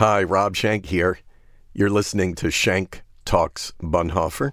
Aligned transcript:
Hi, 0.00 0.22
Rob 0.22 0.56
Shank 0.56 0.86
here. 0.86 1.18
You're 1.74 1.90
listening 1.90 2.34
to 2.36 2.50
Shank 2.50 3.02
Talks 3.26 3.74
Bonhoeffer, 3.82 4.52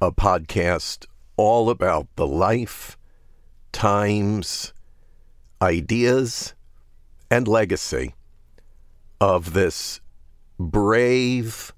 a 0.00 0.10
podcast 0.10 1.04
all 1.36 1.68
about 1.68 2.06
the 2.16 2.26
life, 2.26 2.96
times, 3.72 4.72
ideas, 5.60 6.54
and 7.30 7.46
legacy 7.46 8.14
of 9.20 9.52
this 9.52 10.00
brave, 10.58 11.74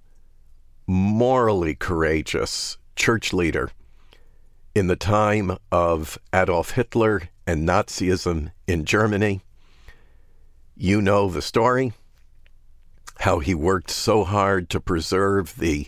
morally 0.86 1.74
courageous 1.74 2.79
church 2.95 3.32
leader 3.32 3.72
in 4.72 4.86
the 4.86 4.95
time 4.95 5.58
of 5.72 6.16
Adolf 6.32 6.70
Hitler 6.70 7.22
and 7.45 7.68
Nazism 7.68 8.52
in 8.68 8.84
Germany. 8.84 9.42
You 10.76 11.02
know 11.02 11.29
the 11.29 11.42
story 11.42 11.92
how 13.25 13.39
he 13.39 13.55
worked 13.55 13.91
so 13.91 14.23
hard 14.23 14.69
to 14.69 14.79
preserve 14.79 15.57
the 15.57 15.87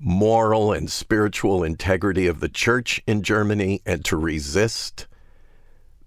moral 0.00 0.72
and 0.72 0.90
spiritual 0.90 1.62
integrity 1.62 2.26
of 2.26 2.40
the 2.40 2.48
church 2.48 3.00
in 3.06 3.22
Germany 3.22 3.80
and 3.86 4.04
to 4.04 4.16
resist 4.16 5.06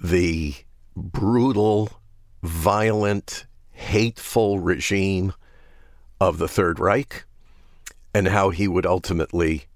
the 0.02 0.54
brutal, 0.98 1.90
violent, 2.44 3.46
hateful 3.72 4.60
regime 4.60 5.32
of 6.20 6.40
the 6.40 6.48
Third 6.50 6.78
Reich, 6.78 7.24
and 8.14 8.28
how 8.28 8.50
he 8.50 8.68
would 8.68 8.86
ultimately 8.86 9.68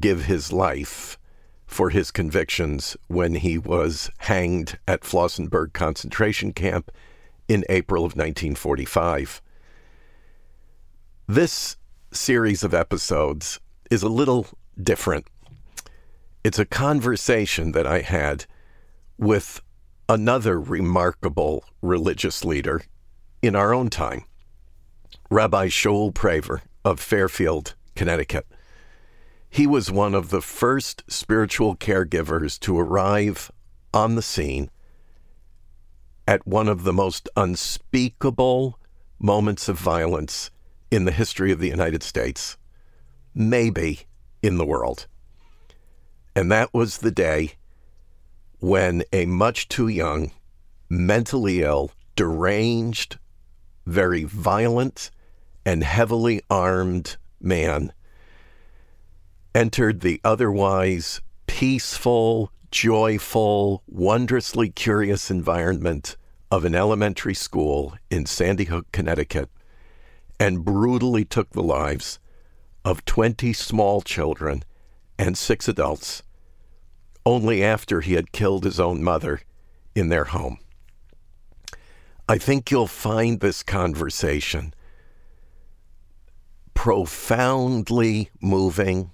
give 0.00 0.24
his 0.24 0.52
life 0.52 1.16
for 1.68 1.90
his 1.90 2.10
convictions 2.10 2.96
when 3.06 3.36
he 3.36 3.56
was 3.56 4.10
hanged 4.18 4.76
at 4.88 5.02
Flossenburg 5.02 5.72
concentration 5.72 6.52
camp 6.52 6.90
in 7.46 7.64
April 7.68 8.00
of 8.00 8.16
1945. 8.16 9.40
This 11.30 11.76
series 12.10 12.64
of 12.64 12.72
episodes 12.72 13.60
is 13.90 14.02
a 14.02 14.08
little 14.08 14.46
different. 14.82 15.26
It's 16.42 16.58
a 16.58 16.64
conversation 16.64 17.72
that 17.72 17.86
I 17.86 18.00
had 18.00 18.46
with 19.18 19.60
another 20.08 20.58
remarkable 20.58 21.64
religious 21.82 22.46
leader 22.46 22.80
in 23.42 23.54
our 23.54 23.74
own 23.74 23.90
time, 23.90 24.24
Rabbi 25.30 25.66
Shaul 25.66 26.14
Praver 26.14 26.62
of 26.82 26.98
Fairfield, 26.98 27.74
Connecticut. 27.94 28.46
He 29.50 29.66
was 29.66 29.90
one 29.90 30.14
of 30.14 30.30
the 30.30 30.40
first 30.40 31.02
spiritual 31.08 31.76
caregivers 31.76 32.58
to 32.60 32.78
arrive 32.80 33.50
on 33.92 34.14
the 34.14 34.22
scene 34.22 34.70
at 36.26 36.46
one 36.46 36.68
of 36.68 36.84
the 36.84 36.94
most 36.94 37.28
unspeakable 37.36 38.78
moments 39.20 39.68
of 39.68 39.78
violence 39.78 40.50
in 40.90 41.04
the 41.04 41.12
history 41.12 41.52
of 41.52 41.58
the 41.58 41.68
United 41.68 42.02
States, 42.02 42.56
maybe 43.34 44.00
in 44.42 44.58
the 44.58 44.66
world. 44.66 45.06
And 46.34 46.50
that 46.52 46.72
was 46.72 46.98
the 46.98 47.10
day 47.10 47.54
when 48.60 49.02
a 49.12 49.26
much 49.26 49.68
too 49.68 49.88
young, 49.88 50.30
mentally 50.88 51.62
ill, 51.62 51.92
deranged, 52.16 53.18
very 53.86 54.24
violent, 54.24 55.10
and 55.64 55.84
heavily 55.84 56.40
armed 56.50 57.16
man 57.40 57.92
entered 59.54 60.00
the 60.00 60.20
otherwise 60.24 61.20
peaceful, 61.46 62.52
joyful, 62.70 63.82
wondrously 63.86 64.68
curious 64.68 65.30
environment 65.30 66.16
of 66.50 66.64
an 66.64 66.74
elementary 66.74 67.34
school 67.34 67.94
in 68.10 68.24
Sandy 68.24 68.64
Hook, 68.64 68.86
Connecticut, 68.92 69.50
and 70.40 70.64
brutally 70.64 71.24
took 71.24 71.50
the 71.50 71.62
lives 71.62 72.18
of 72.84 73.04
20 73.04 73.52
small 73.52 74.00
children 74.00 74.62
and 75.18 75.36
six 75.36 75.68
adults 75.68 76.22
only 77.26 77.62
after 77.62 78.00
he 78.00 78.14
had 78.14 78.32
killed 78.32 78.64
his 78.64 78.80
own 78.80 79.02
mother 79.02 79.40
in 79.94 80.08
their 80.08 80.24
home. 80.24 80.58
I 82.28 82.38
think 82.38 82.70
you'll 82.70 82.86
find 82.86 83.40
this 83.40 83.62
conversation 83.62 84.74
profoundly 86.74 88.30
moving, 88.40 89.10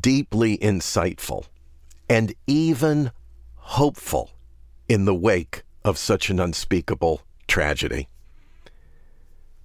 deeply 0.00 0.56
insightful, 0.58 1.44
and 2.08 2.34
even 2.46 3.10
hopeful 3.56 4.30
in 4.88 5.04
the 5.04 5.14
wake 5.14 5.62
of 5.84 5.98
such 5.98 6.30
an 6.30 6.40
unspeakable 6.40 7.22
tragedy. 7.46 8.08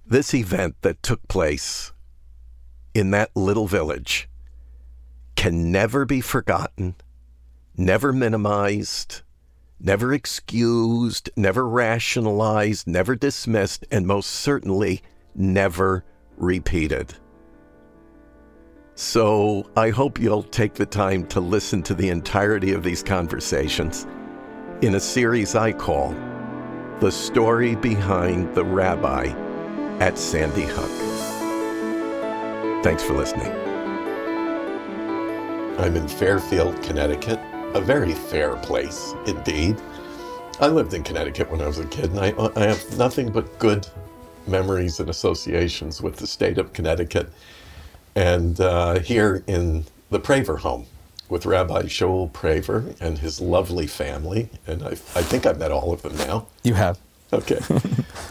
This 0.08 0.34
event 0.34 0.76
that 0.82 1.02
took 1.02 1.26
place 1.26 1.92
in 2.94 3.10
that 3.10 3.34
little 3.34 3.66
village 3.66 4.28
can 5.34 5.72
never 5.72 6.04
be 6.04 6.20
forgotten, 6.20 6.94
never 7.76 8.12
minimized, 8.12 9.22
never 9.80 10.12
excused, 10.12 11.30
never 11.36 11.68
rationalized, 11.68 12.86
never 12.86 13.16
dismissed, 13.16 13.84
and 13.90 14.06
most 14.06 14.30
certainly 14.30 15.02
never 15.34 16.04
repeated. 16.36 17.12
So 18.94 19.68
I 19.76 19.90
hope 19.90 20.20
you'll 20.20 20.44
take 20.44 20.74
the 20.74 20.86
time 20.86 21.26
to 21.28 21.40
listen 21.40 21.82
to 21.82 21.94
the 21.94 22.10
entirety 22.10 22.70
of 22.72 22.84
these 22.84 23.02
conversations 23.02 24.06
in 24.82 24.94
a 24.94 25.00
series 25.00 25.56
I 25.56 25.72
call 25.72 26.14
The 27.00 27.10
Story 27.10 27.74
Behind 27.74 28.54
the 28.54 28.64
Rabbi 28.64 29.45
at 30.00 30.18
Sandy 30.18 30.66
Hook. 30.66 30.90
Thanks 32.84 33.02
for 33.02 33.14
listening. 33.14 33.52
I'm 35.78 35.96
in 35.96 36.08
Fairfield, 36.08 36.82
Connecticut, 36.82 37.38
a 37.74 37.80
very 37.80 38.12
fair 38.12 38.56
place 38.56 39.14
indeed. 39.26 39.76
I 40.60 40.68
lived 40.68 40.94
in 40.94 41.02
Connecticut 41.02 41.50
when 41.50 41.60
I 41.60 41.66
was 41.66 41.78
a 41.78 41.86
kid, 41.86 42.10
and 42.10 42.20
I, 42.20 42.32
I 42.56 42.64
have 42.64 42.98
nothing 42.98 43.30
but 43.30 43.58
good 43.58 43.86
memories 44.46 45.00
and 45.00 45.10
associations 45.10 46.00
with 46.00 46.16
the 46.16 46.26
state 46.26 46.58
of 46.58 46.72
Connecticut. 46.72 47.30
And 48.14 48.58
uh, 48.60 49.00
here 49.00 49.42
in 49.46 49.84
the 50.10 50.20
Praver 50.20 50.58
home 50.58 50.86
with 51.28 51.44
Rabbi 51.44 51.82
Shaul 51.82 52.30
Praver 52.30 52.98
and 53.00 53.18
his 53.18 53.40
lovely 53.40 53.86
family. 53.86 54.48
And 54.66 54.82
I, 54.82 54.90
I 54.90 55.22
think 55.22 55.44
I've 55.44 55.58
met 55.58 55.72
all 55.72 55.92
of 55.92 56.02
them 56.02 56.16
now. 56.16 56.46
You 56.62 56.74
have. 56.74 56.98
Okay. 57.32 57.58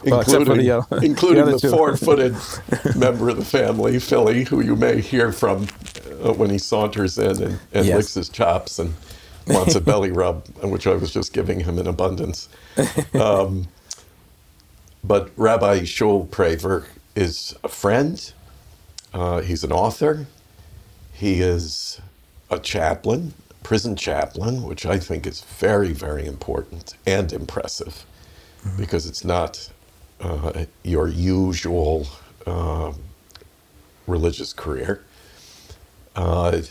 Well, 0.09 0.21
including 0.21 0.57
the, 0.57 0.71
uh, 0.71 0.83
including 1.01 1.45
the 1.45 1.57
the, 1.57 1.69
four-footed 1.69 2.35
member 2.97 3.29
of 3.29 3.37
the 3.37 3.45
family, 3.45 3.99
Philly, 3.99 4.45
who 4.45 4.61
you 4.61 4.75
may 4.75 5.01
hear 5.01 5.31
from 5.31 5.67
uh, 6.23 6.33
when 6.33 6.49
he 6.49 6.57
saunters 6.57 7.17
in 7.17 7.41
and, 7.43 7.59
and 7.73 7.85
Yes. 7.85 7.95
licks 7.97 8.13
his 8.15 8.29
chops 8.29 8.79
and 8.79 8.93
wants 9.47 9.75
a 9.75 9.81
belly 9.81 10.11
rub, 10.13 10.47
which 10.63 10.87
I 10.87 10.95
was 10.95 11.11
just 11.11 11.33
giving 11.33 11.61
him 11.61 11.79
in 11.79 11.87
abundance. 11.87 12.49
Um, 13.13 13.67
but 15.03 15.31
Rabbi 15.37 15.81
Shaul 15.81 16.27
Praver 16.29 16.85
is 17.15 17.55
a 17.63 17.69
friend. 17.69 18.33
Uh, 19.13 19.41
he's 19.41 19.63
an 19.63 19.71
author. 19.71 20.27
He 21.13 21.41
is 21.41 22.01
a 22.51 22.59
chaplain, 22.59 23.33
prison 23.63 23.95
chaplain, 23.95 24.63
which 24.63 24.85
I 24.85 24.99
think 24.99 25.27
is 25.27 25.41
very, 25.41 25.93
very 25.93 26.25
important 26.25 26.95
and 27.05 27.33
impressive 27.33 28.05
because 28.77 29.05
it's 29.05 29.23
not 29.23 29.69
uh, 30.21 30.65
your 30.83 31.07
usual 31.07 32.07
um, 32.45 32.95
religious 34.07 34.53
career. 34.53 35.03
Uh, 36.15 36.61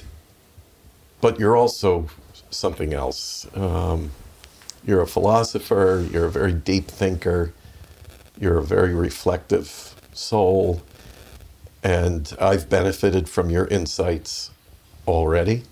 but 1.20 1.38
you're 1.38 1.56
also 1.56 2.08
something 2.50 2.92
else. 2.94 3.46
Um, 3.56 4.10
you're 4.86 5.00
a 5.00 5.06
philosopher, 5.06 6.06
you're 6.10 6.26
a 6.26 6.30
very 6.30 6.52
deep 6.52 6.88
thinker, 6.88 7.52
you're 8.38 8.58
a 8.58 8.62
very 8.62 8.94
reflective 8.94 9.94
soul, 10.12 10.82
and 11.82 12.34
I've 12.40 12.68
benefited 12.68 13.28
from 13.28 13.50
your 13.50 13.66
insights 13.68 14.50
already. 15.06 15.62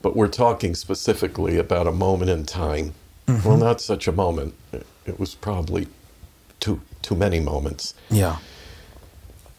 But 0.00 0.16
we're 0.16 0.28
talking 0.28 0.74
specifically 0.74 1.58
about 1.58 1.86
a 1.86 1.92
moment 1.92 2.30
in 2.30 2.44
time. 2.44 2.94
Well, 3.44 3.56
not 3.56 3.80
such 3.80 4.08
a 4.08 4.12
moment. 4.12 4.54
It- 5.06 5.18
was 5.18 5.34
probably 5.34 5.88
too 6.60 6.80
too 7.02 7.14
many 7.16 7.40
moments. 7.40 7.94
Yeah. 8.10 8.36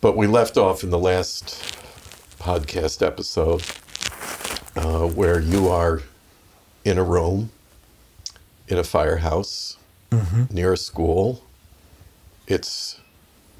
But 0.01 0.15
we 0.17 0.27
left 0.27 0.57
off 0.57 0.83
in 0.83 0.89
the 0.89 0.99
last 0.99 1.77
podcast 2.39 3.05
episode 3.05 3.63
uh, 4.75 5.07
where 5.07 5.39
you 5.39 5.67
are 5.69 6.01
in 6.85 6.97
a 6.97 7.03
room 7.03 7.51
in 8.67 8.77
a 8.77 8.83
firehouse 8.83 9.77
near 10.51 10.73
a 10.73 10.77
school. 10.77 11.43
It's 12.47 12.99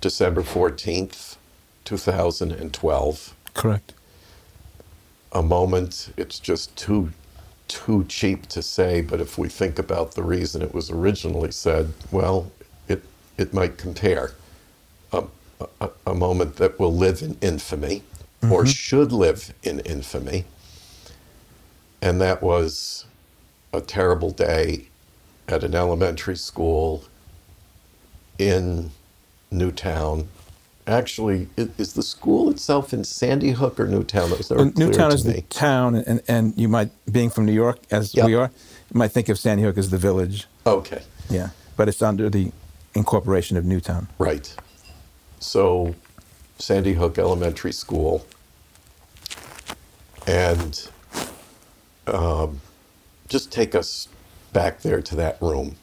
December 0.01 0.43
14th, 0.43 1.37
2012. 1.85 3.35
Correct. 3.53 3.93
A 5.31 5.41
moment, 5.41 6.13
it's 6.15 6.39
just 6.39 6.75
too 6.75 7.11
too 7.73 8.05
cheap 8.07 8.47
to 8.47 8.61
say, 8.61 9.01
but 9.01 9.19
if 9.19 9.37
we 9.37 9.49
think 9.49 9.79
about 9.79 10.13
the 10.13 10.23
reason 10.23 10.61
it 10.61 10.73
was 10.73 10.91
originally 10.91 11.51
said, 11.51 11.93
well, 12.11 12.51
it 12.87 13.03
it 13.37 13.53
might 13.53 13.77
compare. 13.77 14.33
A, 15.11 15.23
a, 15.81 15.89
a 16.07 16.13
moment 16.13 16.57
that 16.57 16.79
will 16.79 16.93
live 16.93 17.21
in 17.21 17.37
infamy 17.41 18.03
or 18.43 18.63
mm-hmm. 18.63 18.65
should 18.65 19.11
live 19.11 19.53
in 19.63 19.79
infamy. 19.81 20.45
And 22.01 22.19
that 22.21 22.41
was 22.41 23.05
a 23.71 23.81
terrible 23.81 24.31
day 24.31 24.87
at 25.47 25.63
an 25.63 25.73
elementary 25.73 26.35
school 26.35 27.05
in 28.37 28.91
Newtown. 29.51 30.27
Actually, 30.85 31.47
is 31.55 31.93
the 31.93 32.03
school 32.03 32.49
itself 32.49 32.91
in 32.93 33.03
Sandy 33.05 33.51
Hook 33.51 33.79
or 33.79 33.87
Newtown? 33.87 34.29
That 34.29 34.37
was 34.37 34.49
never 34.51 34.63
Well, 34.63 34.71
clear 34.73 34.87
Newtown 34.87 35.13
is 35.13 35.25
me. 35.25 35.33
the 35.35 35.41
town, 35.43 35.95
and, 35.95 36.21
and 36.27 36.53
you 36.57 36.67
might, 36.67 36.89
being 37.09 37.29
from 37.29 37.45
New 37.45 37.53
York 37.53 37.79
as 37.89 38.13
Yeah. 38.13 38.25
we 38.25 38.35
are, 38.35 38.51
you 38.93 38.97
might 38.97 39.11
think 39.11 39.29
of 39.29 39.39
Sandy 39.39 39.63
Hook 39.63 39.77
as 39.77 39.91
the 39.91 39.97
village. 39.97 40.45
Okay. 40.67 41.01
Yeah, 41.29 41.49
but 41.77 41.87
it's 41.87 42.01
under 42.01 42.29
the 42.29 42.51
incorporation 42.95 43.55
of 43.55 43.63
Newtown. 43.63 44.07
Right. 44.17 44.53
So, 45.39 45.95
Sandy 46.59 46.93
Hook 46.95 47.17
Elementary 47.17 47.71
School, 47.71 48.25
and 50.27 50.89
um, 52.07 52.59
just 53.29 53.51
take 53.53 53.73
us 53.73 54.09
back 54.51 54.81
there 54.81 55.01
to 55.01 55.15
that 55.15 55.41
room. 55.41 55.75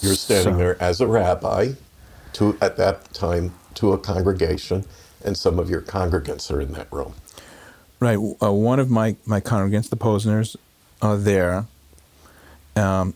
You're 0.00 0.14
standing 0.14 0.54
So- 0.54 0.58
there 0.58 0.80
as 0.82 1.00
a 1.00 1.06
rabbi, 1.08 1.72
to 2.34 2.56
at 2.60 2.76
that 2.76 3.12
time 3.14 3.54
to 3.74 3.92
a 3.92 3.98
congregation, 3.98 4.84
and 5.24 5.36
some 5.36 5.58
of 5.58 5.70
your 5.70 5.80
congregants 5.80 6.50
are 6.50 6.60
in 6.60 6.72
that 6.72 6.92
room. 6.92 7.14
Right. 8.00 8.18
Uh, 8.42 8.52
one 8.52 8.78
of 8.78 8.90
my, 8.90 9.16
my 9.26 9.40
congregants, 9.40 9.88
the 9.88 9.96
Pozners, 9.96 10.56
are 11.02 11.16
there. 11.16 11.66
Um, 12.76 13.14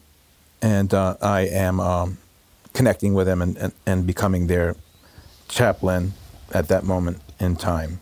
and 0.61 0.93
uh, 0.93 1.17
I 1.23 1.43
am 1.43 1.79
um, 1.81 2.19
connecting 2.73 3.14
with 3.14 3.26
them 3.26 3.43
and, 3.43 3.56
and, 3.56 3.73
and 3.87 4.06
becoming 4.06 4.47
their 4.49 4.76
chaplain 5.49 6.14
at 6.53 6.69
that 6.69 6.85
moment 6.85 7.20
in 7.38 7.56
time. 7.56 8.00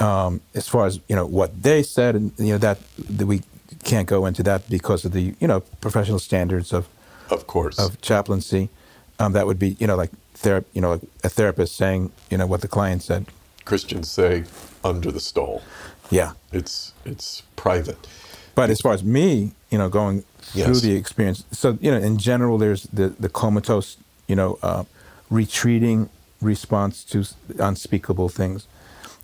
Um, 0.00 0.40
as 0.54 0.68
far 0.68 0.86
as 0.86 0.98
you 1.08 1.14
know, 1.14 1.24
what 1.26 1.62
they 1.62 1.82
said, 1.82 2.16
and 2.16 2.32
you 2.36 2.52
know 2.52 2.58
that, 2.58 2.78
that 2.98 3.26
we 3.26 3.42
can't 3.84 4.08
go 4.08 4.26
into 4.26 4.42
that 4.42 4.68
because 4.68 5.04
of 5.04 5.12
the 5.12 5.34
you 5.38 5.46
know 5.46 5.60
professional 5.80 6.18
standards 6.18 6.72
of 6.72 6.88
Of 7.30 7.46
course. 7.46 7.78
of 7.78 8.00
chaplaincy. 8.00 8.70
Um, 9.18 9.32
that 9.32 9.46
would 9.46 9.58
be 9.58 9.76
you 9.78 9.86
know 9.86 9.96
like 9.96 10.10
ther- 10.34 10.64
you 10.72 10.80
know 10.80 11.00
a 11.22 11.28
therapist 11.28 11.76
saying 11.76 12.12
you 12.30 12.38
know 12.38 12.46
what 12.46 12.60
the 12.60 12.68
client 12.68 13.02
said. 13.02 13.26
Christians 13.64 14.10
say 14.10 14.44
under 14.82 15.10
the 15.10 15.20
stole. 15.20 15.62
Yeah. 16.10 16.32
It's 16.52 16.92
it's 17.04 17.42
private. 17.56 18.06
But 18.54 18.70
as 18.70 18.80
far 18.80 18.92
as 18.92 19.02
me, 19.02 19.52
you 19.70 19.78
know, 19.78 19.88
going 19.88 20.22
through 20.38 20.80
the 20.80 20.94
experience, 20.94 21.44
so 21.50 21.76
you 21.80 21.90
know, 21.90 21.96
in 21.96 22.18
general, 22.18 22.58
there's 22.58 22.84
the 22.84 23.08
the 23.08 23.28
comatose, 23.28 23.96
you 24.28 24.36
know, 24.36 24.58
uh, 24.62 24.84
retreating 25.28 26.08
response 26.40 27.02
to 27.04 27.24
unspeakable 27.58 28.28
things, 28.28 28.68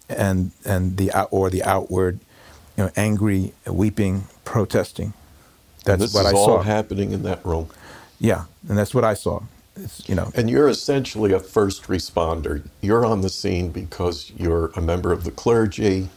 and 0.08 0.50
and 0.64 0.96
the 0.96 1.12
out, 1.12 1.28
or 1.30 1.48
the 1.48 1.62
outward, 1.62 2.18
you 2.76 2.84
know, 2.84 2.90
angry, 2.96 3.52
weeping, 3.66 4.24
protesting. 4.44 5.12
That's 5.84 6.12
what 6.12 6.26
I 6.26 6.32
saw. 6.32 6.62
happening 6.62 7.12
in 7.12 7.22
that 7.22 7.44
room. 7.46 7.68
yeah, 8.18 8.46
and 8.68 8.76
that's 8.76 8.94
what 8.94 9.04
I 9.04 9.14
saw. 9.14 9.42
You 10.06 10.14
know, 10.14 10.30
And 10.34 10.50
you're 10.50 10.68
essentially 10.68 11.32
a 11.32 11.40
first 11.40 11.84
responder. 11.84 12.62
You're 12.80 13.06
on 13.06 13.22
the 13.22 13.30
scene 13.30 13.70
because 13.70 14.30
you're 14.36 14.66
a 14.76 14.80
member 14.82 15.12
of 15.12 15.24
the 15.24 15.30
clergy, 15.30 16.08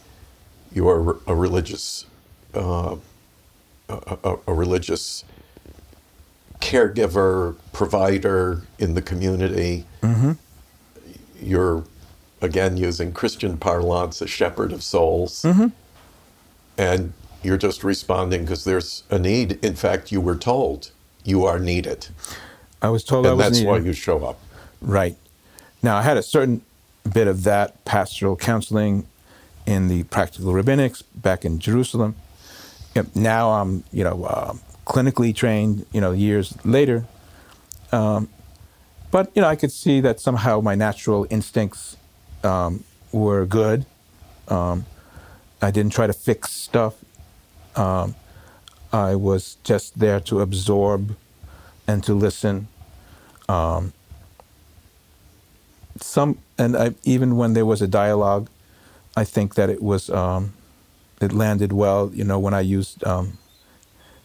you're 0.72 1.18
a 1.26 1.34
religious, 1.34 2.04
uh, 2.54 2.96
a, 3.88 4.16
a, 4.24 4.36
a 4.48 4.52
religious 4.54 5.24
caregiver, 6.60 7.56
provider 7.72 8.62
in 8.78 8.94
the 8.94 9.02
community. 9.02 9.86
You're, 11.40 11.84
again, 12.42 12.76
using 12.76 13.12
Christian 13.12 13.56
parlance, 13.56 14.20
a 14.20 14.26
shepherd 14.26 14.72
of 14.72 14.82
souls. 14.82 15.44
And 16.76 17.12
you're 17.42 17.58
just 17.58 17.84
responding 17.84 18.42
because 18.42 18.64
there's 18.64 19.04
a 19.10 19.18
need. 19.18 19.64
In 19.64 19.74
fact, 19.76 20.10
you 20.12 20.20
were 20.20 20.36
told 20.36 20.90
you 21.24 21.44
are 21.44 21.58
needed. 21.58 22.08
I 22.84 22.90
was 22.90 23.02
told 23.02 23.26
I 23.26 23.32
was 23.32 23.38
that's 23.38 23.62
why 23.62 23.78
you 23.78 23.94
show 23.94 24.22
up. 24.26 24.38
Right. 24.82 25.16
Now, 25.82 25.96
I 25.96 26.02
had 26.02 26.18
a 26.18 26.22
certain 26.22 26.60
bit 27.10 27.28
of 27.28 27.44
that 27.44 27.82
pastoral 27.86 28.36
counseling 28.36 29.06
in 29.64 29.88
the 29.88 30.02
practical 30.04 30.52
rabbinics 30.52 31.02
back 31.14 31.46
in 31.46 31.58
Jerusalem. 31.58 32.14
Now 33.14 33.52
I'm, 33.52 33.84
you 33.90 34.04
know, 34.04 34.24
uh, 34.24 34.52
clinically 34.86 35.34
trained, 35.34 35.86
you 35.92 36.00
know, 36.02 36.12
years 36.12 36.54
later. 36.62 37.06
Um, 37.90 38.28
but, 39.10 39.32
you 39.34 39.40
know, 39.40 39.48
I 39.48 39.56
could 39.56 39.72
see 39.72 40.02
that 40.02 40.20
somehow 40.20 40.60
my 40.60 40.74
natural 40.74 41.26
instincts 41.30 41.96
um, 42.42 42.84
were 43.12 43.46
good. 43.46 43.86
Um, 44.48 44.84
I 45.62 45.70
didn't 45.70 45.94
try 45.94 46.06
to 46.06 46.12
fix 46.12 46.50
stuff. 46.50 46.96
Um, 47.76 48.14
I 48.92 49.14
was 49.14 49.56
just 49.64 49.98
there 49.98 50.20
to 50.28 50.42
absorb 50.42 51.16
and 51.88 52.04
to 52.04 52.12
listen 52.12 52.68
some 56.00 56.38
and 56.58 56.76
I, 56.76 56.94
even 57.04 57.36
when 57.36 57.54
there 57.54 57.66
was 57.66 57.82
a 57.82 57.88
dialogue, 57.88 58.48
I 59.16 59.24
think 59.24 59.54
that 59.54 59.70
it 59.70 59.82
was 59.82 60.10
um, 60.10 60.52
it 61.20 61.32
landed 61.32 61.72
well. 61.72 62.10
You 62.14 62.24
know, 62.24 62.38
when 62.38 62.54
I 62.54 62.60
used 62.60 63.04
um, 63.04 63.38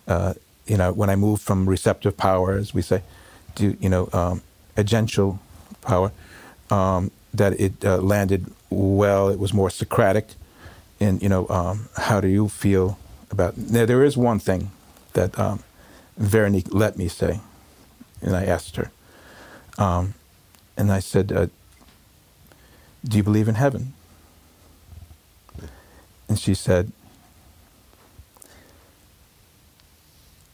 uh, 0.07 0.33
you 0.67 0.77
know 0.77 0.91
when 0.93 1.09
I 1.09 1.15
moved 1.15 1.41
from 1.41 1.67
receptive 1.69 2.17
power, 2.17 2.53
as 2.53 2.73
we 2.73 2.81
say, 2.81 3.01
to 3.55 3.77
you 3.79 3.89
know 3.89 4.09
um, 4.13 4.41
agential 4.75 5.39
power, 5.81 6.11
um, 6.71 7.11
that 7.33 7.59
it 7.59 7.73
uh, 7.83 7.97
landed 7.97 8.51
well. 8.69 9.29
It 9.29 9.39
was 9.39 9.53
more 9.53 9.69
Socratic, 9.69 10.27
and 10.99 11.21
you 11.21 11.29
know 11.29 11.47
um, 11.49 11.89
how 11.97 12.21
do 12.21 12.27
you 12.27 12.49
feel 12.49 12.99
about? 13.31 13.57
Now 13.57 13.85
there 13.85 14.03
is 14.03 14.17
one 14.17 14.39
thing 14.39 14.71
that 15.13 15.37
um, 15.39 15.63
Veronique 16.17 16.73
let 16.73 16.97
me 16.97 17.07
say, 17.07 17.39
and 18.21 18.35
I 18.35 18.45
asked 18.45 18.75
her. 18.77 18.91
Um, 19.79 20.13
and 20.77 20.91
I 20.91 20.99
said, 20.99 21.31
uh, 21.31 21.47
Do 23.07 23.17
you 23.17 23.23
believe 23.23 23.47
in 23.47 23.55
heaven? 23.55 23.93
And 26.27 26.37
she 26.37 26.53
said, 26.53 26.91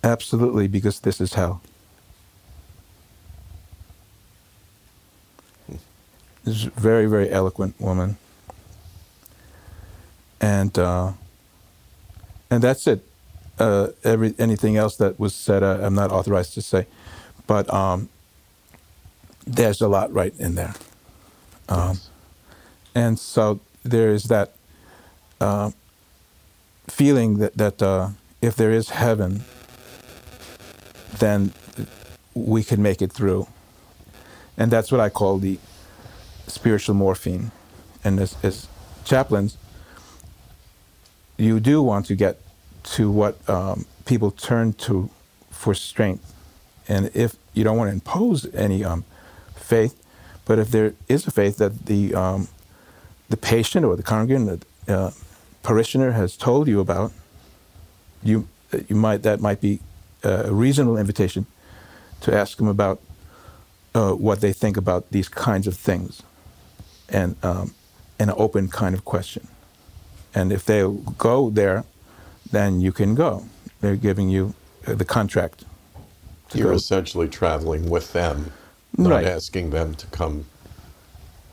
Absolutely, 0.03 0.67
because 0.67 0.99
this 0.99 1.19
is 1.19 1.33
hell. 1.33 1.61
This 6.43 6.57
is 6.57 6.65
a 6.67 6.69
very, 6.69 7.07
very 7.07 7.31
eloquent 7.31 7.81
woman. 7.81 8.17
And 10.39 10.77
uh, 10.77 11.13
and 12.51 12.61
that's 12.63 12.85
it. 12.85 13.03
Uh, 13.57 13.87
every 14.03 14.35
anything 14.37 14.77
else 14.77 14.97
that 14.97 15.19
was 15.19 15.33
said, 15.33 15.63
uh, 15.63 15.79
I'm 15.81 15.95
not 15.95 16.11
authorized 16.11 16.53
to 16.53 16.61
say, 16.61 16.85
but 17.47 17.73
um, 17.73 18.09
there's 19.45 19.81
a 19.81 19.87
lot 19.87 20.11
right 20.13 20.33
in 20.39 20.55
there. 20.55 20.73
Um, 21.69 21.99
and 22.93 23.19
so 23.19 23.59
there 23.83 24.09
is 24.09 24.23
that 24.25 24.53
uh, 25.41 25.71
feeling 26.87 27.37
that, 27.39 27.57
that 27.57 27.81
uh, 27.81 28.09
if 28.41 28.55
there 28.55 28.71
is 28.71 28.89
heaven, 28.89 29.43
then 31.19 31.53
we 32.33 32.63
can 32.63 32.81
make 32.81 33.01
it 33.01 33.11
through. 33.11 33.47
And 34.57 34.71
that's 34.71 34.91
what 34.91 35.01
I 35.01 35.09
call 35.09 35.37
the 35.37 35.59
spiritual 36.47 36.95
morphine. 36.95 37.51
And 38.03 38.19
as, 38.19 38.37
as 38.43 38.67
chaplains, 39.03 39.57
you 41.37 41.59
do 41.59 41.81
want 41.81 42.05
to 42.07 42.15
get 42.15 42.39
to 42.83 43.11
what 43.11 43.37
um, 43.49 43.85
people 44.05 44.31
turn 44.31 44.73
to 44.73 45.09
for 45.49 45.73
strength. 45.73 46.33
And 46.87 47.09
if 47.13 47.35
you 47.53 47.63
don't 47.63 47.77
want 47.77 47.89
to 47.89 47.93
impose 47.93 48.45
any 48.53 48.83
um, 48.83 49.03
faith, 49.65 49.95
but 50.45 50.59
if 50.59 50.69
there 50.69 50.93
is 51.07 51.27
a 51.27 51.31
faith 51.31 51.57
that 51.57 51.85
the 51.85 52.13
um, 52.13 52.47
the 53.29 53.37
patient 53.37 53.85
or 53.85 53.95
the 53.95 54.03
congregant, 54.03 54.65
the 54.85 54.95
uh, 54.95 55.11
parishioner 55.63 56.11
has 56.11 56.37
told 56.37 56.67
you 56.67 56.79
about, 56.79 57.11
you 58.23 58.47
you 58.87 58.95
might 58.95 59.23
that 59.23 59.39
might 59.39 59.61
be 59.61 59.79
a 60.23 60.51
reasonable 60.51 60.97
invitation 60.97 61.45
to 62.21 62.33
ask 62.33 62.57
them 62.57 62.67
about 62.67 62.99
uh, 63.93 64.13
what 64.13 64.41
they 64.41 64.53
think 64.53 64.77
about 64.77 65.09
these 65.11 65.29
kinds 65.29 65.67
of 65.67 65.75
things, 65.75 66.23
and 67.09 67.35
um, 67.43 67.73
an 68.19 68.31
open 68.35 68.67
kind 68.67 68.95
of 68.95 69.03
question. 69.05 69.47
And 70.33 70.51
if 70.51 70.65
they 70.65 70.81
go 71.17 71.49
there, 71.49 71.85
then 72.51 72.81
you 72.81 72.91
can 72.91 73.15
go. 73.15 73.45
They're 73.81 73.95
giving 73.95 74.29
you 74.29 74.53
uh, 74.85 74.95
the 74.95 75.05
contract. 75.05 75.63
You're 76.53 76.71
go. 76.71 76.75
essentially 76.75 77.27
traveling 77.27 77.89
with 77.89 78.13
them, 78.13 78.51
not 78.97 79.11
Right. 79.11 79.25
asking 79.27 79.71
them 79.71 79.95
to 79.95 80.07
come 80.07 80.45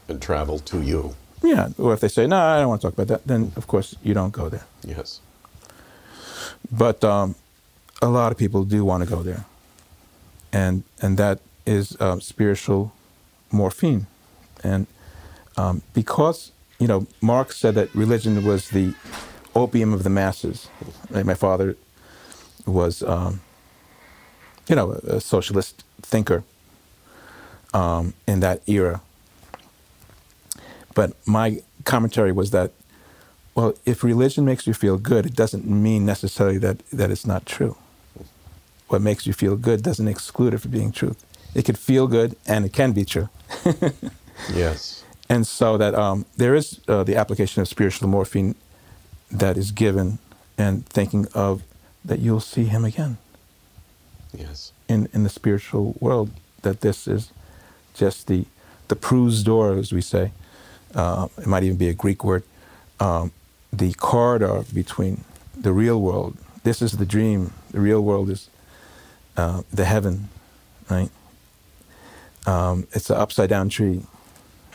and 0.09 0.21
travel 0.21 0.59
to 0.61 0.81
you. 0.83 1.15
Yeah, 1.43 1.69
or 1.79 1.93
if 1.95 2.01
they 2.01 2.09
say, 2.09 2.27
no, 2.27 2.37
I 2.37 2.59
don't 2.61 2.69
want 2.69 2.81
to 2.83 2.87
talk 2.89 2.95
about 2.95 3.09
that, 3.09 3.27
then 3.27 3.53
of 3.57 3.67
course 3.67 3.97
you 4.03 4.15
don't 4.15 4.33
go 4.33 4.49
there. 4.49 4.65
Yes. 4.85 5.21
But 6.71 7.03
um, 7.05 7.35
a 8.01 8.09
lot 8.09 8.33
of 8.33 8.39
people 8.39 8.65
do 8.65 8.85
want 8.85 9.03
to 9.05 9.09
go 9.17 9.23
there. 9.23 9.45
and 10.53 10.83
and 11.01 11.17
that 11.19 11.39
is 11.67 11.97
um, 12.01 12.21
spiritual 12.21 12.93
morphine, 13.51 14.07
and 14.65 14.87
um, 15.57 15.83
because 15.95 16.53
you 16.79 16.87
know 16.89 17.07
Marx 17.21 17.57
said 17.59 17.75
that 17.75 17.89
religion 17.95 18.45
was 18.45 18.69
the 18.69 18.95
opium 19.55 19.93
of 19.95 20.03
the 20.03 20.11
masses. 20.11 20.69
Right? 21.11 21.27
My 21.27 21.35
father 21.35 21.77
was, 22.67 23.03
um, 23.03 23.41
you 24.69 24.77
know, 24.77 24.93
a, 24.93 25.17
a 25.17 25.21
socialist 25.21 25.85
thinker 26.03 26.43
um, 27.73 28.15
in 28.27 28.41
that 28.41 28.67
era. 28.69 29.01
But 30.95 31.13
my 31.27 31.63
commentary 31.85 32.33
was 32.33 32.51
that, 32.51 32.73
well, 33.55 33.75
if 33.85 34.05
religion 34.05 34.45
makes 34.45 34.67
you 34.67 34.75
feel 34.75 34.99
good, 34.99 35.27
it 35.27 35.35
doesn't 35.35 35.67
mean 35.67 36.05
necessarily 36.05 36.59
that, 36.59 36.79
that 36.91 37.11
it's 37.11 37.27
not 37.27 37.47
true. 37.47 37.77
What 38.89 39.01
makes 39.01 39.27
you 39.27 39.33
feel 39.33 39.57
good 39.57 39.83
doesn't 39.83 40.09
exclude 40.09 40.55
it 40.55 40.59
from 40.59 40.71
being 40.71 40.93
true. 40.93 41.17
It 41.55 41.65
could 41.65 41.79
feel 41.79 42.07
good 42.07 42.37
and 42.47 42.65
it 42.65 42.73
can 42.73 42.93
be 42.93 43.05
true. 43.05 43.29
yes. 44.53 45.05
And 45.29 45.47
so 45.47 45.79
that 45.79 45.95
um, 45.95 46.27
there 46.37 46.55
is 46.55 46.81
uh, 46.89 47.05
the 47.05 47.17
application 47.17 47.63
of 47.63 47.69
spiritual 47.69 48.09
morphine 48.09 48.55
that 49.31 49.57
is 49.57 49.71
given 49.71 50.19
and 50.59 50.87
thinking 50.87 51.27
of 51.35 51.63
that 52.05 52.19
you'll 52.19 52.41
see 52.41 52.65
him 52.65 52.85
again. 52.85 53.17
Yes. 54.35 54.73
In, 54.89 55.09
in 55.13 55.23
the 55.23 55.29
spiritual 55.29 55.97
world, 56.01 56.31
that 56.63 56.81
this 56.81 57.07
is 57.07 57.31
just 57.95 58.27
the, 58.29 58.45
the 58.89 58.97
prozdor, 58.97 59.79
as 59.79 59.93
we 59.93 60.01
say. 60.01 60.33
Uh, 60.95 61.29
it 61.39 61.47
might 61.47 61.63
even 61.65 61.77
be 61.77 61.89
a 61.89 61.95
Greek 61.95 62.25
word. 62.25 62.45
Um, 63.01 63.33
the 63.73 63.95
corridor 63.95 64.65
between 64.75 65.25
the 65.59 65.73
real 65.73 66.01
world. 66.01 66.37
This 66.65 66.83
is 66.83 66.93
the 66.93 67.07
dream. 67.07 67.53
The 67.73 67.81
real 67.81 68.03
world 68.03 68.31
is 68.31 68.51
uh, 69.37 69.63
the 69.73 69.85
heaven, 69.85 70.29
right? 70.91 71.11
Um, 72.47 72.87
it's 72.93 73.11
an 73.11 73.17
upside 73.17 73.51
down 73.51 73.69
tree, 73.69 74.03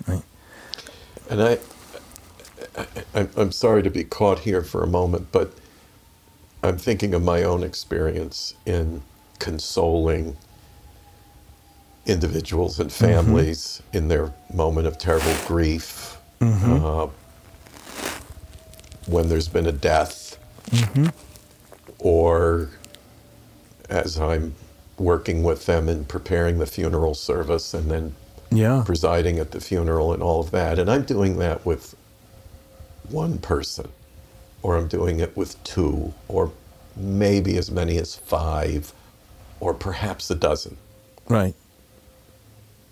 right? 0.08 0.24
And 1.30 1.42
I, 1.44 1.58
I, 3.16 3.28
I'm 3.38 3.52
sorry 3.52 3.84
to 3.84 3.90
be 3.90 4.04
caught 4.04 4.40
here 4.40 4.64
for 4.64 4.84
a 4.84 4.88
moment, 4.88 5.28
but 5.32 5.54
I'm 6.64 6.78
thinking 6.78 7.14
of 7.14 7.24
my 7.24 7.44
own 7.44 7.64
experience 7.64 8.56
in 8.66 9.04
consoling 9.40 10.38
individuals 12.08 12.80
and 12.80 12.92
families 12.92 13.82
mm-hmm. 13.88 13.98
in 13.98 14.08
their 14.08 14.34
moment 14.54 14.88
of 14.88 14.98
terrible 14.98 15.36
grief, 15.46 16.18
mm-hmm. 16.40 16.84
uh, 16.84 17.08
when 19.08 19.30
there's 19.30 19.48
been 19.48 19.68
a 19.68 19.72
death, 19.72 20.38
mm-hmm. 20.72 21.08
or 22.00 22.70
as 23.90 24.20
I'm 24.20 24.56
working 24.98 25.44
with 25.44 25.66
them 25.66 25.88
in 25.88 26.06
preparing 26.06 26.58
the 26.58 26.66
funeral 26.66 27.14
service 27.14 27.74
and 27.74 27.92
then 27.92 28.16
yeah. 28.50 28.84
presiding 28.86 29.38
at 29.38 29.52
the 29.52 29.62
funeral 29.62 30.14
and 30.14 30.24
all 30.24 30.42
of 30.42 30.52
that. 30.52 30.80
And 30.80 30.90
I'm 30.90 31.04
doing 31.04 31.38
that 31.38 31.66
with 31.66 31.96
one 33.10 33.38
person, 33.38 33.90
or 34.64 34.78
I'm 34.78 34.88
doing 34.88 35.20
it 35.20 35.36
with 35.38 35.62
two, 35.64 36.14
or 36.28 36.52
maybe 36.96 37.58
as 37.58 37.70
many 37.70 37.98
as 37.98 38.16
five, 38.16 38.92
or 39.60 39.74
perhaps 39.74 40.30
a 40.32 40.36
dozen. 40.36 40.78
Right. 41.30 41.54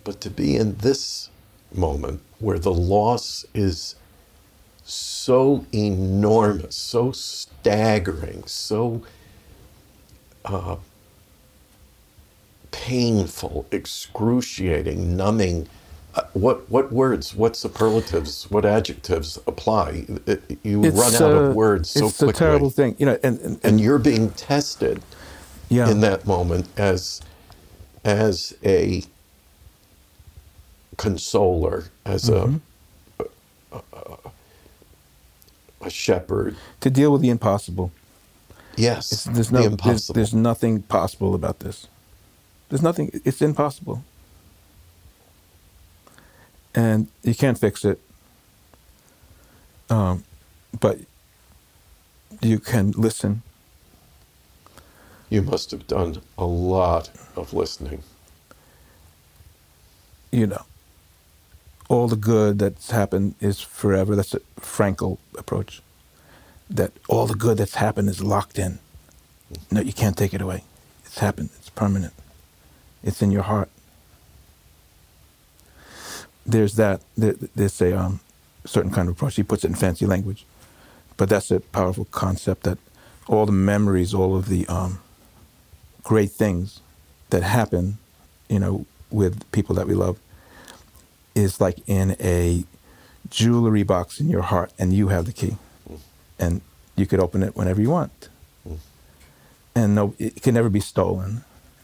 But 0.06 0.22
to 0.22 0.30
be 0.30 0.56
in 0.56 0.78
this 0.78 1.30
moment 1.74 2.22
where 2.40 2.60
the 2.60 2.74
loss 2.74 3.44
is 3.54 3.96
so 4.86 5.66
enormous, 5.74 6.76
so 6.76 7.12
staggering, 7.12 8.44
so 8.46 9.02
uh, 10.46 10.78
painful, 12.72 13.66
excruciating, 13.72 15.18
numbing. 15.18 15.68
Uh, 16.14 16.22
what 16.34 16.70
what 16.70 16.94
words, 16.94 17.34
what 17.34 17.56
superlatives, 17.56 18.50
what 18.52 18.64
adjectives 18.64 19.38
apply? 19.48 20.06
It, 20.28 20.60
you 20.64 20.86
it's, 20.86 20.96
run 20.96 21.16
out 21.16 21.22
uh, 21.22 21.44
of 21.46 21.56
words 21.56 21.90
so 21.90 22.08
it's 22.08 22.18
quickly. 22.20 22.30
It's 22.30 22.40
a 22.40 22.44
terrible 22.44 22.70
thing, 22.70 22.96
you 23.00 23.08
know. 23.08 23.18
And, 23.24 23.40
and, 23.40 23.60
and, 23.64 23.82
you're 23.82 24.00
being 24.00 24.30
tested 24.32 25.02
yeah. 25.68 25.90
in 25.90 26.02
that 26.02 26.28
moment 26.28 26.68
as 26.78 27.22
as 28.06 28.56
a 28.64 29.04
consoler, 30.98 31.86
as 32.06 32.30
mm-hmm. 32.30 32.58
a, 33.72 33.82
a, 33.94 34.18
a 35.82 35.90
shepherd 35.90 36.56
to 36.82 36.90
deal 36.90 37.12
with 37.12 37.22
the 37.22 37.30
impossible. 37.30 37.92
Yes, 38.78 39.12
it's, 39.12 39.24
there's 39.26 39.52
no, 39.52 39.70
the 39.70 39.78
there's, 39.78 40.08
there's 40.08 40.34
nothing 40.34 40.82
possible 40.82 41.34
about 41.34 41.60
this. 41.60 41.88
There's 42.70 42.82
nothing, 42.82 43.22
it's 43.24 43.42
impossible. 43.42 44.04
And 46.74 47.08
you 47.24 47.36
can't 47.36 47.58
fix 47.58 47.86
it. 47.86 48.02
Um, 49.90 50.24
but 50.80 51.00
you 52.42 52.60
can 52.60 52.92
listen. 52.92 53.44
You 55.30 55.42
must 55.42 55.72
have 55.72 55.88
done 55.88 56.22
a 56.38 56.46
lot 56.46 57.10
of 57.36 57.54
listening. 57.54 58.04
You 60.32 60.48
know, 60.48 60.66
all 61.88 62.08
the 62.08 62.16
good 62.16 62.60
that's 62.60 62.92
happened 62.92 63.36
is 63.40 63.62
forever. 63.62 64.16
That's 64.16 64.34
a 64.34 64.40
Frankl 64.60 65.18
approach. 65.38 65.82
That 66.70 66.92
all 67.08 67.28
the 67.28 67.36
good 67.36 67.58
that's 67.58 67.76
happened 67.76 68.10
is 68.10 68.24
locked 68.24 68.58
in. 68.58 68.80
No, 69.72 69.82
you 69.82 69.94
can't 69.94 70.18
take 70.18 70.34
it 70.34 70.42
away. 70.42 70.64
It's 71.06 71.20
happened. 71.20 71.50
It's 71.58 71.70
permanent. 71.70 72.14
It's 73.04 73.22
in 73.22 73.32
your 73.32 73.44
heart. 73.44 73.70
There's 76.46 76.76
that. 76.76 77.02
there's 77.16 77.82
a 77.82 77.98
um, 77.98 78.20
certain 78.66 78.92
kind 78.92 79.08
of 79.08 79.16
approach. 79.16 79.36
He 79.36 79.44
puts 79.44 79.64
it 79.64 79.68
in 79.68 79.76
fancy 79.76 80.06
language, 80.06 80.46
but 81.18 81.30
that's 81.30 81.52
a 81.52 81.60
powerful 81.60 82.06
concept. 82.06 82.64
That 82.64 82.80
all 83.28 83.46
the 83.46 83.52
memories, 83.52 84.14
all 84.14 84.36
of 84.36 84.48
the 84.48 84.68
um, 84.68 85.00
great 86.04 86.32
things 86.32 86.82
that 87.30 87.44
happen, 87.44 87.98
you 88.50 88.60
know, 88.60 88.86
with 89.12 89.50
people 89.52 89.76
that 89.76 89.88
we 89.88 89.94
love, 89.94 90.20
is 91.36 91.62
like 91.62 91.78
in 91.88 92.16
a 92.20 92.64
jewelry 93.30 93.84
box 93.84 94.20
in 94.20 94.30
your 94.30 94.42
heart, 94.42 94.72
and 94.80 94.94
you 94.94 95.10
have 95.10 95.26
the 95.26 95.34
key, 95.34 95.58
mm. 95.90 96.00
and 96.40 96.62
you 96.96 97.06
could 97.06 97.20
open 97.20 97.44
it 97.44 97.56
whenever 97.56 97.82
you 97.82 97.90
want, 97.90 98.30
mm. 98.68 98.78
and 99.76 99.94
no, 99.94 100.16
it 100.18 100.42
can 100.42 100.54
never 100.54 100.70
be 100.70 100.80
stolen. 100.80 101.44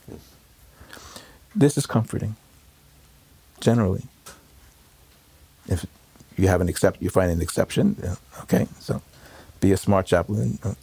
Mm. 0.10 0.20
This 1.56 1.78
is 1.78 1.86
comforting, 1.86 2.36
generally. 3.60 4.04
If 5.68 5.86
you 6.38 6.48
have 6.48 6.62
an 6.62 6.70
except, 6.70 7.02
you 7.02 7.10
find 7.10 7.32
an 7.32 7.42
exception, 7.42 7.96
okay, 8.42 8.68
so 8.80 9.02
be 9.60 9.72
a 9.72 9.78
smart 9.78 10.06
chaplain 10.08 10.60
and, 10.64 10.76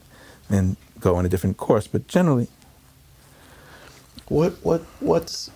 and 0.48 0.76
go 1.00 1.16
on 1.16 1.26
a 1.26 1.28
different 1.28 1.56
course, 1.56 1.86
but 1.86 2.06
generally. 2.06 2.48
What, 4.28 4.52
what, 4.62 4.82
what's, 5.00 5.50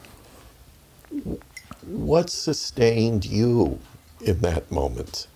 what 1.87 2.31
sustained 2.31 3.25
you 3.27 3.79
in 4.21 4.41
that 4.41 4.71
moment? 4.71 5.27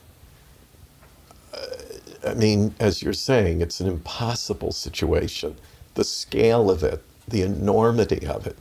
I 2.27 2.35
mean, 2.35 2.75
as 2.81 3.03
you're 3.03 3.13
saying, 3.13 3.61
it's 3.61 3.81
an 3.81 3.87
impossible 3.87 4.73
situation. 4.73 5.57
The 5.95 6.05
scale 6.05 6.71
of 6.71 6.83
it, 6.83 7.03
the 7.29 7.43
enormity 7.43 8.27
of 8.27 8.47
it, 8.47 8.57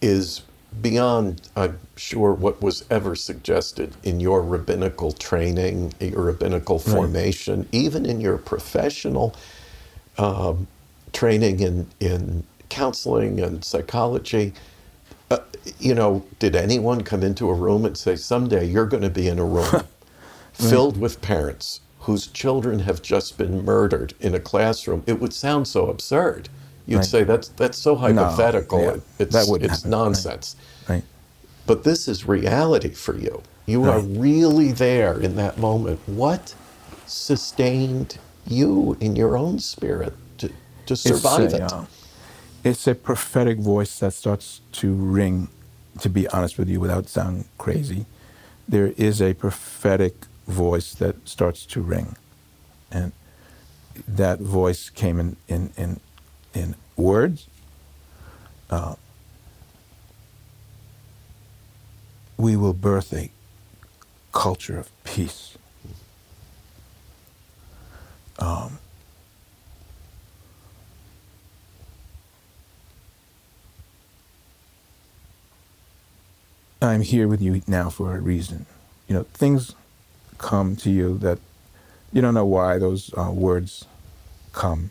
is 0.00 0.42
beyond, 0.82 1.48
I'm 1.56 1.78
sure, 1.96 2.32
what 2.34 2.60
was 2.62 2.84
ever 2.90 3.16
suggested 3.16 3.96
in 4.02 4.20
your 4.20 4.42
rabbinical 4.42 5.12
training, 5.12 5.94
your 5.98 6.22
rabbinical 6.22 6.78
formation, 6.78 7.60
right. 7.60 7.68
even 7.72 8.06
in 8.06 8.20
your 8.20 8.38
professional 8.38 9.34
um, 10.18 10.66
training 11.12 11.60
in, 11.60 11.86
in 12.00 12.44
counseling 12.68 13.40
and 13.40 13.64
psychology. 13.64 14.52
Uh, 15.30 15.38
you 15.78 15.94
know, 15.94 16.24
did 16.38 16.56
anyone 16.56 17.02
come 17.02 17.22
into 17.22 17.50
a 17.50 17.54
room 17.54 17.84
and 17.84 17.96
say, 17.96 18.16
someday 18.16 18.64
you're 18.64 18.86
going 18.86 19.02
to 19.02 19.10
be 19.10 19.28
in 19.28 19.38
a 19.38 19.44
room 19.44 19.84
filled 20.52 20.98
with 20.98 21.20
parents 21.20 21.80
whose 22.00 22.26
children 22.26 22.80
have 22.80 23.02
just 23.02 23.36
been 23.36 23.64
murdered 23.64 24.14
in 24.20 24.34
a 24.34 24.40
classroom? 24.40 25.02
It 25.06 25.20
would 25.20 25.32
sound 25.32 25.68
so 25.68 25.88
absurd. 25.88 26.48
You'd 26.86 26.96
right. 26.98 27.04
say 27.04 27.24
that's 27.24 27.48
that's 27.48 27.76
so 27.76 27.94
hypothetical. 27.96 28.78
No, 28.78 28.84
yeah, 28.84 29.00
it's 29.18 29.34
that 29.34 29.58
it's 29.62 29.76
happen. 29.76 29.90
nonsense. 29.90 30.56
Right. 30.88 30.94
right. 30.96 31.04
But 31.66 31.84
this 31.84 32.08
is 32.08 32.26
reality 32.26 32.94
for 32.94 33.14
you. 33.14 33.42
You 33.66 33.84
right. 33.84 33.96
are 33.96 34.00
really 34.00 34.72
there 34.72 35.20
in 35.20 35.36
that 35.36 35.58
moment. 35.58 36.00
What 36.06 36.54
sustained 37.06 38.18
you 38.46 38.96
in 39.00 39.16
your 39.16 39.36
own 39.36 39.58
spirit 39.58 40.14
to, 40.38 40.50
to 40.86 40.96
survive 40.96 41.42
it's 41.42 41.54
a, 41.54 41.56
it? 41.58 41.72
Uh, 41.72 41.84
it's 42.64 42.86
a 42.86 42.94
prophetic 42.94 43.58
voice 43.58 43.98
that 44.00 44.12
starts 44.12 44.60
to 44.72 44.92
ring, 44.94 45.48
to 46.00 46.08
be 46.08 46.28
honest 46.28 46.58
with 46.58 46.68
you, 46.68 46.80
without 46.80 47.08
sounding 47.08 47.46
crazy. 47.58 48.06
There 48.68 48.92
is 48.96 49.22
a 49.22 49.34
prophetic 49.34 50.14
voice 50.46 50.94
that 50.94 51.28
starts 51.28 51.64
to 51.66 51.80
ring. 51.80 52.16
And 52.90 53.12
that 54.06 54.40
voice 54.40 54.90
came 54.90 55.18
in, 55.20 55.36
in, 55.48 55.72
in 55.76 56.00
in 56.54 56.74
words, 56.96 57.46
uh, 58.70 58.94
we 62.36 62.56
will 62.56 62.72
birth 62.72 63.12
a 63.12 63.30
culture 64.32 64.78
of 64.78 64.90
peace. 65.04 65.56
Um, 68.38 68.78
I'm 76.80 77.02
here 77.02 77.26
with 77.26 77.42
you 77.42 77.60
now 77.66 77.90
for 77.90 78.16
a 78.16 78.20
reason. 78.20 78.66
You 79.08 79.14
know, 79.14 79.22
things 79.34 79.74
come 80.38 80.76
to 80.76 80.90
you 80.90 81.18
that 81.18 81.38
you 82.12 82.22
don't 82.22 82.34
know 82.34 82.46
why 82.46 82.78
those 82.78 83.12
uh, 83.18 83.30
words 83.32 83.84
come. 84.52 84.90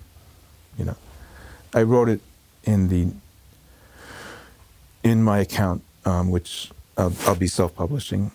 You 0.77 0.86
know, 0.86 0.96
I 1.74 1.84
wrote 1.84 2.10
it 2.10 2.22
in 2.63 2.89
the 2.89 3.12
in 5.03 5.24
my 5.24 5.39
account, 5.39 5.84
um, 6.06 6.29
which 6.29 6.72
I'll, 6.98 7.13
I'll 7.25 7.36
be 7.36 7.48
self-publishing. 7.48 8.32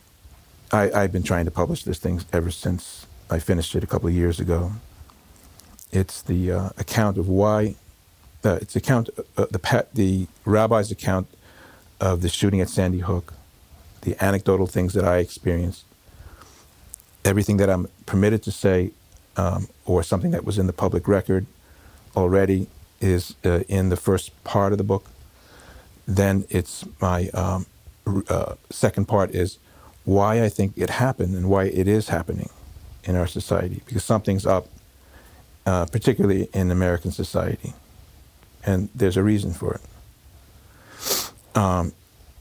I, 0.73 0.91
I've 0.91 1.13
been 1.13 1.23
trying 1.23 1.45
to 1.45 1.51
publish 1.51 1.85
this 1.85 1.99
thing 1.99 2.23
ever 2.33 2.51
since 2.51 3.07
I 3.29 3.39
finished 3.39 3.75
it 3.75 3.85
a 3.85 3.87
couple 3.87 4.09
of 4.09 4.15
years 4.15 4.41
ago. 4.41 4.73
It's 5.91 6.23
the 6.23 6.53
uh, 6.53 6.71
account 6.79 7.19
of 7.19 7.29
why. 7.29 7.75
Uh, 8.43 8.59
it's 8.63 8.75
account 8.75 9.11
uh, 9.37 9.47
the 9.51 9.87
the 9.93 10.27
rabbi's 10.47 10.91
account 10.91 11.29
of 12.01 12.23
the 12.23 12.29
shooting 12.29 12.61
at 12.61 12.69
Sandy 12.71 13.01
Hook, 13.01 13.35
the 14.03 14.23
anecdotal 14.23 14.67
things 14.67 14.93
that 14.95 15.05
I 15.05 15.19
experienced, 15.19 15.85
everything 17.25 17.57
that 17.57 17.71
I'm 17.71 17.89
permitted 18.07 18.43
to 18.45 18.53
say, 18.53 18.93
um, 19.37 19.69
or 19.87 20.03
something 20.03 20.31
that 20.33 20.45
was 20.45 20.59
in 20.59 20.67
the 20.67 20.73
public 20.73 21.09
record 21.09 21.47
already 22.17 22.67
is 23.01 23.35
uh, 23.45 23.61
in 23.69 23.89
the 23.89 23.97
first 23.97 24.31
part 24.45 24.73
of 24.73 24.79
the 24.79 24.85
book. 24.85 25.07
Then 26.07 26.45
it's 26.51 26.85
my 27.01 27.29
um, 27.29 27.67
uh, 28.29 28.55
second 28.71 29.07
part 29.07 29.31
is 29.31 29.59
why 30.05 30.43
I 30.43 30.49
think 30.49 30.73
it 30.77 30.91
happened 30.91 31.35
and 31.35 31.49
why 31.49 31.65
it 31.65 31.87
is 31.89 32.09
happening 32.09 32.51
in 33.05 33.17
our 33.17 33.27
society 33.27 33.83
because 33.87 34.05
something's 34.05 34.47
up, 34.47 34.67
uh, 35.67 35.87
particularly 35.87 36.49
in 36.53 36.71
American 36.71 37.11
society, 37.13 37.73
and 38.65 38.89
there's 38.95 39.17
a 39.17 39.23
reason 39.23 39.53
for 39.53 39.75
it, 39.75 41.31
um, 41.57 41.93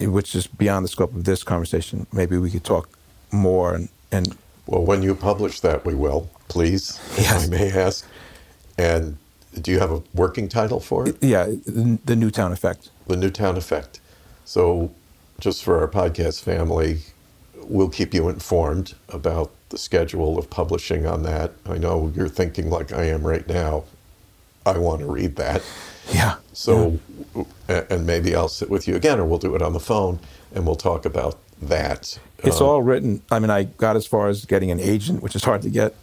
which 0.08 0.36
is 0.36 0.48
beyond 0.48 0.86
the 0.86 0.90
scope 0.90 1.14
of 1.16 1.24
this 1.24 1.44
conversation. 1.44 2.08
Maybe 2.12 2.38
we 2.38 2.52
could 2.52 2.64
talk 2.64 2.90
more 3.32 3.74
and. 3.74 3.90
and 4.12 4.36
well, 4.68 4.86
when 4.86 5.02
you 5.04 5.16
publish 5.16 5.60
that, 5.62 5.86
we 5.86 5.96
will, 5.96 6.30
please, 6.48 7.00
yes. 7.18 7.46
if 7.46 7.54
I 7.54 7.58
may 7.58 7.72
ask. 7.72 8.06
And 8.78 9.18
do 9.60 9.72
you 9.72 9.80
have 9.80 9.92
a 9.92 10.02
working 10.14 10.48
title 10.48 10.80
for 10.80 11.10
it? 11.10 11.18
Yeah, 11.22 11.48
the 11.66 12.16
Newtown 12.16 12.52
Effect. 12.52 12.90
The 13.08 13.18
Newtown 13.18 13.58
Effect. 13.58 14.00
So, 14.46 14.92
just 15.40 15.64
for 15.64 15.80
our 15.80 15.88
podcast 15.88 16.42
family, 16.42 17.00
we'll 17.64 17.90
keep 17.90 18.14
you 18.14 18.30
informed 18.30 18.94
about 19.10 19.52
the 19.70 19.78
schedule 19.78 20.38
of 20.38 20.50
publishing 20.50 21.06
on 21.06 21.24
that. 21.24 21.52
I 21.66 21.78
know 21.78 22.12
you're 22.16 22.30
thinking 22.30 22.70
like 22.70 22.94
I 22.94 23.06
am 23.06 23.26
right 23.26 23.48
now. 23.48 23.86
I 24.66 24.78
want 24.78 25.00
to 25.02 25.08
read 25.08 25.36
that. 25.38 25.64
Yeah. 26.10 26.36
So, 26.54 27.00
yeah. 27.70 27.84
and 27.90 28.06
maybe 28.06 28.36
I'll 28.36 28.50
sit 28.50 28.70
with 28.70 28.88
you 28.88 28.96
again, 28.96 29.20
or 29.20 29.26
we'll 29.26 29.40
do 29.40 29.56
it 29.56 29.62
on 29.62 29.74
the 29.74 29.80
phone, 29.80 30.20
and 30.54 30.66
we'll 30.66 30.76
talk 30.76 31.06
about 31.06 31.38
that. 31.62 32.20
It's 32.40 32.62
um, 32.62 32.68
all 32.68 32.82
written. 32.82 33.22
I 33.32 33.40
mean, 33.40 33.50
I 33.50 33.64
got 33.64 33.96
as 33.96 34.06
far 34.06 34.28
as 34.28 34.46
getting 34.46 34.72
an 34.72 34.80
agent, 34.80 35.22
which 35.22 35.36
is 35.36 35.44
hard 35.44 35.62
to 35.62 35.70
get, 35.70 35.96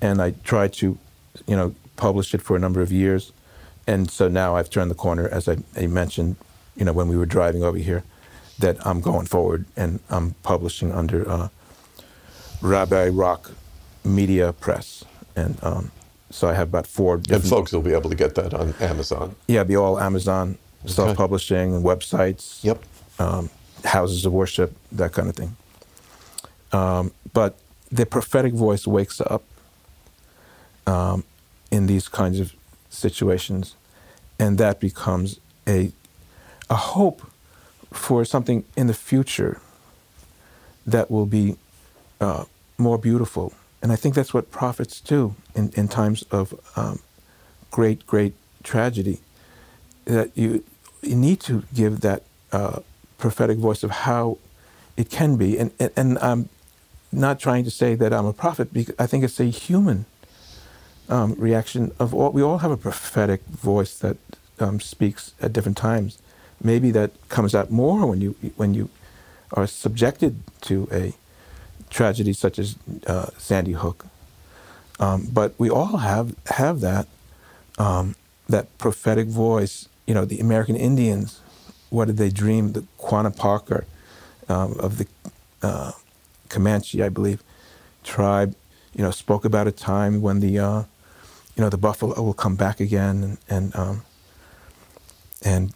and 0.00 0.20
I 0.20 0.32
tried 0.44 0.72
to, 0.74 0.98
you 1.46 1.56
know, 1.56 1.74
publish 1.96 2.34
it 2.34 2.42
for 2.42 2.56
a 2.56 2.58
number 2.58 2.82
of 2.82 2.92
years, 2.92 3.32
and 3.86 4.10
so 4.10 4.28
now 4.28 4.56
I've 4.56 4.70
turned 4.70 4.90
the 4.90 4.96
corner, 4.96 5.28
as 5.28 5.48
I, 5.48 5.58
I 5.76 5.86
mentioned, 5.86 6.36
you 6.76 6.84
know, 6.84 6.92
when 6.92 7.08
we 7.08 7.16
were 7.16 7.26
driving 7.26 7.62
over 7.62 7.78
here, 7.78 8.04
that 8.58 8.84
I'm 8.86 9.00
going 9.00 9.26
forward 9.26 9.66
and 9.76 10.00
I'm 10.10 10.34
publishing 10.42 10.92
under 10.92 11.28
uh, 11.28 11.48
Rabbi 12.62 13.08
Rock 13.08 13.52
Media 14.04 14.52
Press, 14.52 15.04
and 15.34 15.58
um, 15.62 15.90
so 16.36 16.48
I 16.48 16.52
have 16.52 16.68
about 16.68 16.86
four. 16.86 17.14
And 17.30 17.42
folks 17.42 17.72
will 17.72 17.80
be 17.80 17.94
able 17.94 18.10
to 18.10 18.16
get 18.16 18.34
that 18.34 18.52
on 18.52 18.74
Amazon. 18.78 19.34
Yeah, 19.46 19.64
be 19.64 19.74
all 19.74 19.98
Amazon 19.98 20.58
okay. 20.84 20.92
self-publishing 20.92 21.74
and 21.74 21.82
websites. 21.82 22.62
Yep. 22.62 22.82
Um, 23.18 23.48
houses 23.84 24.26
of 24.26 24.34
worship, 24.34 24.76
that 24.92 25.12
kind 25.12 25.30
of 25.30 25.34
thing. 25.34 25.56
Um, 26.72 27.12
but 27.32 27.56
the 27.90 28.04
prophetic 28.04 28.52
voice 28.52 28.86
wakes 28.86 29.22
up 29.22 29.44
um, 30.86 31.24
in 31.70 31.86
these 31.86 32.06
kinds 32.06 32.38
of 32.38 32.54
situations, 32.90 33.74
and 34.38 34.58
that 34.58 34.78
becomes 34.78 35.40
a 35.66 35.90
a 36.68 36.74
hope 36.76 37.22
for 37.92 38.26
something 38.26 38.64
in 38.76 38.88
the 38.88 38.94
future 38.94 39.60
that 40.86 41.10
will 41.10 41.26
be 41.26 41.56
uh, 42.20 42.44
more 42.76 42.98
beautiful. 42.98 43.54
And 43.82 43.92
I 43.92 43.96
think 43.96 44.14
that's 44.14 44.34
what 44.34 44.50
prophets 44.50 45.00
do 45.00 45.34
in, 45.54 45.70
in 45.76 45.88
times 45.88 46.24
of 46.30 46.54
um, 46.76 47.00
great, 47.70 48.06
great 48.06 48.34
tragedy. 48.62 49.20
That 50.04 50.30
you, 50.34 50.64
you 51.02 51.16
need 51.16 51.40
to 51.40 51.64
give 51.74 52.00
that 52.00 52.22
uh, 52.52 52.80
prophetic 53.18 53.58
voice 53.58 53.82
of 53.82 53.90
how 53.90 54.38
it 54.96 55.10
can 55.10 55.36
be. 55.36 55.58
And, 55.58 55.72
and, 55.78 55.90
and, 55.96 56.18
I'm 56.18 56.48
not 57.12 57.38
trying 57.40 57.64
to 57.64 57.70
say 57.70 57.94
that 57.96 58.12
I'm 58.12 58.26
a 58.26 58.32
prophet, 58.32 58.72
because 58.72 58.94
I 58.98 59.06
think 59.06 59.24
it's 59.24 59.40
a 59.40 59.44
human 59.44 60.06
um, 61.08 61.34
reaction 61.38 61.92
of 61.98 62.14
all. 62.14 62.30
We 62.30 62.42
all 62.42 62.58
have 62.58 62.70
a 62.70 62.76
prophetic 62.76 63.44
voice 63.46 63.98
that 63.98 64.16
um, 64.58 64.80
speaks 64.80 65.34
at 65.40 65.52
different 65.52 65.76
times 65.76 66.18
maybe 66.62 66.90
that 66.90 67.10
comes 67.28 67.54
out 67.54 67.70
more 67.70 68.06
when 68.06 68.20
you 68.20 68.34
when 68.56 68.74
you 68.74 68.88
are 69.52 69.66
subjected 69.66 70.42
to 70.60 70.88
a 70.92 71.12
tragedy 71.90 72.32
such 72.32 72.58
as 72.58 72.76
uh, 73.06 73.26
Sandy 73.38 73.72
Hook. 73.72 74.06
Um, 74.98 75.28
but 75.32 75.54
we 75.58 75.68
all 75.68 75.98
have 75.98 76.34
have 76.46 76.80
that 76.80 77.06
um, 77.78 78.14
that 78.48 78.76
prophetic 78.78 79.28
voice. 79.28 79.88
You 80.06 80.14
know, 80.14 80.24
the 80.24 80.40
American 80.40 80.76
Indians. 80.76 81.40
What 81.90 82.06
did 82.06 82.16
they 82.16 82.30
dream? 82.30 82.72
The 82.72 82.84
Quanah 82.98 83.36
Parker 83.36 83.86
um, 84.48 84.78
of 84.80 84.98
the 84.98 85.06
uh, 85.62 85.92
Comanche, 86.48 87.02
I 87.02 87.08
believe, 87.08 87.42
tribe. 88.02 88.54
You 88.94 89.04
know, 89.04 89.10
spoke 89.10 89.44
about 89.44 89.66
a 89.66 89.72
time 89.72 90.22
when 90.22 90.40
the 90.40 90.58
uh, 90.58 90.82
you 91.54 91.62
know 91.62 91.68
the 91.68 91.78
buffalo 91.78 92.20
will 92.22 92.34
come 92.34 92.56
back 92.56 92.80
again, 92.80 93.22
and 93.22 93.38
and, 93.48 93.76
um, 93.76 94.02
and 95.42 95.74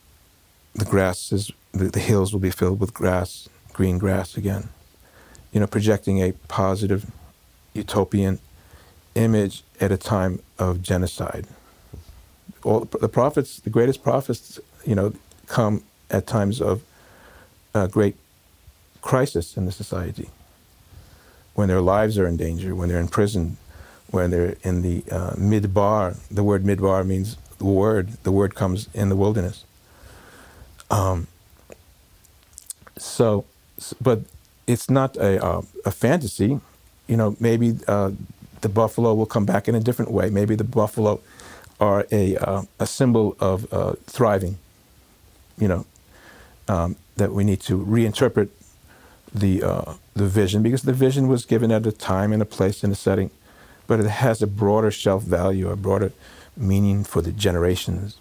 the 0.75 0.85
grasses, 0.85 1.53
the, 1.73 1.85
the 1.87 2.01
hills 2.01 2.33
will 2.33 2.41
be 2.41 2.51
filled 2.51 2.81
with 2.81 2.95
grass, 2.95 3.49
green 3.73 3.99
grass 3.99 4.37
again. 4.37 4.69
You 5.53 5.61
know, 5.61 5.67
projecting 5.67 6.23
a 6.23 6.33
positive, 6.49 7.11
utopian 7.75 8.39
image 9.15 9.63
at 9.81 9.91
a 9.91 9.97
time 9.97 10.41
of 10.59 10.83
genocide. 10.83 11.47
All 12.63 12.81
the 12.81 13.09
prophets, 13.09 13.59
the 13.61 13.71
greatest 13.71 14.03
prophets, 14.03 14.61
you 14.85 14.95
know, 14.95 15.13
come 15.47 15.83
at 16.11 16.27
times 16.27 16.61
of 16.61 16.83
uh, 17.75 17.87
great 17.87 18.17
crisis 19.03 19.57
in 19.57 19.67
the 19.67 19.73
society. 19.73 20.29
When 21.55 21.69
their 21.69 21.81
lives 21.81 22.19
are 22.19 22.27
in 22.27 22.37
danger, 22.37 22.75
when 22.75 22.89
they're 22.89 23.01
in 23.01 23.09
prison, 23.09 23.57
when 24.11 24.31
they're 24.31 24.57
in 24.63 24.83
the 24.83 25.05
uh, 25.11 25.33
midbar. 25.33 26.17
The 26.31 26.45
word 26.45 26.65
midbar 26.65 27.07
means 27.07 27.37
the 27.59 27.65
word. 27.65 28.11
The 28.23 28.33
word 28.33 28.55
comes 28.55 28.89
in 28.95 29.09
the 29.09 29.17
wilderness. 29.17 29.65
Um, 30.91 31.29
so, 32.99 33.45
but 34.01 34.21
it's 34.73 34.89
not 34.89 35.17
a, 35.17 35.45
uh, 35.45 35.63
a 35.85 35.91
fantasy. 35.91 36.61
You 37.07 37.17
know, 37.17 37.37
maybe 37.41 37.79
uh, 37.89 38.13
the 38.61 38.69
buffalo 38.69 39.15
will 39.15 39.27
come 39.27 39.45
back 39.45 39.69
in 39.69 39.75
a 39.75 39.81
different 39.81 40.11
way. 40.11 40.31
Maybe 40.31 40.55
the 40.55 40.65
buffalo 40.65 41.21
are 41.81 42.07
a, 42.13 42.37
uh, 42.37 42.63
a 42.79 42.87
symbol 42.87 43.37
of 43.41 43.73
uh, 43.73 43.95
thriving. 44.07 44.59
You 45.59 45.69
know, 45.69 45.87
um, 46.69 46.97
that 47.17 47.33
we 47.33 47.45
need 47.45 47.61
to 47.63 47.77
reinterpret 47.77 48.49
the 49.35 49.63
uh, 49.63 49.95
the 50.15 50.27
vision 50.27 50.63
because 50.63 50.83
the 50.83 50.93
vision 50.93 51.29
was 51.29 51.45
given 51.45 51.71
at 51.71 51.87
a 51.87 51.93
time 51.93 52.33
and 52.33 52.43
a 52.43 52.47
place 52.47 52.83
and 52.83 52.93
a 52.93 52.97
setting, 52.97 53.31
but 53.87 54.01
it 54.01 54.07
has 54.07 54.43
a 54.43 54.47
broader 54.47 54.91
shelf 54.91 55.23
value, 55.23 55.69
a 55.69 55.77
broader 55.77 56.13
meaning 56.57 57.05
for 57.05 57.23
the 57.23 57.33
generations, 57.33 58.19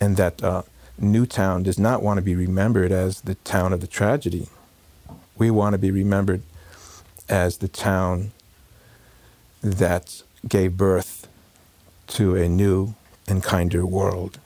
and 0.00 0.16
that 0.16 0.42
uh, 0.42 0.62
Newtown 0.98 1.62
does 1.62 1.78
not 1.78 2.02
want 2.02 2.18
to 2.18 2.22
be 2.22 2.34
remembered 2.34 2.92
as 2.92 3.22
the 3.22 3.36
town 3.36 3.72
of 3.72 3.80
the 3.80 3.86
tragedy. 3.86 4.48
We 5.40 5.50
want 5.50 5.72
to 5.72 5.78
be 5.78 5.90
remembered 5.90 6.42
as 7.26 7.56
the 7.56 7.66
town 7.66 8.32
that 9.62 10.22
gave 10.46 10.76
birth 10.76 11.28
to 12.08 12.36
a 12.36 12.46
new 12.46 12.94
and 13.26 13.42
kinder 13.42 13.86
world. 13.86 14.38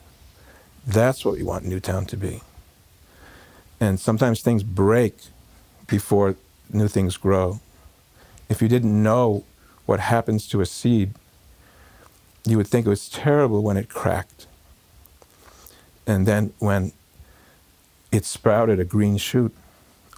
That's 0.87 1.25
what 1.25 1.35
we 1.35 1.43
want 1.43 1.65
Newtown 1.65 2.07
to 2.07 2.17
be. 2.17 2.43
And 3.81 3.99
sometimes 3.99 4.41
things 4.41 4.63
break 4.63 5.17
before 5.89 6.37
new 6.73 6.87
things 6.87 7.17
grow. 7.17 7.59
If 8.49 8.63
you 8.63 8.69
didn't 8.69 9.03
know 9.03 9.43
what 9.87 9.99
happens 9.99 10.47
to 10.51 10.61
a 10.61 10.67
seed, 10.67 11.15
you 12.47 12.57
would 12.57 12.69
think 12.69 12.87
it 12.87 12.91
was 12.91 13.09
terrible 13.09 13.65
when 13.65 13.77
it 13.77 13.89
cracked. 13.89 14.47
And 16.07 16.25
then 16.25 16.53
when 16.61 16.93
it 18.13 18.25
sprouted 18.25 18.79
a 18.79 18.85
green 18.85 19.17
shoot. 19.17 19.53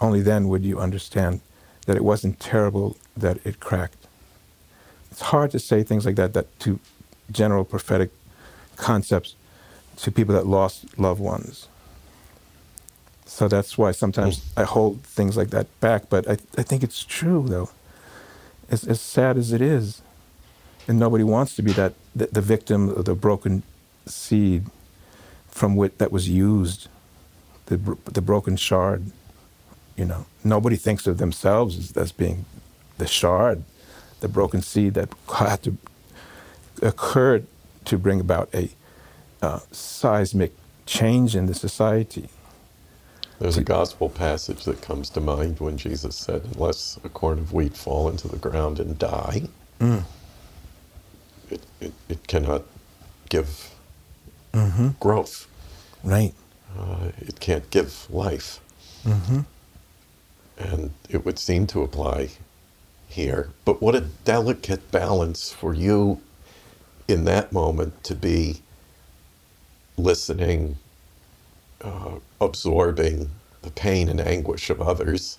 Only 0.00 0.22
then 0.22 0.48
would 0.48 0.64
you 0.64 0.78
understand 0.78 1.40
that 1.86 1.96
it 1.96 2.04
wasn't 2.04 2.40
terrible 2.40 2.96
that 3.16 3.38
it 3.44 3.60
cracked. 3.60 4.06
It's 5.10 5.22
hard 5.22 5.50
to 5.52 5.58
say 5.58 5.82
things 5.82 6.04
like 6.04 6.16
that, 6.16 6.34
that 6.34 6.58
to 6.60 6.78
general 7.30 7.64
prophetic 7.64 8.10
concepts 8.76 9.34
to 9.98 10.12
people 10.12 10.34
that 10.34 10.46
lost 10.46 10.98
loved 10.98 11.20
ones. 11.20 11.68
So 13.24 13.48
that's 13.48 13.76
why 13.76 13.92
sometimes 13.92 14.38
hmm. 14.38 14.60
I 14.60 14.64
hold 14.64 15.02
things 15.02 15.36
like 15.36 15.50
that 15.50 15.66
back. 15.80 16.08
But 16.08 16.28
I, 16.28 16.36
I 16.56 16.62
think 16.62 16.82
it's 16.82 17.04
true, 17.04 17.44
though. 17.48 17.70
As, 18.70 18.84
as 18.84 19.00
sad 19.00 19.36
as 19.36 19.52
it 19.52 19.60
is, 19.60 20.02
and 20.88 20.98
nobody 20.98 21.24
wants 21.24 21.56
to 21.56 21.62
be 21.62 21.72
that 21.72 21.94
the, 22.14 22.26
the 22.26 22.40
victim 22.40 22.88
of 22.88 23.04
the 23.04 23.14
broken 23.14 23.62
seed 24.06 24.66
from 25.48 25.76
which 25.76 25.92
that 25.98 26.12
was 26.12 26.28
used, 26.28 26.88
the 27.66 27.76
the 28.04 28.20
broken 28.20 28.56
shard. 28.56 29.10
You 29.96 30.04
know, 30.04 30.26
nobody 30.44 30.76
thinks 30.76 31.06
of 31.06 31.18
themselves 31.18 31.78
as, 31.78 31.96
as 31.96 32.12
being 32.12 32.44
the 32.98 33.06
shard, 33.06 33.64
the 34.20 34.28
broken 34.28 34.62
seed 34.62 34.94
that 34.94 35.08
had 35.34 35.62
to 35.64 35.76
occur 36.82 37.42
to 37.86 37.98
bring 37.98 38.20
about 38.20 38.48
a 38.54 38.70
uh, 39.42 39.60
seismic 39.70 40.52
change 40.86 41.34
in 41.34 41.46
the 41.46 41.54
society. 41.54 42.28
There's 43.38 43.58
a 43.58 43.64
gospel 43.64 44.08
passage 44.08 44.64
that 44.64 44.80
comes 44.80 45.10
to 45.10 45.20
mind 45.20 45.60
when 45.60 45.76
Jesus 45.76 46.16
said, 46.16 46.42
Unless 46.54 46.98
a 47.04 47.08
corn 47.10 47.38
of 47.38 47.52
wheat 47.52 47.76
fall 47.76 48.08
into 48.08 48.28
the 48.28 48.38
ground 48.38 48.80
and 48.80 48.98
die, 48.98 49.42
mm. 49.78 50.02
it, 51.50 51.60
it, 51.80 51.92
it, 52.08 52.26
cannot 52.26 52.62
give 53.28 53.70
mm-hmm. 54.54 54.88
growth. 55.00 55.46
Right. 56.02 56.32
Uh, 56.78 57.10
it 57.18 57.38
can't 57.40 57.68
give 57.70 58.10
life. 58.10 58.60
Mm-hmm. 59.04 59.40
And 60.58 60.92
it 61.08 61.24
would 61.24 61.38
seem 61.38 61.66
to 61.68 61.82
apply 61.82 62.30
here. 63.08 63.50
But 63.64 63.82
what 63.82 63.94
a 63.94 64.00
delicate 64.24 64.90
balance 64.90 65.52
for 65.52 65.74
you 65.74 66.20
in 67.08 67.24
that 67.24 67.52
moment 67.52 68.02
to 68.04 68.14
be 68.14 68.62
listening, 69.96 70.76
uh, 71.82 72.16
absorbing 72.40 73.30
the 73.62 73.70
pain 73.70 74.08
and 74.08 74.20
anguish 74.20 74.70
of 74.70 74.80
others, 74.80 75.38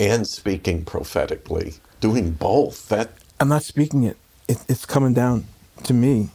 and 0.00 0.26
speaking 0.26 0.84
prophetically, 0.84 1.74
doing 2.00 2.30
both. 2.32 2.88
That 2.88 3.10
I'm 3.40 3.48
not 3.48 3.62
speaking 3.62 4.04
it. 4.04 4.16
it 4.48 4.58
it's 4.68 4.86
coming 4.86 5.14
down 5.14 5.46
to 5.84 5.94
me. 5.94 6.30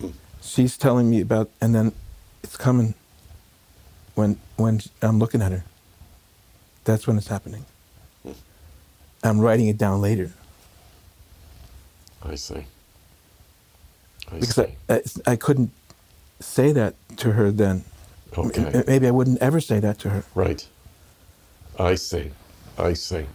Mm. 0.00 0.12
She's 0.40 0.76
telling 0.76 1.10
me 1.10 1.20
about, 1.20 1.50
and 1.60 1.74
then 1.74 1.92
it's 2.42 2.56
coming 2.56 2.94
when 4.14 4.38
when 4.56 4.80
I'm 5.02 5.18
looking 5.18 5.42
at 5.42 5.52
her. 5.52 5.64
That's 6.90 7.06
when 7.06 7.16
it's 7.16 7.28
happening. 7.28 7.64
I'm 9.22 9.38
writing 9.38 9.68
it 9.68 9.78
down 9.78 10.00
later. 10.00 10.32
I 12.24 12.34
see. 12.34 12.64
I 14.32 14.40
because 14.40 14.54
see. 14.56 14.74
I, 14.88 14.94
I, 14.94 15.32
I 15.32 15.36
couldn't 15.36 15.70
say 16.40 16.72
that 16.72 16.96
to 17.18 17.32
her 17.32 17.52
then. 17.52 17.84
Okay. 18.36 18.82
maybe 18.88 19.06
I 19.06 19.12
wouldn't 19.12 19.40
ever 19.40 19.60
say 19.60 19.78
that 19.78 20.00
to 20.00 20.10
her. 20.10 20.24
Right. 20.34 20.66
I 21.78 21.94
see. 21.94 22.32
I 22.76 22.94
see. 22.94 23.26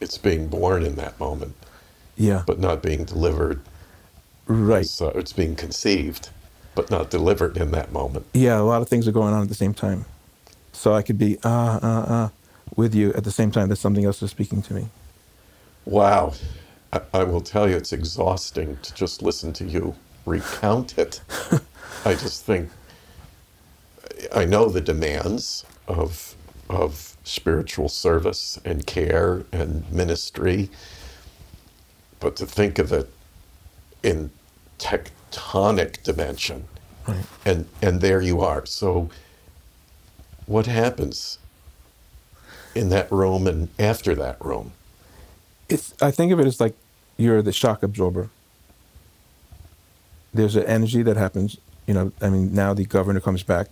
It's 0.00 0.18
being 0.18 0.48
born 0.48 0.82
in 0.82 0.96
that 0.96 1.20
moment. 1.20 1.54
Yeah. 2.16 2.42
But 2.48 2.58
not 2.58 2.82
being 2.82 3.04
delivered. 3.04 3.60
Right. 4.48 4.86
So 4.86 5.10
it's 5.10 5.32
being 5.32 5.54
conceived, 5.54 6.30
but 6.74 6.90
not 6.90 7.10
delivered 7.10 7.56
in 7.58 7.70
that 7.70 7.92
moment. 7.92 8.26
Yeah, 8.34 8.58
a 8.58 8.62
lot 8.62 8.82
of 8.82 8.88
things 8.88 9.06
are 9.06 9.12
going 9.12 9.34
on 9.34 9.42
at 9.42 9.48
the 9.48 9.54
same 9.54 9.72
time. 9.72 10.04
So 10.72 10.94
I 10.94 11.02
could 11.02 11.16
be 11.16 11.38
ah 11.44 11.78
ah 11.80 12.04
ah 12.08 12.30
with 12.74 12.94
you 12.94 13.12
at 13.14 13.24
the 13.24 13.30
same 13.30 13.50
time 13.50 13.68
that 13.68 13.76
something 13.76 14.04
else 14.04 14.22
is 14.22 14.30
speaking 14.30 14.62
to 14.62 14.74
me. 14.74 14.88
Wow. 15.84 16.34
I, 16.92 17.00
I 17.14 17.24
will 17.24 17.40
tell 17.40 17.68
you, 17.68 17.76
it's 17.76 17.92
exhausting 17.92 18.78
to 18.82 18.94
just 18.94 19.22
listen 19.22 19.52
to 19.54 19.64
you 19.64 19.94
recount 20.26 20.98
it. 20.98 21.20
I 22.04 22.14
just 22.14 22.44
think 22.44 22.68
I 24.34 24.44
know 24.44 24.68
the 24.68 24.80
demands 24.80 25.64
of 25.86 26.34
of 26.68 27.16
spiritual 27.22 27.88
service 27.88 28.58
and 28.64 28.86
care 28.86 29.44
and 29.52 29.90
ministry, 29.90 30.68
but 32.18 32.36
to 32.36 32.46
think 32.46 32.78
of 32.78 32.92
it 32.92 33.08
in 34.02 34.30
tectonic 34.78 36.02
dimension, 36.02 36.64
right. 37.06 37.24
and 37.44 37.68
and 37.80 38.00
there 38.00 38.20
you 38.20 38.40
are. 38.40 38.66
So, 38.66 39.08
what 40.46 40.66
happens 40.66 41.38
in 42.76 42.90
that 42.90 43.10
room 43.10 43.46
and 43.46 43.68
after 43.78 44.14
that 44.14 44.42
room? 44.44 44.72
It's 45.68 45.94
I 46.00 46.10
think 46.10 46.32
of 46.32 46.40
it 46.40 46.46
as 46.46 46.60
like 46.60 46.76
you're 47.16 47.42
the 47.42 47.52
shock 47.52 47.82
absorber. 47.82 48.30
There's 50.32 50.56
an 50.56 50.64
energy 50.64 51.02
that 51.02 51.16
happens 51.16 51.56
you 51.86 51.94
know, 51.94 52.12
I 52.20 52.28
mean, 52.28 52.52
now 52.52 52.74
the 52.74 52.84
governor 52.84 53.20
comes 53.20 53.42
back 53.42 53.68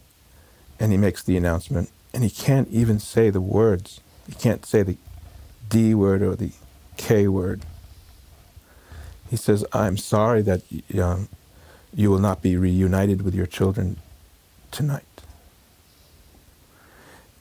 and 0.78 0.92
he 0.92 0.98
makes 0.98 1.22
the 1.22 1.36
announcement, 1.36 1.90
and 2.12 2.22
he 2.24 2.30
can't 2.30 2.68
even 2.68 2.98
say 2.98 3.30
the 3.30 3.40
words. 3.40 4.00
He 4.26 4.34
can't 4.34 4.64
say 4.64 4.82
the 4.82 4.96
D 5.68 5.94
word 5.94 6.22
or 6.22 6.36
the 6.36 6.52
K 6.96 7.28
word. 7.28 7.62
He 9.30 9.36
says, 9.36 9.64
I'm 9.72 9.96
sorry 9.96 10.42
that 10.42 10.62
um, 11.00 11.28
you 11.92 12.10
will 12.10 12.18
not 12.18 12.42
be 12.42 12.56
reunited 12.56 13.22
with 13.22 13.34
your 13.34 13.46
children 13.46 13.98
tonight. 14.70 15.13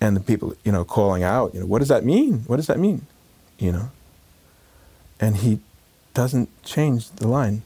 And 0.04 0.18
the 0.18 0.20
people, 0.20 0.54
you 0.66 0.72
know, 0.74 0.84
calling 0.84 1.24
out, 1.24 1.54
you 1.54 1.62
know, 1.62 1.66
what 1.66 1.80
does 1.80 1.88
that 1.88 2.04
mean? 2.04 2.39
What 2.46 2.58
does 2.58 2.68
that 2.68 2.78
mean? 2.78 3.08
You 3.58 3.72
know? 3.72 3.92
And 5.18 5.38
he 5.38 5.62
doesn't 6.13 6.50
change 6.62 7.10
the 7.12 7.30
line. 7.30 7.62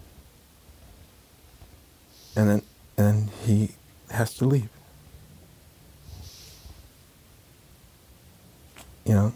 And 2.36 2.48
then 2.48 2.62
and 2.96 3.32
he 3.44 3.72
has 4.12 4.36
to 4.36 4.46
leave. 4.46 4.70
You 9.04 9.16
know, 9.16 9.34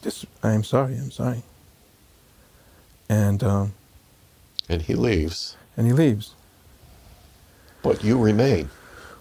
just 0.00 0.24
I'm 0.42 0.64
sorry, 0.64 0.94
I'm 0.94 1.10
sorry. 1.10 1.42
And 3.10 3.44
um, 3.44 3.74
and 4.70 4.80
he 4.80 4.94
leaves. 4.94 5.54
And 5.76 5.86
he 5.86 5.92
leaves. 5.92 6.32
But 7.82 8.02
you 8.02 8.18
remain. 8.18 8.70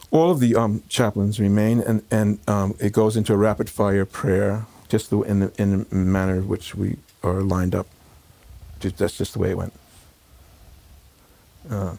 All 0.09 0.31
of 0.31 0.39
the 0.39 0.55
um, 0.55 0.83
chaplains 0.87 1.39
remain, 1.39 1.79
and 1.81 2.01
and 2.09 2.39
um, 2.47 2.75
it 2.79 2.93
goes 2.93 3.17
into 3.17 3.33
a 3.33 3.37
rapid 3.37 3.69
fire 3.69 4.05
prayer, 4.05 4.65
just 4.87 5.09
the, 5.09 5.21
in 5.21 5.39
the 5.39 5.51
in 5.57 5.85
the 5.89 5.95
manner 5.95 6.35
in 6.35 6.47
which 6.47 6.75
we 6.75 6.97
are 7.23 7.41
lined 7.41 7.75
up. 7.75 7.87
That's 8.79 9.17
just 9.17 9.33
the 9.33 9.39
way 9.39 9.51
it 9.51 9.57
went. 9.57 9.73
Uh, 11.69 11.97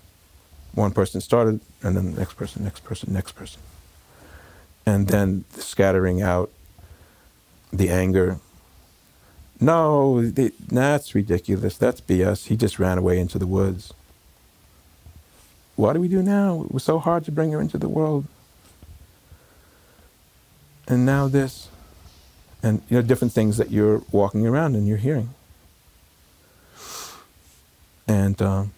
one 0.75 0.93
person 0.93 1.21
started, 1.21 1.61
and 1.83 1.97
then 1.97 2.13
the 2.13 2.19
next 2.21 2.35
person, 2.35 2.65
next 2.65 2.85
person, 2.85 3.13
next 3.13 3.33
person. 3.33 3.61
And 4.87 5.09
then 5.09 5.45
scattering 5.51 6.23
out 6.23 6.51
the 7.73 7.91
anger. 7.91 8.39
No, 9.61 10.25
they, 10.25 10.53
that's 10.69 11.15
ridiculous. 11.15 11.77
That's 11.77 12.01
BS. 12.01 12.47
He 12.47 12.57
just 12.57 12.79
ran 12.79 12.97
away 12.97 13.19
into 13.19 13.39
the 13.39 13.47
woods. 13.47 13.93
What 15.79 15.93
do 15.93 16.01
we 16.01 16.09
do 16.09 16.25
now? 16.25 16.65
It 16.65 16.75
was 16.75 16.83
so 16.83 16.99
hard 16.99 17.25
to 17.27 17.31
bring 17.31 17.53
her 17.53 17.61
into 17.61 17.79
the 17.79 17.89
world. 17.89 18.27
And 20.89 21.07
now 21.07 21.29
this. 21.29 21.69
And 22.65 22.83
you 22.89 22.97
know, 22.97 23.03
different 23.03 23.33
things 23.33 23.59
that 23.59 23.71
you're 23.71 24.03
walking 24.11 24.45
around 24.45 24.75
and 24.75 24.89
you're 24.89 24.97
hearing. 24.97 25.31
And 28.09 28.43
um, 28.43 28.73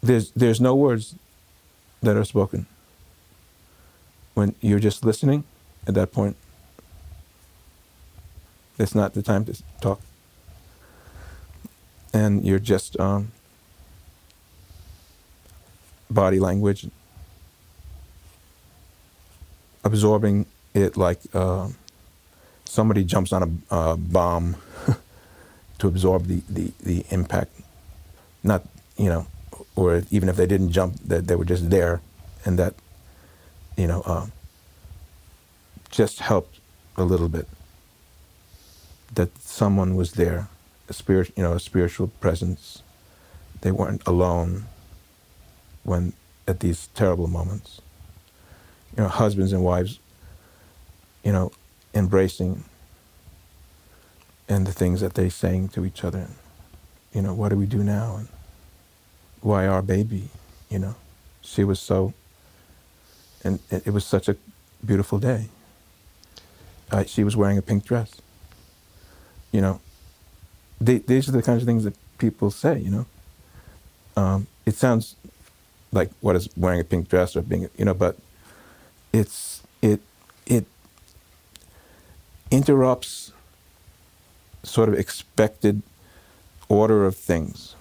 there's, 0.00 0.30
there's 0.30 0.60
no 0.60 0.76
words 0.76 1.16
that 2.04 2.16
are 2.16 2.24
spoken. 2.24 2.66
When 4.34 4.54
you're 4.60 4.78
just 4.78 5.04
listening 5.04 5.42
at 5.88 5.94
that 5.94 6.12
point, 6.12 6.36
it's 8.78 8.94
not 8.94 9.14
the 9.14 9.22
time 9.22 9.44
to 9.46 9.60
talk. 9.80 10.00
And 12.12 12.44
you're 12.44 12.60
just 12.60 12.96
um, 13.00 13.32
body 16.10 16.38
language, 16.40 16.86
absorbing 19.84 20.46
it 20.74 20.96
like 20.96 21.20
uh, 21.34 21.68
somebody 22.64 23.04
jumps 23.04 23.32
on 23.32 23.42
a, 23.70 23.74
a 23.76 23.96
bomb 23.96 24.56
to 25.78 25.88
absorb 25.88 26.26
the, 26.26 26.42
the, 26.48 26.72
the 26.82 27.04
impact. 27.10 27.52
Not, 28.42 28.64
you 28.96 29.08
know, 29.08 29.26
or 29.76 30.02
even 30.10 30.28
if 30.28 30.36
they 30.36 30.46
didn't 30.46 30.72
jump, 30.72 30.96
that 31.04 31.26
they 31.26 31.36
were 31.36 31.44
just 31.44 31.70
there, 31.70 32.00
and 32.44 32.58
that, 32.58 32.74
you 33.76 33.86
know, 33.86 34.02
um, 34.06 34.32
just 35.90 36.20
helped 36.20 36.58
a 36.96 37.04
little 37.04 37.28
bit. 37.28 37.48
That 39.14 39.38
someone 39.40 39.96
was 39.96 40.12
there, 40.12 40.48
a 40.88 40.92
spirit, 40.92 41.32
you 41.36 41.42
know, 41.42 41.52
a 41.52 41.60
spiritual 41.60 42.08
presence. 42.20 42.82
They 43.60 43.70
weren't 43.70 44.02
alone 44.06 44.66
when 45.84 46.12
at 46.48 46.60
these 46.60 46.88
terrible 46.94 47.28
moments. 47.28 47.80
You 48.96 49.02
know, 49.02 49.08
husbands 49.08 49.52
and 49.52 49.62
wives 49.64 49.98
you 51.24 51.32
know, 51.32 51.50
embracing 51.94 52.62
and 54.48 54.66
the 54.66 54.72
things 54.72 55.00
that 55.00 55.14
they're 55.14 55.30
saying 55.30 55.68
to 55.70 55.84
each 55.84 56.04
other. 56.04 56.18
And, 56.18 56.34
you 57.12 57.22
know, 57.22 57.34
what 57.34 57.48
do 57.48 57.56
we 57.56 57.66
do 57.66 57.82
now? 57.82 58.16
And 58.16 58.28
why 59.40 59.66
our 59.66 59.82
baby? 59.82 60.28
You 60.68 60.78
know, 60.78 60.94
she 61.40 61.64
was 61.64 61.80
so, 61.80 62.12
and 63.42 63.58
it, 63.70 63.86
it 63.86 63.90
was 63.90 64.04
such 64.04 64.28
a 64.28 64.36
beautiful 64.84 65.18
day. 65.18 65.48
Uh, 66.90 67.04
she 67.04 67.24
was 67.24 67.36
wearing 67.36 67.56
a 67.56 67.62
pink 67.62 67.84
dress. 67.84 68.20
You 69.50 69.62
know, 69.62 69.80
they, 70.80 70.98
these 70.98 71.28
are 71.28 71.32
the 71.32 71.42
kinds 71.42 71.62
of 71.62 71.66
things 71.66 71.84
that 71.84 71.96
people 72.18 72.50
say. 72.50 72.78
You 72.78 72.90
know, 72.90 73.06
um, 74.16 74.46
it 74.66 74.74
sounds 74.74 75.16
like 75.94 76.10
what 76.20 76.36
is 76.36 76.48
wearing 76.56 76.80
a 76.80 76.84
pink 76.84 77.08
dress 77.08 77.36
or 77.36 77.42
being, 77.42 77.68
you 77.78 77.84
know, 77.84 77.94
but 77.94 78.16
it's 79.12 79.62
it 79.80 80.00
it 80.46 80.66
interrupts 82.50 83.32
sort 84.62 84.88
of 84.88 84.94
expected 84.94 85.82
order 86.68 87.06
of 87.06 87.16
things. 87.16 87.76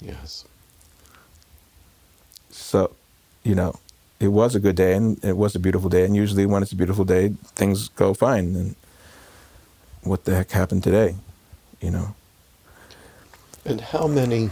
Yes. 0.00 0.44
So, 2.50 2.94
you 3.44 3.54
know, 3.54 3.78
it 4.18 4.28
was 4.28 4.54
a 4.54 4.60
good 4.60 4.76
day 4.76 4.94
and 4.94 5.22
it 5.24 5.36
was 5.36 5.54
a 5.54 5.58
beautiful 5.58 5.90
day. 5.90 6.04
And 6.04 6.16
usually, 6.16 6.46
when 6.46 6.62
it's 6.62 6.72
a 6.72 6.76
beautiful 6.76 7.04
day, 7.04 7.34
things 7.54 7.88
go 7.88 8.14
fine. 8.14 8.56
And 8.56 8.76
what 10.02 10.24
the 10.24 10.34
heck 10.34 10.50
happened 10.50 10.82
today? 10.82 11.16
You 11.80 11.90
know. 11.90 12.14
And 13.64 13.80
how 13.80 14.06
many 14.06 14.50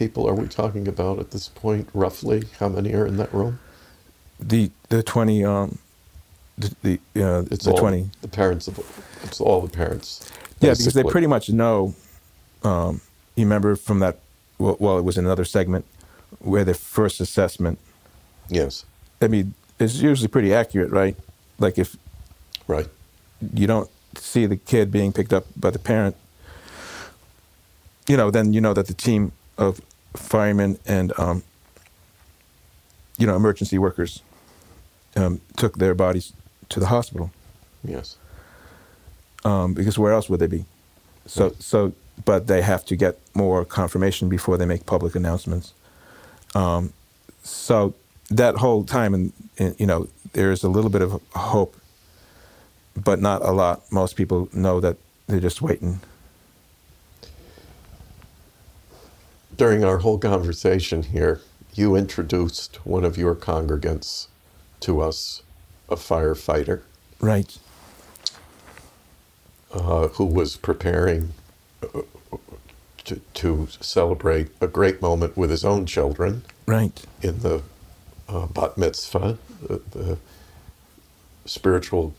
people 0.00 0.26
are 0.26 0.34
we 0.34 0.48
talking 0.48 0.88
about 0.88 1.18
at 1.18 1.30
this 1.30 1.48
point, 1.48 1.86
roughly? 1.92 2.44
How 2.58 2.70
many 2.70 2.94
are 2.94 3.06
in 3.06 3.18
that 3.18 3.32
room? 3.34 3.60
The 4.40 4.70
the 4.88 5.02
twenty 5.02 5.44
um, 5.44 5.78
the 6.56 6.74
the 6.82 6.94
uh, 7.22 7.44
It's 7.50 7.66
the 7.66 7.72
all 7.72 7.78
twenty. 7.78 8.10
the 8.22 8.28
parents 8.28 8.66
of 8.66 8.78
it's 9.22 9.40
all 9.40 9.60
the 9.60 9.68
parents. 9.68 10.08
Yeah, 10.60 10.72
because 10.72 10.94
they 10.94 11.04
pretty 11.04 11.26
much 11.26 11.50
know. 11.50 11.94
Um, 12.64 13.02
you 13.36 13.44
remember 13.44 13.76
from 13.76 14.00
that? 14.00 14.16
Well, 14.58 14.76
well, 14.80 14.96
it 14.98 15.04
was 15.04 15.18
another 15.18 15.44
segment 15.44 15.84
where 16.38 16.64
the 16.64 16.74
first 16.74 17.20
assessment. 17.20 17.78
yes, 18.48 18.86
I 19.20 19.28
mean, 19.28 19.52
it's 19.78 19.96
usually 19.96 20.28
pretty 20.28 20.54
accurate, 20.54 20.90
right? 20.90 21.16
Like 21.58 21.76
if 21.78 21.96
right. 22.66 22.88
you 23.52 23.66
don't 23.66 23.90
see 24.16 24.46
the 24.46 24.56
kid 24.56 24.90
being 24.90 25.12
picked 25.12 25.34
up 25.34 25.44
by 25.56 25.70
the 25.70 25.78
parent, 25.78 26.16
you 28.08 28.16
know, 28.16 28.30
then 28.30 28.54
you 28.54 28.62
know 28.62 28.72
that 28.72 28.86
the 28.86 28.94
team 28.94 29.32
of 29.58 29.80
firemen 30.14 30.78
and 30.86 31.12
um, 31.18 31.42
you 33.18 33.26
know 33.26 33.36
emergency 33.36 33.78
workers 33.78 34.22
um, 35.16 35.40
took 35.56 35.76
their 35.78 35.94
bodies 35.94 36.32
to 36.68 36.80
the 36.80 36.86
hospital 36.86 37.30
Yes, 37.82 38.16
um, 39.44 39.72
because 39.74 39.98
where 39.98 40.12
else 40.12 40.28
would 40.28 40.40
they 40.40 40.46
be? 40.46 40.64
So 41.26 41.44
Right. 41.48 41.62
so, 41.62 41.92
but 42.24 42.46
they 42.46 42.60
have 42.62 42.84
to 42.86 42.96
get 42.96 43.18
more 43.34 43.64
confirmation 43.64 44.28
before 44.28 44.58
they 44.58 44.66
make 44.66 44.84
public 44.84 45.14
announcements. 45.14 45.72
Um, 46.54 46.92
so 47.42 47.94
that 48.30 48.56
whole 48.56 48.84
time, 48.84 49.14
and, 49.14 49.32
and 49.58 49.74
you 49.80 49.86
know, 49.86 50.08
there 50.34 50.52
is 50.52 50.62
a 50.62 50.68
little 50.68 50.90
bit 50.90 51.00
of 51.00 51.22
hope, 51.34 51.74
but 52.94 53.20
not 53.20 53.40
a 53.42 53.50
lot. 53.52 53.80
Most 53.90 54.14
people 54.16 54.48
know 54.52 54.78
that 54.80 54.96
they're 55.26 55.40
just 55.40 55.62
waiting. 55.62 56.00
During 59.60 59.84
our 59.84 59.98
whole 59.98 60.16
conversation 60.18 61.02
here, 61.02 61.38
you 61.74 61.94
introduced 61.94 62.76
one 62.86 63.04
of 63.04 63.18
your 63.18 63.34
congregants 63.34 64.28
to 64.80 65.02
us, 65.02 65.42
a 65.90 65.96
firefighter 65.96 66.80
Right. 67.20 67.58
uh, 69.74 70.08
who 70.08 70.24
was 70.24 70.56
preparing 70.56 71.34
uh, 71.82 72.00
to, 73.04 73.16
to 73.34 73.68
celebrate 73.82 74.48
a 74.62 74.66
great 74.66 75.02
moment 75.02 75.36
with 75.36 75.50
his 75.50 75.62
own 75.62 75.84
children 75.84 76.42
Right. 76.64 76.98
in 77.20 77.40
the 77.40 77.60
uh, 78.30 78.46
bat 78.46 78.78
mitzvah, 78.78 79.36
the, 79.60 79.82
the 79.90 80.18
spiritual 81.44 82.14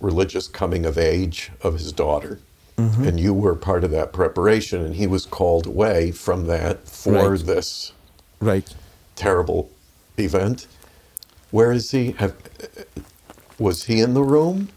religious 0.00 0.46
coming 0.46 0.86
of 0.86 0.96
age 0.96 1.50
of 1.62 1.72
his 1.72 1.90
daughter. 1.90 2.38
And 2.78 3.18
you 3.18 3.32
were 3.32 3.54
part 3.54 3.84
of 3.84 3.90
that 3.92 4.12
preparation, 4.12 4.84
and 4.84 4.94
he 4.96 5.06
was 5.06 5.24
called 5.24 5.66
away 5.66 6.10
from 6.10 6.46
that 6.46 6.86
for 6.86 7.12
Right. 7.30 7.40
this 7.46 7.92
Right. 8.38 8.68
terrible 9.14 9.70
event. 10.18 10.66
Where 11.50 11.72
is 11.72 11.90
he? 11.92 12.12
Have, 12.12 12.34
was 13.58 13.84
he 13.84 14.00
in 14.00 14.12
the 14.12 14.22
room? 14.22 14.68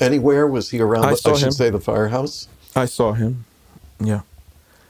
Anywhere? 0.00 0.48
Was 0.48 0.70
he 0.70 0.80
around? 0.80 1.04
I 1.04 1.10
the, 1.10 1.16
saw 1.16 1.34
should 1.36 1.46
him. 1.48 1.52
say 1.52 1.70
the 1.70 1.78
firehouse. 1.80 2.48
I 2.74 2.86
saw 2.86 3.12
him. 3.12 3.44
Yeah. 4.00 4.22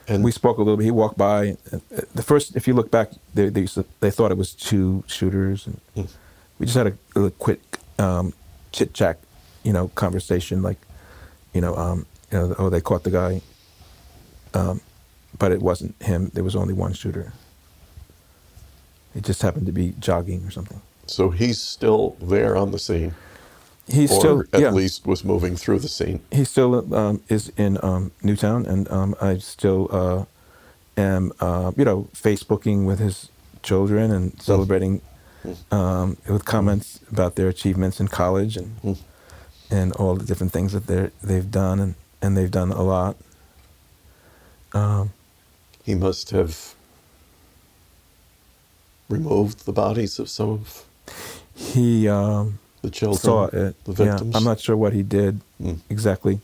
And 0.07 0.23
we 0.23 0.31
spoke 0.31 0.57
a 0.57 0.61
little 0.61 0.77
bit. 0.77 0.85
He 0.85 0.91
walked 0.91 1.17
by. 1.17 1.55
Uh, 1.71 1.79
The 2.15 2.23
first, 2.23 2.55
if 2.55 2.67
you 2.67 2.73
look 2.73 2.89
back, 2.89 3.11
they 3.35 3.49
they, 3.49 3.61
used 3.61 3.75
to, 3.75 3.85
they 3.99 4.09
thought 4.09 4.31
it 4.31 4.37
was 4.37 4.53
two 4.53 5.03
shooters, 5.07 5.67
and 5.67 5.79
Hmm. 5.95 6.11
we 6.57 6.65
just 6.65 6.75
had 6.77 6.87
a, 7.15 7.19
a 7.25 7.29
quick 7.31 7.61
um, 7.99 8.33
chit 8.71 8.93
chat, 8.95 9.19
you 9.63 9.71
know, 9.71 9.89
conversation. 9.89 10.61
Like, 10.63 10.77
you 11.53 11.61
know, 11.61 11.75
um, 11.77 12.05
you 12.33 12.39
know, 12.39 12.55
oh, 12.57 12.69
they 12.69 12.81
caught 12.81 13.03
the 13.03 13.11
guy, 13.11 13.41
um, 14.53 14.81
but 15.37 15.51
it 15.51 15.61
wasn't 15.61 15.93
him. 16.01 16.31
There 16.33 16.43
was 16.43 16.55
only 16.55 16.73
one 16.73 16.93
shooter. 16.93 17.33
It 19.15 19.23
just 19.23 19.41
happened 19.41 19.67
to 19.67 19.71
be 19.71 19.93
jogging 19.99 20.43
or 20.47 20.51
something. 20.51 20.81
so 21.07 21.29
he's 21.29 21.61
still 21.61 22.15
there 22.21 22.55
on 22.57 22.71
the 22.71 22.79
scene, 22.79 23.13
He's 23.87 24.11
or 24.11 24.19
still, 24.19 24.43
at 24.53 24.61
yeah, 24.61 24.71
least 24.71 25.05
was 25.05 25.23
moving 25.23 25.55
through 25.55 25.79
the 25.79 25.89
scene. 25.89 26.19
he 26.31 26.43
still 26.45 26.71
um, 26.95 27.21
is 27.29 27.51
in 27.57 27.77
um, 27.83 28.11
Newtown, 28.23 28.65
and 28.65 28.89
um, 28.89 29.13
I 29.21 29.37
still 29.39 29.87
uh, 29.91 30.25
am, 30.99 31.31
uh, 31.39 31.71
you 31.77 31.85
know, 31.85 32.07
Facebooking 32.15 32.85
with 32.85 32.99
his 32.99 33.29
children 33.61 34.11
and 34.11 34.41
celebrating 34.41 35.01
um, 35.71 36.17
with 36.27 36.45
comments 36.45 36.99
about 37.11 37.35
their 37.35 37.49
achievements 37.49 37.99
in 37.99 38.07
college 38.07 38.57
and 38.57 38.69
Mm. 38.81 38.97
and 39.69 39.91
all 39.99 40.15
the 40.15 40.25
different 40.25 40.53
things 40.53 40.71
that 40.73 40.87
they 40.87 41.09
they've 41.21 41.51
done, 41.51 41.79
and, 41.83 41.95
and 42.23 42.35
they've 42.37 42.49
done 42.49 42.71
a 42.71 42.81
lot. 42.81 43.17
Um, 44.73 45.11
He 45.83 45.93
must 45.93 46.31
have 46.31 46.73
removed 49.09 49.65
the 49.65 49.73
bodies 49.73 50.17
of 50.19 50.29
some 50.29 50.49
of 50.49 50.85
he 51.55 52.07
um, 52.07 52.57
the 52.81 52.89
children, 52.89 53.19
saw 53.19 53.45
it. 53.45 53.75
the 53.83 53.91
Yeah, 54.03 54.11
victims. 54.11 54.35
I'm 54.35 54.43
not 54.43 54.59
sure 54.59 54.75
what 54.77 54.93
he 54.93 55.03
did 55.03 55.41
Mm. 55.61 55.79
exactly, 55.89 56.39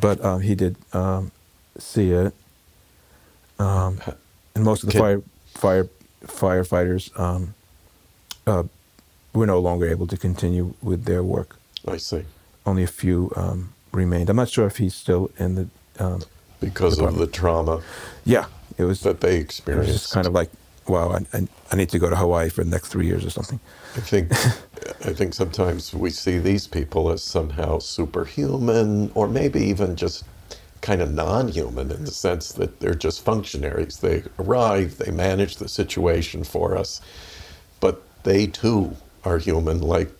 but 0.00 0.22
um, 0.24 0.40
he 0.40 0.54
did 0.54 0.76
um, 0.92 1.30
see 1.78 2.10
it. 2.12 2.32
Um, 3.58 3.98
and 4.54 4.62
most 4.64 4.82
of 4.84 4.88
the 4.88 4.92
Can- 4.92 5.00
fire 5.00 5.22
fire 5.54 5.88
firefighters 6.26 7.10
um, 7.18 7.54
uh, 8.46 8.64
were 9.32 9.46
no 9.46 9.58
longer 9.58 9.88
able 9.88 10.06
to 10.08 10.16
continue 10.16 10.74
with 10.82 11.04
their 11.06 11.22
work. 11.22 11.56
I 11.88 11.96
see. 11.98 12.24
Only 12.66 12.82
a 12.82 12.86
few 12.88 13.32
um, 13.36 13.73
remained. 13.94 14.30
I'm 14.30 14.36
not 14.36 14.48
sure 14.48 14.66
if 14.66 14.76
he's 14.78 14.94
still 14.94 15.30
in 15.38 15.54
the. 15.54 15.68
Um, 15.98 16.22
Because 16.60 16.98
of 16.98 17.16
the 17.16 17.26
trauma 17.26 17.82
yeah, 18.24 18.46
it 18.78 18.84
was. 18.84 19.00
that 19.02 19.20
they 19.20 19.36
It 19.36 19.38
was 19.38 19.44
experienced. 19.44 19.92
just 19.92 20.12
kind 20.12 20.26
of 20.26 20.32
like, 20.32 20.50
wow, 20.88 21.10
I, 21.10 21.38
I, 21.38 21.48
I 21.72 21.76
need 21.76 21.90
to 21.90 21.98
go 21.98 22.10
to 22.10 22.16
Hawaii 22.16 22.48
for 22.50 22.64
the 22.64 22.70
next 22.70 22.88
three 22.88 23.06
years 23.06 23.24
or 23.24 23.30
something. 23.30 23.60
I 23.96 24.00
think 24.00 24.32
I 25.06 25.12
think 25.12 25.34
sometimes 25.34 25.94
we 25.94 26.10
see 26.10 26.38
these 26.38 26.66
people 26.66 27.10
as 27.10 27.22
somehow 27.22 27.78
superhuman 27.78 29.10
or 29.14 29.28
maybe 29.28 29.60
even 29.60 29.94
just 29.96 30.24
kind 30.80 31.00
of 31.00 31.12
non-human 31.14 31.90
in 31.90 32.04
the 32.04 32.10
sense 32.10 32.52
that 32.52 32.80
they're 32.80 32.94
just 32.94 33.24
functionaries. 33.24 33.98
They 33.98 34.22
arrive, 34.38 34.98
they 34.98 35.10
manage 35.10 35.56
the 35.56 35.68
situation 35.68 36.44
for 36.44 36.76
us, 36.76 37.00
but 37.80 38.02
they 38.24 38.46
too 38.46 38.96
are 39.24 39.38
human 39.38 39.80
like 39.80 40.10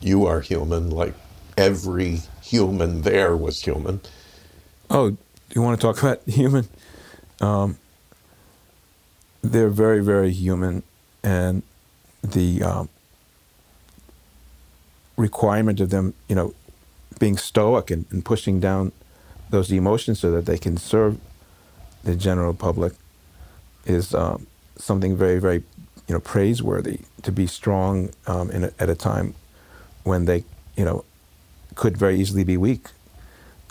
you 0.00 0.26
are 0.26 0.40
human, 0.40 0.90
like 0.90 1.14
every 1.56 2.20
human 2.50 3.02
there 3.02 3.36
was 3.36 3.62
human. 3.62 4.00
Oh, 4.90 5.16
you 5.54 5.62
want 5.62 5.80
to 5.80 5.86
talk 5.86 6.02
about 6.02 6.20
human? 6.26 6.68
Um, 7.40 7.78
they're 9.42 9.68
very, 9.68 10.02
very 10.02 10.32
human, 10.32 10.82
and 11.22 11.62
the 12.22 12.62
um, 12.62 12.88
requirement 15.16 15.80
of 15.80 15.90
them, 15.90 16.14
you 16.28 16.34
know, 16.34 16.54
being 17.18 17.36
stoic 17.36 17.90
and, 17.90 18.04
and 18.10 18.24
pushing 18.24 18.58
down 18.58 18.92
those 19.50 19.70
emotions 19.70 20.18
so 20.18 20.30
that 20.32 20.46
they 20.46 20.58
can 20.58 20.76
serve 20.76 21.18
the 22.02 22.16
general 22.16 22.54
public 22.54 22.92
is 23.86 24.14
um, 24.14 24.46
something 24.76 25.16
very, 25.16 25.38
very, 25.38 25.62
you 26.08 26.14
know, 26.14 26.20
praiseworthy. 26.20 27.00
To 27.22 27.32
be 27.32 27.46
strong 27.46 28.10
um, 28.26 28.50
in 28.50 28.64
a, 28.64 28.72
at 28.78 28.88
a 28.88 28.94
time 28.94 29.34
when 30.04 30.24
they, 30.24 30.44
you 30.76 30.84
know, 30.84 31.04
could 31.80 31.96
very 31.96 32.16
easily 32.20 32.44
be 32.44 32.56
weak. 32.56 32.84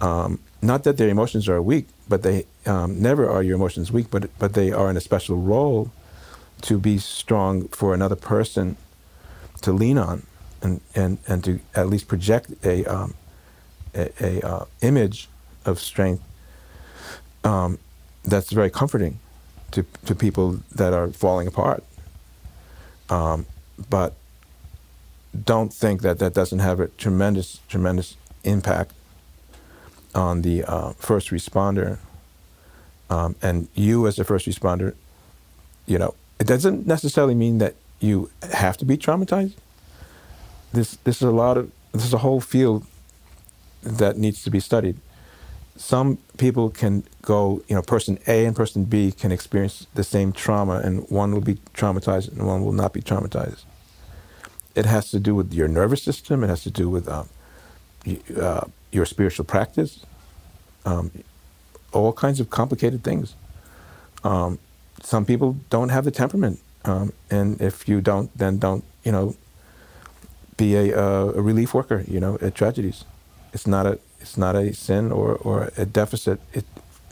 Um, 0.01 0.39
not 0.61 0.83
that 0.83 0.97
their 0.97 1.09
emotions 1.09 1.47
are 1.47 1.61
weak, 1.61 1.87
but 2.07 2.23
they 2.23 2.45
um, 2.65 2.89
never 3.09 3.29
are 3.29 3.43
your 3.43 3.55
emotions 3.55 3.91
weak, 3.91 4.07
but 4.09 4.23
but 4.39 4.53
they 4.53 4.71
are 4.71 4.89
in 4.89 4.97
a 4.97 5.01
special 5.11 5.37
role 5.37 5.91
to 6.61 6.73
be 6.79 6.97
strong 6.97 7.67
for 7.79 7.93
another 7.93 8.15
person 8.15 8.75
to 9.61 9.71
lean 9.71 9.97
on 9.97 10.17
and, 10.61 10.81
and, 10.95 11.17
and 11.27 11.43
to 11.43 11.59
at 11.75 11.87
least 11.87 12.07
project 12.07 12.47
a, 12.65 12.85
um, 12.85 13.13
a, 13.95 14.09
a 14.19 14.41
uh, 14.45 14.65
image 14.81 15.29
of 15.65 15.79
strength 15.79 16.23
um, 17.43 17.77
that's 18.25 18.51
very 18.51 18.69
comforting 18.69 19.19
to, 19.71 19.85
to 20.05 20.15
people 20.15 20.59
that 20.75 20.93
are 20.93 21.09
falling 21.09 21.47
apart. 21.47 21.83
Um, 23.09 23.45
but 23.89 24.15
don't 25.45 25.73
think 25.73 26.01
that 26.01 26.19
that 26.19 26.33
doesn't 26.33 26.59
have 26.59 26.79
a 26.79 26.87
tremendous, 26.89 27.59
tremendous 27.67 28.17
impact 28.43 28.93
on 30.15 30.41
the 30.41 30.63
uh, 30.63 30.93
first 30.93 31.29
responder. 31.29 31.99
Um, 33.09 33.35
and 33.41 33.67
you, 33.73 34.07
as 34.07 34.19
a 34.19 34.23
first 34.23 34.47
responder, 34.47 34.95
you 35.85 35.97
know, 35.97 36.13
it 36.39 36.47
doesn't 36.47 36.87
necessarily 36.87 37.35
mean 37.35 37.57
that 37.57 37.75
you 37.99 38.29
have 38.53 38.77
to 38.77 38.85
be 38.85 38.97
traumatized. 38.97 39.55
This, 40.71 40.97
this 41.03 41.17
is 41.17 41.23
a 41.23 41.31
lot 41.31 41.57
of, 41.57 41.71
this 41.91 42.05
is 42.05 42.13
a 42.13 42.19
whole 42.19 42.39
field 42.39 42.85
that 43.81 44.17
needs 44.17 44.43
to 44.43 44.49
be 44.49 44.59
studied. 44.59 44.97
Some 45.75 46.17
people 46.37 46.69
can 46.69 47.03
go, 47.21 47.63
you 47.67 47.75
know, 47.75 47.81
person 47.81 48.19
A 48.27 48.45
and 48.45 48.55
person 48.55 48.83
B 48.83 49.11
can 49.11 49.31
experience 49.31 49.87
the 49.93 50.03
same 50.03 50.31
trauma, 50.33 50.81
and 50.83 51.09
one 51.09 51.33
will 51.33 51.41
be 51.41 51.55
traumatized 51.73 52.31
and 52.31 52.45
one 52.45 52.63
will 52.63 52.73
not 52.73 52.93
be 52.93 53.01
traumatized. 53.01 53.63
It 54.75 54.85
has 54.85 55.11
to 55.11 55.19
do 55.19 55.35
with 55.35 55.53
your 55.53 55.67
nervous 55.67 56.03
system. 56.03 56.43
It 56.43 56.47
has 56.47 56.63
to 56.63 56.71
do 56.71 56.89
with 56.89 57.09
um, 57.09 57.29
uh, 58.39 58.65
your 58.91 59.05
spiritual 59.05 59.45
practice, 59.45 60.05
um, 60.85 61.11
all 61.93 62.13
kinds 62.13 62.39
of 62.39 62.49
complicated 62.49 63.03
things. 63.03 63.35
Um, 64.23 64.59
some 65.03 65.25
people 65.25 65.57
don't 65.69 65.89
have 65.89 66.05
the 66.05 66.11
temperament, 66.11 66.59
um, 66.85 67.13
and 67.31 67.61
if 67.61 67.87
you 67.87 68.01
don't, 68.01 68.35
then 68.37 68.57
don't, 68.59 68.83
you 69.03 69.11
know, 69.11 69.35
be 70.57 70.75
a, 70.75 70.97
uh, 70.97 71.33
a 71.35 71.41
relief 71.41 71.73
worker, 71.73 72.03
you 72.07 72.19
know, 72.19 72.37
at 72.41 72.55
tragedies. 72.55 73.05
It's 73.53 73.67
not 73.67 73.85
a 73.87 73.99
it's 74.21 74.37
not 74.37 74.55
a 74.55 74.73
sin 74.73 75.11
or, 75.11 75.35
or 75.35 75.71
a 75.77 75.85
deficit. 75.85 76.39
It 76.53 76.65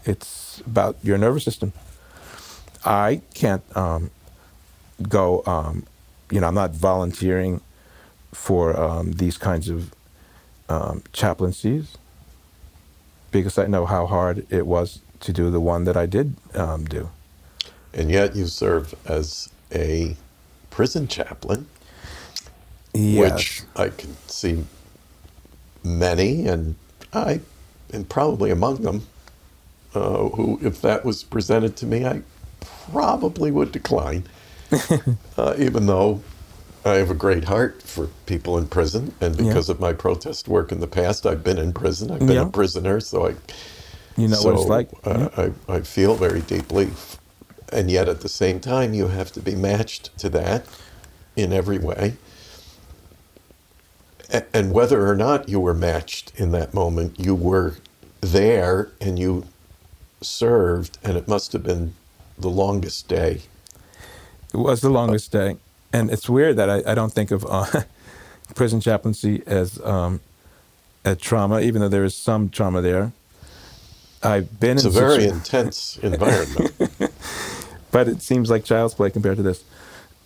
it's 0.06 0.62
about 0.66 0.98
your 1.04 1.18
nervous 1.18 1.44
system. 1.44 1.74
I 2.86 3.22
can't 3.34 3.64
um, 3.78 4.12
go. 5.10 5.44
You 6.32 6.42
know, 6.42 6.48
I'm 6.48 6.56
not 6.56 6.72
volunteering 6.72 7.62
for 8.34 8.80
um, 8.80 9.14
these 9.14 9.38
kinds 9.38 9.70
of 9.70 9.94
um, 10.70 11.04
chaplaincies 11.14 11.98
because 13.32 13.58
I 13.58 13.68
know 13.68 13.86
how 13.86 14.08
hard 14.08 14.46
it 14.52 14.68
was 14.68 15.02
to 15.22 15.34
do 15.34 15.52
the 15.52 15.60
one 15.62 15.86
that 15.86 15.98
I 15.98 16.06
did 16.06 16.36
um, 16.56 16.86
do. 16.86 17.10
And 17.94 18.12
yet 18.12 18.36
you 18.36 18.48
serve 18.48 18.96
as 19.08 19.50
a 19.74 20.16
prison 20.72 21.08
chaplain, 21.08 21.68
Yes. 22.94 23.32
which 23.34 23.64
I 23.76 23.90
can 23.90 24.16
see 24.28 24.66
many, 25.84 26.48
and 26.48 26.76
I 27.14 27.42
am 27.94 28.06
probably 28.06 28.52
among 28.52 28.84
them, 28.84 29.08
uh, 29.96 30.30
who, 30.30 30.60
if 30.62 30.82
that 30.82 31.06
was 31.06 31.24
presented 31.24 31.78
to 31.78 31.86
me, 31.86 32.06
I 32.06 32.22
probably 32.92 33.52
would 33.52 33.72
decline. 33.72 34.26
uh, 35.38 35.56
even 35.58 35.86
though 35.88 36.22
I 36.86 36.96
have 36.96 37.10
a 37.12 37.16
great 37.16 37.46
heart 37.46 37.84
for 37.84 38.08
people 38.26 38.58
in 38.58 38.68
prison, 38.68 39.14
and 39.22 39.36
Yeah. 39.36 39.48
because 39.48 39.70
of 39.70 39.80
my 39.80 39.94
protest 39.94 40.48
work 40.48 40.72
in 40.72 40.80
the 40.80 40.88
past, 40.88 41.26
I've 41.26 41.44
been 41.44 41.58
in 41.58 41.74
prison. 41.74 42.12
I've 42.12 42.20
been 42.20 42.32
Yeah. 42.32 42.44
a 42.48 42.50
prisoner, 42.50 43.00
so 43.00 43.28
I 43.28 43.36
you 44.18 44.28
know 44.28 44.38
so, 44.38 44.50
what 44.54 44.60
it's 44.60 44.70
like. 44.70 44.90
Uh, 45.06 45.52
I, 45.70 45.76
I 45.76 45.82
feel 45.82 46.16
very 46.16 46.42
deeply. 46.42 46.90
And 47.72 47.92
yet 47.92 48.08
at 48.10 48.22
the 48.22 48.30
same 48.30 48.60
time, 48.62 48.94
you 48.94 49.08
have 49.08 49.32
to 49.34 49.42
be 49.42 49.56
matched 49.56 50.18
to 50.20 50.30
that 50.30 50.66
in 51.36 51.52
every 51.54 51.78
way. 51.80 52.16
A- 54.32 54.46
And 54.56 54.72
whether 54.74 55.08
or 55.08 55.16
not 55.16 55.50
you 55.50 55.60
were 55.60 55.74
matched 55.74 56.32
in 56.38 56.52
that 56.52 56.74
moment, 56.74 57.20
you 57.20 57.36
were 57.36 57.76
there 58.22 58.90
and 59.02 59.20
you 59.20 59.46
served, 60.22 60.98
and 61.04 61.18
it 61.18 61.28
must 61.28 61.54
have 61.54 61.64
been 61.64 61.94
the 62.38 62.50
longest 62.50 63.08
day. 63.08 63.42
It 64.58 64.62
was 64.62 64.82
the 64.82 64.90
longest 64.90 65.32
day, 65.32 65.58
and 65.94 66.10
it's 66.10 66.28
weird 66.28 66.56
that 66.58 66.68
I, 66.68 66.92
I 66.92 66.96
don't 66.96 67.14
think 67.14 67.30
of 67.30 67.46
uh, 67.48 67.84
prison 68.56 68.82
chaplaincy 68.82 69.44
as 69.46 69.80
um, 69.84 70.20
a 71.06 71.16
trauma, 71.16 71.60
even 71.62 71.82
though 71.82 71.90
there 71.90 72.04
is 72.04 72.16
some 72.16 72.50
trauma 72.50 72.82
there. 72.82 73.12
I've 74.24 74.60
been 74.60 74.78
It's 74.78 74.86
a 74.86 74.90
very 74.90 75.22
situ- 75.26 75.36
intense 75.36 75.98
environment. 76.00 76.72
but 77.92 78.08
it 78.08 78.24
seems 78.24 78.50
like 78.50 78.66
child's 78.66 78.96
play 78.96 79.12
compared 79.12 79.38
to 79.38 79.44
this. 79.44 79.64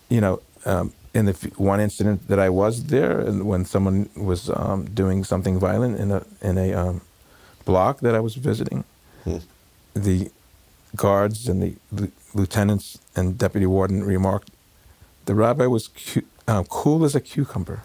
You 0.10 0.22
know, 0.22 0.42
um, 0.66 0.94
in 1.14 1.26
the 1.26 1.34
f- 1.34 1.60
one 1.60 1.82
incident 1.82 2.30
that 2.30 2.40
I 2.40 2.50
was 2.50 2.86
there, 2.86 3.20
and 3.20 3.46
when 3.46 3.66
someone 3.66 4.10
was 4.16 4.50
um, 4.50 4.86
doing 4.86 5.26
something 5.26 5.60
violent 5.60 6.00
in 6.00 6.10
a 6.12 6.26
in 6.42 6.58
a 6.58 6.74
um, 6.74 7.02
block 7.66 8.00
that 8.00 8.16
I 8.16 8.22
was 8.22 8.36
visiting, 8.36 8.86
Hmm. 9.26 9.38
the 9.94 10.32
guards 10.96 11.50
and 11.50 11.62
the 11.62 11.76
lieu- 11.92 12.12
lieutenants 12.34 13.00
and 13.16 13.38
deputy 13.38 13.66
warden 13.66 14.04
remarked, 14.04 14.52
"The 15.26 15.36
rabbi 15.36 15.66
was 15.68 15.88
cu- 15.90 16.24
uh, 16.48 16.64
cool 16.64 17.04
as 17.06 17.16
a 17.16 17.22
cucumber," 17.22 17.82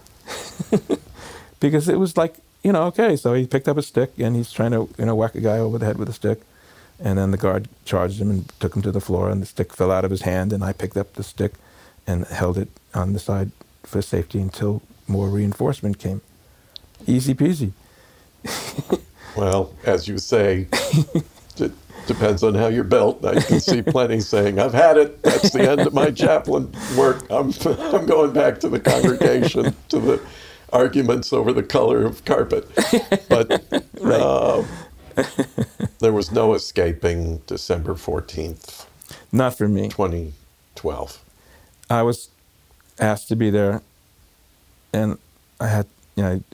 because 1.60 1.88
it 1.88 1.98
was 1.98 2.16
like 2.16 2.36
you 2.62 2.72
know, 2.72 2.84
okay, 2.84 3.16
so 3.16 3.34
he 3.34 3.46
picked 3.46 3.68
up 3.68 3.76
a 3.76 3.82
stick 3.82 4.12
and 4.18 4.34
he's 4.34 4.50
trying 4.50 4.72
to 4.72 4.88
you 4.98 5.06
know 5.06 5.14
whack 5.14 5.34
a 5.34 5.40
guy 5.40 5.58
over 5.58 5.78
the 5.78 5.86
head 5.86 5.98
with 5.98 6.08
a 6.08 6.12
stick. 6.12 6.40
And 6.98 7.18
then 7.18 7.30
the 7.30 7.36
guard 7.36 7.68
charged 7.84 8.20
him 8.20 8.30
and 8.30 8.48
took 8.58 8.74
him 8.74 8.80
to 8.82 8.90
the 8.90 9.02
floor, 9.02 9.28
and 9.28 9.42
the 9.42 9.46
stick 9.46 9.72
fell 9.74 9.90
out 9.90 10.04
of 10.06 10.10
his 10.10 10.22
hand. 10.22 10.52
And 10.52 10.64
I 10.64 10.72
picked 10.72 10.96
up 10.96 11.12
the 11.12 11.22
stick 11.22 11.52
and 12.06 12.26
held 12.26 12.56
it 12.56 12.70
on 12.94 13.12
the 13.12 13.18
side 13.18 13.50
for 13.82 14.00
safety 14.00 14.40
until 14.40 14.80
more 15.06 15.28
reinforcement 15.28 15.98
came. 15.98 16.22
Easy 17.06 17.34
peasy. 17.34 17.72
Well, 19.36 19.74
as 19.84 20.08
you 20.08 20.16
say, 20.16 20.66
depends 22.06 22.42
on 22.44 22.54
how 22.54 22.68
you're 22.68 22.84
built. 22.84 23.24
I 23.24 23.36
can 23.36 23.60
see 23.60 23.82
plenty 23.82 24.20
saying, 24.20 24.58
"I've 24.60 24.74
had 24.74 24.98
it. 24.98 25.22
That's 25.24 25.50
the 25.50 25.68
end 25.70 25.86
of 25.86 25.94
my 25.94 26.10
chaplain 26.12 26.72
work. 26.96 27.26
I'm 27.30 27.52
I'm 27.66 28.06
going 28.06 28.32
back 28.32 28.60
to 28.60 28.70
the 28.70 28.80
congregation 28.80 29.76
to 29.90 30.00
the 30.00 30.22
arguments 30.72 31.32
over 31.32 31.52
the 31.52 31.64
color 31.64 32.04
of 32.06 32.24
carpet." 32.24 32.68
But 33.28 33.56
uh, 34.04 34.64
there 36.00 36.12
was 36.12 36.32
no 36.32 36.54
escaping 36.54 37.42
December 37.46 37.94
fourteenth, 37.96 38.86
Not 39.32 39.56
for 39.58 39.68
me. 39.68 39.90
twenty 39.90 40.34
twelve. 40.76 41.20
I 41.90 42.02
was 42.02 42.30
asked 43.00 43.28
to 43.28 43.36
be 43.36 43.50
there, 43.50 43.82
and 44.92 45.18
I 45.60 45.68
had, 45.68 45.86
you 46.16 46.22
know, 46.24 46.44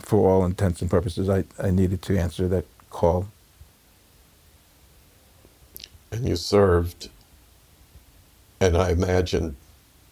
for 0.00 0.30
all 0.30 0.44
intents 0.46 0.82
and 0.82 0.90
purposes, 0.90 1.28
I, 1.28 1.44
I 1.62 1.70
needed 1.70 2.02
to 2.02 2.18
answer 2.18 2.48
that 2.48 2.66
call. 2.90 3.28
And 6.14 6.28
you 6.28 6.36
served 6.36 7.10
and 8.60 8.76
i 8.76 8.90
imagine 8.90 9.56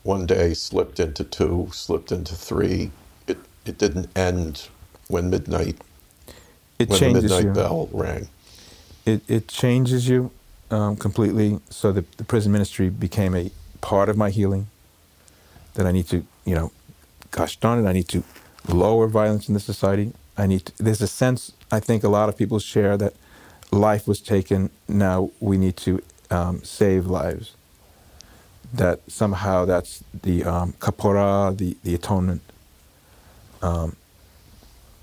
one 0.05 0.27
day 0.27 0.55
slipped 0.55 1.01
into 1.01 1.25
two 1.25 1.69
slipped 1.73 2.13
into 2.13 2.35
three 2.35 2.93
it 3.29 3.39
it 3.67 3.79
didn't 3.79 4.09
end 4.17 4.69
when 5.09 5.31
midnight 5.31 5.79
It 6.79 6.91
when 6.91 7.03
the 7.05 7.11
midnight 7.11 7.45
you. 7.45 7.53
bell 7.55 7.89
rang 7.93 8.29
It, 9.07 9.23
it 9.29 9.49
changes 9.49 10.09
you 10.09 10.33
um, 10.71 10.97
completely. 10.97 11.61
So 11.71 11.93
the, 11.93 12.05
the 12.19 12.25
prison 12.25 12.53
ministry 12.53 12.91
became 12.91 13.35
a 13.37 13.51
part 13.81 14.09
of 14.09 14.17
my 14.17 14.31
healing. 14.31 14.69
That 15.75 15.87
I 15.87 15.93
need 15.93 16.09
to, 16.09 16.25
you 16.45 16.55
know, 16.55 16.73
gosh 17.31 17.57
darn 17.59 17.85
it, 17.85 17.89
I 17.89 17.93
need 17.93 18.09
to 18.09 18.25
lower 18.69 19.09
violence 19.09 19.49
in 19.49 19.55
the 19.55 19.61
society. 19.61 20.13
I 20.39 20.47
need. 20.47 20.67
To, 20.67 20.85
there's 20.85 21.03
a 21.03 21.09
sense 21.09 21.53
I 21.73 21.81
think 21.81 22.05
a 22.05 22.09
lot 22.09 22.29
of 22.29 22.37
people 22.37 22.59
share 22.61 22.97
that 22.99 23.15
life 23.73 24.07
was 24.07 24.21
taken. 24.21 24.71
Now 24.87 25.31
we 25.41 25.59
need 25.59 25.77
to 25.79 26.03
um, 26.31 26.63
save 26.63 27.07
lives. 27.07 27.57
That 28.73 29.01
somehow 29.11 29.65
that's 29.65 30.05
the 30.23 30.45
um, 30.45 30.75
kapora, 30.75 31.57
the 31.57 31.77
the 31.83 31.95
atonement. 31.95 32.43
Um, 33.61 33.97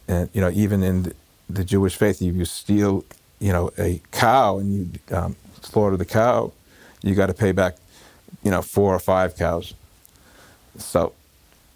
and 0.07 0.29
you 0.33 0.41
know, 0.41 0.49
even 0.49 0.83
in 0.83 1.03
the, 1.03 1.13
the 1.49 1.63
Jewish 1.63 1.95
faith, 1.95 2.21
if 2.21 2.35
you 2.35 2.45
steal, 2.45 3.05
you 3.39 3.51
know, 3.51 3.71
a 3.77 4.01
cow 4.11 4.57
and 4.59 4.73
you 4.73 5.15
um, 5.15 5.35
slaughter 5.61 5.97
the 5.97 6.05
cow, 6.05 6.51
you 7.03 7.15
got 7.15 7.27
to 7.27 7.33
pay 7.33 7.51
back, 7.51 7.75
you 8.43 8.49
know, 8.51 8.61
four 8.61 8.93
or 8.93 8.99
five 8.99 9.35
cows. 9.35 9.73
So, 10.77 11.13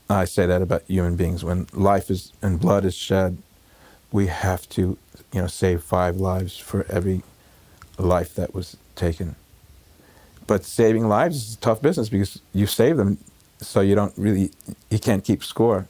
I 0.10 0.26
say 0.26 0.46
that 0.48 0.62
about 0.62 0.84
human 0.88 1.16
beings. 1.16 1.44
When 1.44 1.68
life 1.74 2.10
is 2.10 2.32
and 2.42 2.60
blood 2.60 2.86
is 2.86 2.96
shed, 2.96 3.38
we 4.14 4.28
have 4.28 4.70
to, 4.70 4.98
you 5.34 5.42
know, 5.42 5.48
save 5.48 5.84
five 5.84 6.18
lives 6.18 6.58
for 6.58 6.86
every 6.88 7.24
life 7.98 8.36
that 8.36 8.54
was 8.54 8.78
taken. 8.96 9.36
But 10.46 10.64
saving 10.64 11.10
lives 11.10 11.36
is 11.36 11.56
a 11.56 11.58
tough 11.58 11.82
business 11.82 12.10
because 12.10 12.40
you 12.54 12.68
save 12.68 12.96
them, 12.98 13.18
so 13.60 13.82
you 13.82 13.96
don't 13.96 14.14
really, 14.16 14.52
you 14.92 15.00
can't 15.00 15.24
keep 15.24 15.44
score. 15.44 15.88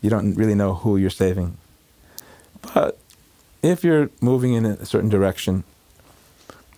You 0.00 0.08
don't 0.08 0.34
really 0.34 0.54
know 0.54 0.74
who 0.74 0.96
you're 0.96 1.10
saving. 1.10 1.56
But 2.62 2.96
if 3.60 3.82
you're 3.82 4.08
moving 4.20 4.52
in 4.54 4.64
a 4.64 4.86
certain 4.86 5.08
direction 5.08 5.64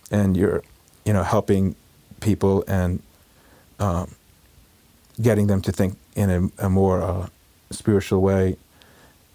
and 0.09 0.35
you're, 0.35 0.63
you 1.05 1.13
know, 1.13 1.23
helping 1.23 1.75
people 2.21 2.63
and 2.67 3.03
um, 3.79 4.15
getting 5.21 5.45
them 5.45 5.61
to 5.61 5.71
think 5.71 5.97
in 6.15 6.51
a, 6.59 6.65
a 6.65 6.69
more 6.69 7.03
uh, 7.03 7.27
spiritual 7.69 8.21
way, 8.21 8.57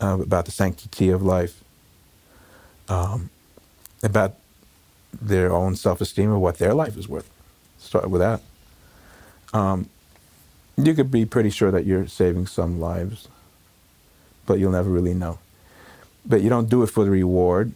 uh, 0.00 0.18
about 0.20 0.44
the 0.44 0.50
sanctity 0.50 1.10
of 1.10 1.22
life, 1.22 1.62
um, 2.88 3.30
about 4.02 4.34
their 5.20 5.52
own 5.52 5.76
self-esteem 5.76 6.30
of 6.30 6.40
what 6.40 6.58
their 6.58 6.74
life 6.74 6.96
is 6.96 7.08
worth. 7.08 7.30
Start 7.78 8.10
with 8.10 8.20
that. 8.20 8.40
Um, 9.52 9.88
you 10.76 10.94
could 10.94 11.10
be 11.10 11.24
pretty 11.24 11.50
sure 11.50 11.70
that 11.70 11.86
you're 11.86 12.06
saving 12.06 12.46
some 12.46 12.78
lives, 12.78 13.28
but 14.44 14.58
you'll 14.58 14.72
never 14.72 14.90
really 14.90 15.14
know. 15.14 15.38
But 16.24 16.42
you 16.42 16.50
don't 16.50 16.68
do 16.68 16.82
it 16.82 16.88
for 16.88 17.04
the 17.04 17.10
reward. 17.10 17.72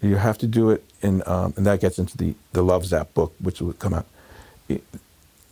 You 0.00 0.16
have 0.16 0.38
to 0.38 0.46
do 0.46 0.70
it 0.70 0.84
in, 1.02 1.22
um, 1.26 1.52
and 1.56 1.66
that 1.66 1.80
gets 1.80 1.98
into 1.98 2.16
the, 2.16 2.34
the 2.52 2.62
Love 2.62 2.86
Zap 2.86 3.12
book, 3.12 3.34
which 3.40 3.60
will 3.60 3.72
come 3.74 3.92
out. 3.92 4.06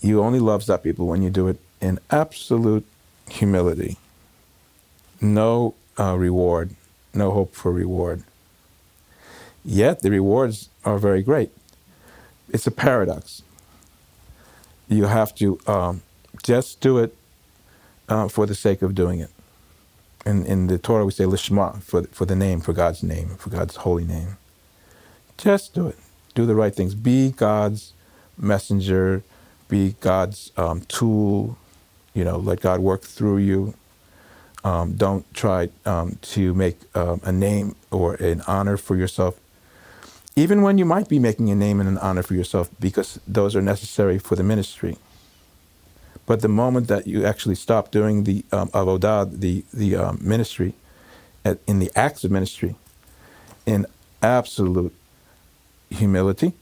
You 0.01 0.23
only 0.23 0.41
love 0.41 0.63
Zap 0.63 0.83
people 0.83 1.07
when 1.07 1.23
you 1.23 1.31
do 1.31 1.49
it 1.49 1.59
in 1.81 1.99
absolute 2.11 2.87
humility. 3.29 3.97
No 5.25 5.75
uh, 5.99 6.19
reward, 6.19 6.77
no 7.15 7.31
hope 7.31 7.55
for 7.55 7.73
reward. 7.73 8.25
Yet 9.65 10.03
the 10.03 10.11
rewards 10.11 10.69
are 10.85 10.99
very 10.99 11.23
great. 11.23 11.51
It's 12.51 12.67
a 12.67 12.71
paradox. 12.71 13.43
You 14.87 15.05
have 15.05 15.35
to 15.37 15.59
um, 15.67 16.03
just 16.43 16.83
do 16.83 16.99
it 16.99 17.17
uh, 18.07 18.29
for 18.29 18.45
the 18.45 18.55
sake 18.55 18.83
of 18.83 18.95
doing 18.95 19.21
it. 19.21 19.31
In, 20.27 20.45
in 20.45 20.67
the 20.67 20.77
Torah, 20.77 21.07
we 21.07 21.13
say 21.13 21.25
lishma, 21.25 21.83
for, 21.83 22.03
for 22.09 22.27
the 22.27 22.37
name, 22.37 22.61
for 22.61 22.75
God's 22.75 23.03
name, 23.03 23.37
for 23.39 23.49
God's 23.49 23.77
holy 23.77 24.05
name. 24.05 24.37
Just 25.39 25.73
do 25.73 25.87
it. 25.89 25.97
Do 26.35 26.45
the 26.45 26.55
right 26.55 26.75
things. 26.75 26.95
Be 26.95 27.31
God's 27.31 27.95
messenger. 28.37 29.23
Be 29.69 29.97
God's 30.03 30.53
um, 30.59 30.83
tool. 30.83 31.57
You 32.13 32.25
know, 32.25 32.37
let 32.37 32.61
God 32.61 32.81
work 32.81 33.03
through 33.05 33.39
you. 33.39 33.73
Um, 34.65 34.95
don't 34.95 35.27
try 35.35 35.69
um, 35.85 36.19
to 36.23 36.55
make 36.55 36.79
um, 36.97 37.21
a 37.23 37.31
name 37.31 37.77
or 37.91 38.15
an 38.15 38.41
honor 38.47 38.79
for 38.79 38.97
yourself, 38.97 39.39
even 40.37 40.63
when 40.63 40.79
you 40.79 40.87
might 40.87 41.09
be 41.09 41.19
making 41.19 41.51
a 41.51 41.55
name 41.55 41.81
and 41.81 41.89
an 41.89 41.99
honor 41.99 42.23
for 42.23 42.35
yourself, 42.35 42.71
because 42.81 43.21
those 43.29 43.55
are 43.55 43.63
necessary 43.63 44.19
for 44.19 44.37
the 44.37 44.43
ministry. 44.43 44.97
But 46.27 46.41
the 46.41 46.49
moment 46.49 46.89
that 46.89 47.07
you 47.07 47.27
actually 47.27 47.57
stop 47.57 47.91
doing 47.91 48.25
the 48.25 48.45
um, 48.53 48.69
avodah, 48.71 49.39
the 49.39 49.65
the 49.73 49.97
um, 49.97 50.19
ministry, 50.23 50.73
at, 51.45 51.59
in 51.67 51.79
the 51.79 51.93
acts 51.95 52.25
of 52.25 52.31
ministry, 52.31 52.77
in 53.67 53.87
absolute 54.23 54.95
humility, 55.91 56.55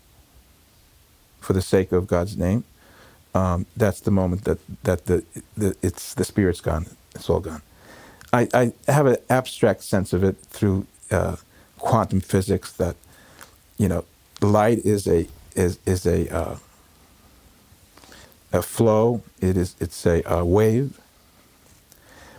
for 1.40 1.52
the 1.52 1.62
sake 1.62 1.92
of 1.92 2.08
God's 2.08 2.36
name, 2.36 2.64
um, 3.34 3.66
that's 3.76 4.00
the 4.00 4.10
moment 4.10 4.42
that 4.44 4.58
that 4.82 5.06
the, 5.06 5.24
the 5.56 5.76
it's 5.82 6.14
the 6.14 6.24
spirit's 6.24 6.60
gone. 6.60 6.86
It's 7.14 7.30
all 7.30 7.40
gone. 7.40 7.62
I, 8.32 8.48
I 8.54 8.72
have 8.88 9.06
an 9.06 9.16
abstract 9.28 9.82
sense 9.82 10.12
of 10.12 10.24
it 10.24 10.36
through 10.38 10.86
uh, 11.10 11.36
quantum 11.78 12.20
physics 12.20 12.72
that 12.74 12.96
you 13.78 13.88
know 13.88 14.04
light 14.40 14.78
is 14.78 15.06
a 15.06 15.28
is 15.54 15.78
is 15.86 16.06
a 16.06 16.34
uh, 16.34 16.56
a 18.52 18.62
flow. 18.62 19.22
It 19.40 19.56
is 19.56 19.76
it's 19.80 20.06
a, 20.06 20.22
a 20.26 20.44
wave. 20.44 20.98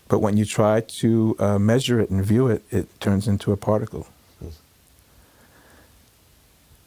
But 0.08 0.20
when 0.20 0.38
you 0.38 0.46
try 0.46 0.82
to 0.82 1.36
uh, 1.39 1.60
measure 1.60 2.00
it 2.00 2.10
and 2.10 2.24
view 2.24 2.48
it, 2.48 2.64
it 2.70 3.00
turns 3.00 3.28
into 3.28 3.52
a 3.52 3.58
particle. 3.58 4.08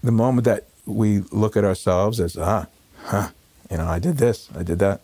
The 0.03 0.13
moment 0.13 0.45
that 0.45 0.67
we 0.85 1.21
look 1.33 1.57
at 1.57 1.65
ourselves 1.65 2.21
as 2.21 2.37
ah, 2.37 2.67
huh, 3.05 3.31
you 3.71 3.79
know, 3.79 3.87
I 3.87 3.99
did 3.99 4.19
this, 4.19 4.49
I 4.55 4.63
did 4.63 4.79
that, 4.79 5.01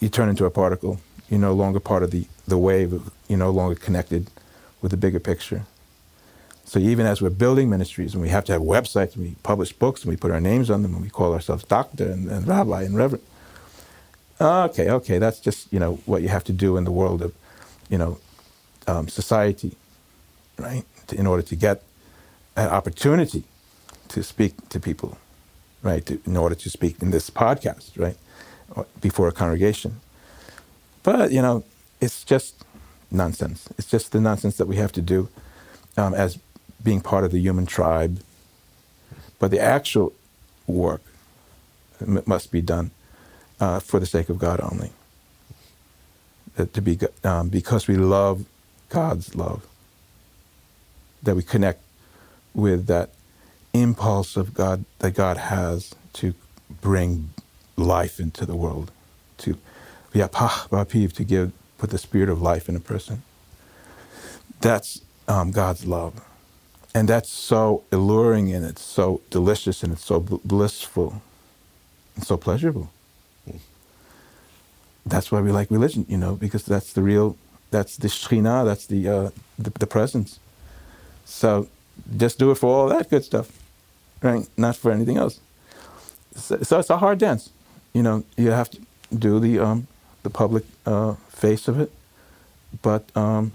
you 0.00 0.08
turn 0.08 0.30
into 0.30 0.46
a 0.46 0.50
particle. 0.50 1.00
You're 1.28 1.40
no 1.40 1.52
longer 1.52 1.80
part 1.80 2.02
of 2.02 2.10
the, 2.10 2.26
the 2.46 2.58
wave. 2.58 3.10
You're 3.28 3.38
no 3.38 3.50
longer 3.50 3.74
connected 3.74 4.30
with 4.80 4.90
the 4.90 4.96
bigger 4.96 5.20
picture. 5.20 5.64
So 6.64 6.78
even 6.78 7.06
as 7.06 7.20
we're 7.20 7.30
building 7.30 7.68
ministries 7.68 8.14
and 8.14 8.22
we 8.22 8.30
have 8.30 8.44
to 8.46 8.52
have 8.52 8.62
websites 8.62 9.14
and 9.14 9.24
we 9.24 9.36
publish 9.42 9.72
books 9.72 10.02
and 10.02 10.10
we 10.10 10.16
put 10.16 10.30
our 10.30 10.40
names 10.40 10.70
on 10.70 10.82
them 10.82 10.94
and 10.94 11.02
we 11.02 11.10
call 11.10 11.32
ourselves 11.32 11.64
doctor 11.64 12.10
and, 12.10 12.30
and 12.30 12.48
rabbi 12.48 12.82
and 12.82 12.96
reverend. 12.96 13.24
Okay, 14.40 14.90
okay, 14.90 15.18
that's 15.18 15.40
just 15.40 15.72
you 15.72 15.78
know 15.78 16.00
what 16.06 16.22
you 16.22 16.28
have 16.28 16.44
to 16.44 16.52
do 16.52 16.76
in 16.76 16.84
the 16.84 16.90
world 16.90 17.22
of, 17.22 17.32
you 17.88 17.98
know, 17.98 18.18
um, 18.86 19.08
society, 19.08 19.76
right? 20.58 20.84
To, 21.08 21.16
in 21.16 21.26
order 21.26 21.42
to 21.42 21.56
get 21.56 21.82
an 22.56 22.68
opportunity 22.68 23.44
to 24.08 24.22
speak 24.22 24.68
to 24.70 24.80
people, 24.80 25.18
right? 25.82 26.04
To, 26.06 26.20
in 26.26 26.36
order 26.36 26.54
to 26.56 26.70
speak 26.70 27.00
in 27.00 27.10
this 27.10 27.30
podcast, 27.30 27.98
right, 27.98 28.16
before 29.00 29.28
a 29.28 29.32
congregation. 29.32 30.00
But 31.02 31.30
you 31.30 31.42
know, 31.42 31.62
it's 32.04 32.24
just 32.24 32.64
nonsense. 33.10 33.68
It's 33.78 33.88
just 33.90 34.12
the 34.12 34.20
nonsense 34.20 34.58
that 34.58 34.66
we 34.66 34.76
have 34.76 34.92
to 34.92 35.02
do 35.02 35.28
um, 35.96 36.14
as 36.14 36.38
being 36.82 37.00
part 37.00 37.24
of 37.24 37.32
the 37.32 37.40
human 37.40 37.66
tribe. 37.66 38.20
But 39.38 39.50
the 39.50 39.60
actual 39.60 40.12
work 40.66 41.02
m- 42.00 42.22
must 42.26 42.52
be 42.52 42.62
done 42.62 42.90
uh, 43.60 43.80
for 43.80 44.00
the 44.00 44.06
sake 44.06 44.28
of 44.30 44.38
God 44.38 44.60
only. 44.60 44.92
That 46.56 46.74
to 46.74 46.82
be 46.82 46.98
um, 47.24 47.48
because 47.50 47.88
we 47.88 47.96
love 47.96 48.46
God's 48.90 49.34
love. 49.34 49.66
That 51.22 51.36
we 51.36 51.42
connect 51.42 51.82
with 52.54 52.86
that 52.86 53.10
impulse 53.74 54.36
of 54.36 54.54
God 54.54 54.84
that 55.00 55.12
God 55.12 55.38
has 55.38 55.94
to 56.14 56.34
bring 56.82 57.30
life 57.76 58.20
into 58.20 58.46
the 58.46 58.56
world, 58.56 58.92
to 59.38 59.58
to 61.14 61.24
give 61.24 61.52
the 61.90 61.98
spirit 61.98 62.28
of 62.28 62.42
life 62.42 62.68
in 62.68 62.76
a 62.76 62.80
person. 62.80 63.22
That's 64.60 65.02
um, 65.28 65.50
God's 65.52 65.86
love. 65.86 66.20
And 66.94 67.08
that's 67.08 67.28
so 67.30 67.84
alluring 67.92 68.52
and 68.52 68.64
it's 68.64 68.82
so 68.82 69.20
delicious 69.30 69.82
and 69.82 69.92
it's 69.92 70.04
so 70.04 70.20
blissful 70.20 71.22
and 72.16 72.24
so 72.24 72.36
pleasurable. 72.36 72.90
That's 75.06 75.32
why 75.32 75.40
we 75.40 75.52
like 75.52 75.70
religion, 75.70 76.06
you 76.08 76.16
know, 76.18 76.34
because 76.36 76.64
that's 76.64 76.92
the 76.92 77.02
real, 77.02 77.36
that's 77.70 77.96
the 77.96 78.08
Shekhinah, 78.08 78.64
that's 78.64 78.86
the, 78.86 79.08
uh, 79.08 79.30
the, 79.58 79.70
the 79.70 79.86
presence. 79.86 80.38
So 81.24 81.68
just 82.16 82.38
do 82.38 82.50
it 82.50 82.56
for 82.56 82.74
all 82.74 82.88
that 82.88 83.10
good 83.10 83.24
stuff, 83.24 83.50
right? 84.22 84.48
Not 84.56 84.76
for 84.76 84.92
anything 84.92 85.16
else. 85.16 85.40
So, 86.36 86.58
so 86.62 86.78
it's 86.78 86.90
a 86.90 86.98
hard 86.98 87.18
dance, 87.18 87.50
you 87.92 88.02
know. 88.02 88.24
You 88.36 88.50
have 88.50 88.70
to 88.70 88.80
do 89.16 89.40
the 89.40 89.58
um, 89.60 89.86
the 90.22 90.30
public 90.30 90.64
uh, 90.86 91.14
face 91.44 91.68
of 91.68 91.78
it, 91.78 91.92
but 92.80 93.04
um, 93.14 93.52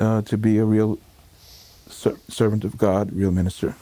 uh, 0.00 0.22
to 0.22 0.38
be 0.38 0.56
a 0.56 0.64
real 0.64 0.98
ser- 1.86 2.16
servant 2.28 2.64
of 2.64 2.78
God, 2.78 3.12
real 3.12 3.30
minister. 3.30 3.74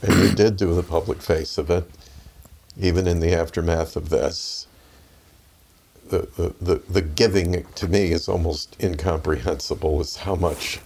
And 0.00 0.14
you 0.22 0.32
did 0.32 0.56
do 0.56 0.72
the 0.76 0.84
public 0.84 1.20
face 1.20 1.58
of 1.58 1.70
it, 1.70 1.90
even 2.78 3.08
in 3.08 3.18
the 3.18 3.34
aftermath 3.34 3.96
of 3.96 4.10
this. 4.10 4.68
The, 6.08 6.28
the, 6.36 6.54
the, 6.60 6.74
the 6.88 7.02
giving 7.02 7.64
to 7.64 7.88
me 7.88 8.12
is 8.12 8.28
almost 8.28 8.76
incomprehensible 8.80 9.98
as 9.98 10.18
how 10.18 10.36
much 10.36 10.78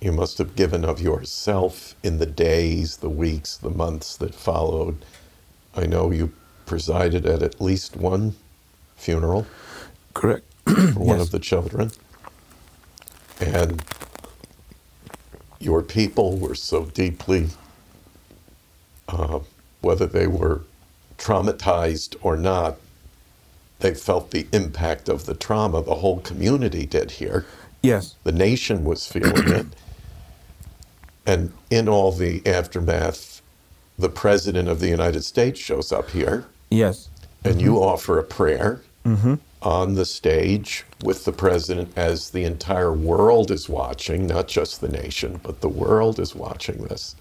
you 0.00 0.10
must 0.10 0.38
have 0.38 0.56
given 0.56 0.84
of 0.84 1.00
yourself 1.00 1.94
in 2.02 2.18
the 2.18 2.26
days, 2.26 2.96
the 2.96 3.08
weeks, 3.08 3.56
the 3.56 3.70
months 3.70 4.16
that 4.16 4.34
followed. 4.34 4.96
I 5.76 5.86
know 5.86 6.10
you 6.10 6.32
presided 6.66 7.24
at 7.24 7.40
at 7.40 7.60
least 7.60 7.96
one 7.96 8.34
funeral. 8.96 9.46
Correct. 10.14 10.44
one 10.94 11.18
yes. 11.18 11.20
of 11.20 11.30
the 11.30 11.38
children. 11.38 11.90
And 13.40 13.84
your 15.60 15.82
people 15.82 16.38
were 16.38 16.54
so 16.54 16.86
deeply, 16.86 17.48
uh, 19.08 19.40
whether 19.80 20.06
they 20.06 20.26
were 20.26 20.62
traumatized 21.18 22.16
or 22.22 22.36
not, 22.36 22.76
they 23.80 23.94
felt 23.94 24.30
the 24.30 24.46
impact 24.52 25.08
of 25.08 25.26
the 25.26 25.34
trauma. 25.34 25.82
The 25.82 25.96
whole 25.96 26.20
community 26.20 26.86
did 26.86 27.12
here. 27.12 27.44
Yes. 27.82 28.14
The 28.24 28.32
nation 28.32 28.84
was 28.84 29.06
feeling 29.06 29.48
it. 29.48 29.66
And 31.26 31.54
in 31.70 31.88
all 31.88 32.12
the 32.12 32.46
aftermath, 32.46 33.40
the 33.98 34.10
President 34.10 34.68
of 34.68 34.78
the 34.78 34.88
United 34.88 35.24
States 35.24 35.58
shows 35.58 35.90
up 35.90 36.10
here. 36.10 36.44
Yes. 36.68 37.08
And 37.42 37.54
mm-hmm. 37.54 37.64
you 37.64 37.76
offer 37.78 38.18
a 38.18 38.22
prayer. 38.22 38.82
Mm-hmm 39.06 39.36
on 39.64 39.94
the 39.94 40.04
stage 40.04 40.84
with 41.02 41.24
the 41.24 41.32
president 41.32 41.90
as 41.96 42.30
the 42.30 42.44
entire 42.44 42.92
world 42.92 43.50
is 43.50 43.68
watching, 43.68 44.26
not 44.26 44.46
just 44.46 44.80
the 44.80 44.88
nation, 44.88 45.40
but 45.42 45.62
the 45.62 45.68
world 45.68 46.20
is 46.20 46.34
watching 46.34 46.84
this 46.84 47.16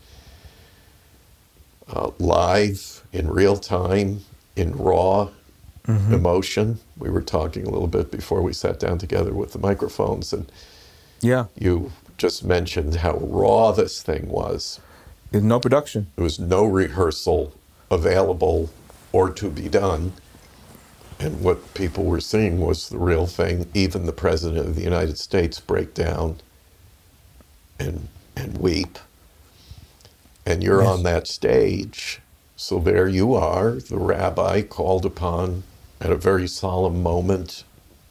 uh, 1.88 2.12
live 2.20 3.04
in 3.14 3.30
real 3.30 3.56
time, 3.56 4.22
in 4.56 4.74
raw 4.74 5.30
mm-hmm. 5.88 6.14
emotion. 6.14 6.80
We 6.98 7.10
were 7.10 7.22
talking 7.22 7.66
a 7.66 7.70
little 7.70 7.88
bit 7.88 8.12
before 8.12 8.42
we 8.42 8.54
sat 8.54 8.80
down 8.80 8.98
together 8.98 9.34
with 9.34 9.54
the 9.54 9.60
microphones, 9.60 10.34
and 10.34 10.52
yeah, 11.22 11.46
you 11.58 11.94
just 12.18 12.44
mentioned 12.44 12.96
how 12.96 13.18
raw 13.18 13.72
this 13.72 14.04
thing 14.04 14.28
was. 14.28 14.82
There's 15.32 15.44
no 15.44 15.60
production. 15.60 16.08
There 16.16 16.24
was 16.24 16.40
no 16.40 16.66
rehearsal 16.66 17.54
available 17.90 18.70
or 19.12 19.30
to 19.32 19.50
be 19.50 19.70
done 19.70 20.14
and 21.24 21.42
what 21.42 21.74
people 21.74 22.04
were 22.04 22.20
seeing 22.20 22.60
was 22.60 22.90
the 22.90 22.98
real 22.98 23.26
thing. 23.26 23.68
Even 23.74 24.06
the 24.06 24.12
president 24.12 24.68
of 24.68 24.76
the 24.76 24.82
United 24.84 25.18
States 25.18 25.60
break 25.60 25.94
down 25.94 26.38
and 27.80 28.08
and 28.36 28.58
weep. 28.58 28.98
And 30.46 30.62
you're 30.64 30.82
Yes. 30.82 30.90
on 30.92 31.04
that 31.04 31.28
stage. 31.28 32.20
So 32.58 32.80
there 32.80 33.08
you 33.08 33.34
are, 33.36 33.74
the 33.74 33.98
rabbi 33.98 34.62
called 34.64 35.06
upon 35.06 35.64
at 36.02 36.12
a 36.12 36.16
very 36.16 36.48
solemn 36.48 37.02
moment 37.02 37.64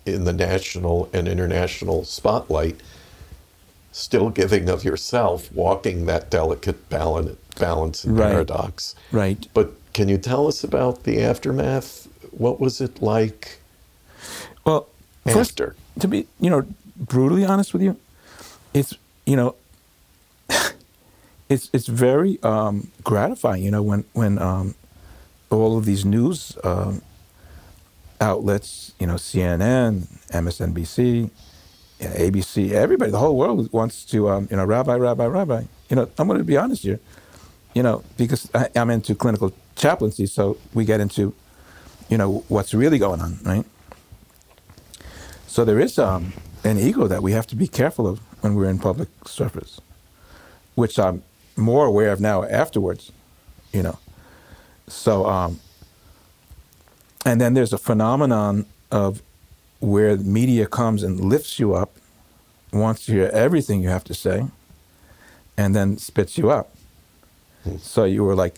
in 0.06 0.24
the 0.24 0.32
national 0.32 1.08
and 1.12 1.28
international 1.28 2.04
spotlight, 2.04 2.76
still 3.92 4.30
giving 4.30 4.68
of 4.68 4.84
yourself, 4.84 5.52
walking 5.52 6.06
that 6.06 6.30
delicate 6.30 6.88
balance, 6.88 7.36
balance 7.58 8.04
and 8.04 8.16
Right. 8.16 8.30
paradox. 8.30 8.94
Right. 9.10 9.46
But 9.52 9.72
can 9.92 10.08
you 10.08 10.18
tell 10.18 10.46
us 10.46 10.64
about 10.64 11.02
the 11.04 11.20
aftermath? 11.20 12.01
What 12.32 12.60
was 12.60 12.80
it 12.80 13.02
like 13.02 13.58
Well, 14.64 14.88
first, 15.26 15.60
to 16.00 16.08
be, 16.08 16.26
you 16.40 16.50
know, 16.50 16.66
brutally 16.96 17.44
honest 17.44 17.72
with 17.72 17.82
you, 17.82 17.96
it's, 18.74 18.94
you 19.26 19.36
know, 19.36 19.54
it's 21.48 21.68
it's 21.72 21.86
very 21.86 22.38
um, 22.42 22.88
gratifying, 23.04 23.62
you 23.62 23.70
know, 23.70 23.82
when 23.82 24.04
when 24.12 24.38
um, 24.38 24.74
all 25.50 25.76
of 25.78 25.84
these 25.84 26.04
news 26.04 26.56
um, 26.64 27.02
outlets, 28.20 28.92
you 28.98 29.06
know, 29.06 29.14
CNN, 29.14 30.06
MSNBC, 30.30 31.30
ABC, 32.00 32.70
everybody, 32.72 33.10
the 33.10 33.18
whole 33.18 33.36
world 33.36 33.70
wants 33.72 34.04
to, 34.06 34.28
um, 34.30 34.48
you 34.50 34.56
know, 34.56 34.64
Rabbi, 34.64 34.96
Rabbi, 34.96 35.26
Rabbi. 35.26 35.64
You 35.90 35.96
know, 35.96 36.08
I'm 36.18 36.26
going 36.26 36.38
to 36.38 36.44
be 36.44 36.56
honest 36.56 36.82
here, 36.82 37.00
you 37.74 37.82
know, 37.82 38.02
because 38.16 38.50
I, 38.54 38.68
I'm 38.74 38.90
into 38.90 39.14
clinical 39.14 39.52
chaplaincy, 39.76 40.26
so 40.26 40.56
we 40.74 40.84
get 40.84 41.00
into, 41.00 41.34
you 42.12 42.18
know, 42.18 42.44
what's 42.48 42.74
really 42.74 42.98
going 42.98 43.22
on, 43.22 43.38
right? 43.42 43.64
So 45.46 45.64
there 45.64 45.80
is 45.80 45.98
um, 45.98 46.34
an 46.62 46.78
ego 46.78 47.06
that 47.06 47.22
we 47.22 47.32
have 47.32 47.46
to 47.46 47.56
be 47.56 47.66
careful 47.66 48.06
of 48.06 48.20
when 48.42 48.54
we're 48.54 48.68
in 48.68 48.78
public 48.78 49.08
service, 49.24 49.80
which 50.74 50.98
I'm 50.98 51.22
more 51.56 51.86
aware 51.86 52.12
of 52.12 52.20
now 52.20 52.44
afterwards, 52.44 53.12
you 53.72 53.82
know. 53.82 53.98
So, 54.88 55.24
um, 55.24 55.60
and 57.24 57.40
then 57.40 57.54
there's 57.54 57.72
a 57.72 57.78
phenomenon 57.78 58.66
of 58.90 59.22
where 59.80 60.14
the 60.14 60.24
media 60.24 60.66
comes 60.66 61.02
and 61.02 61.18
lifts 61.18 61.58
you 61.58 61.72
up, 61.74 61.96
wants 62.74 63.06
to 63.06 63.12
hear 63.12 63.30
everything 63.32 63.80
you 63.80 63.88
have 63.88 64.04
to 64.04 64.12
say, 64.12 64.48
and 65.56 65.74
then 65.74 65.96
spits 65.96 66.36
you 66.36 66.50
up. 66.50 66.74
So 67.80 68.04
you 68.04 68.22
were 68.22 68.34
like, 68.34 68.56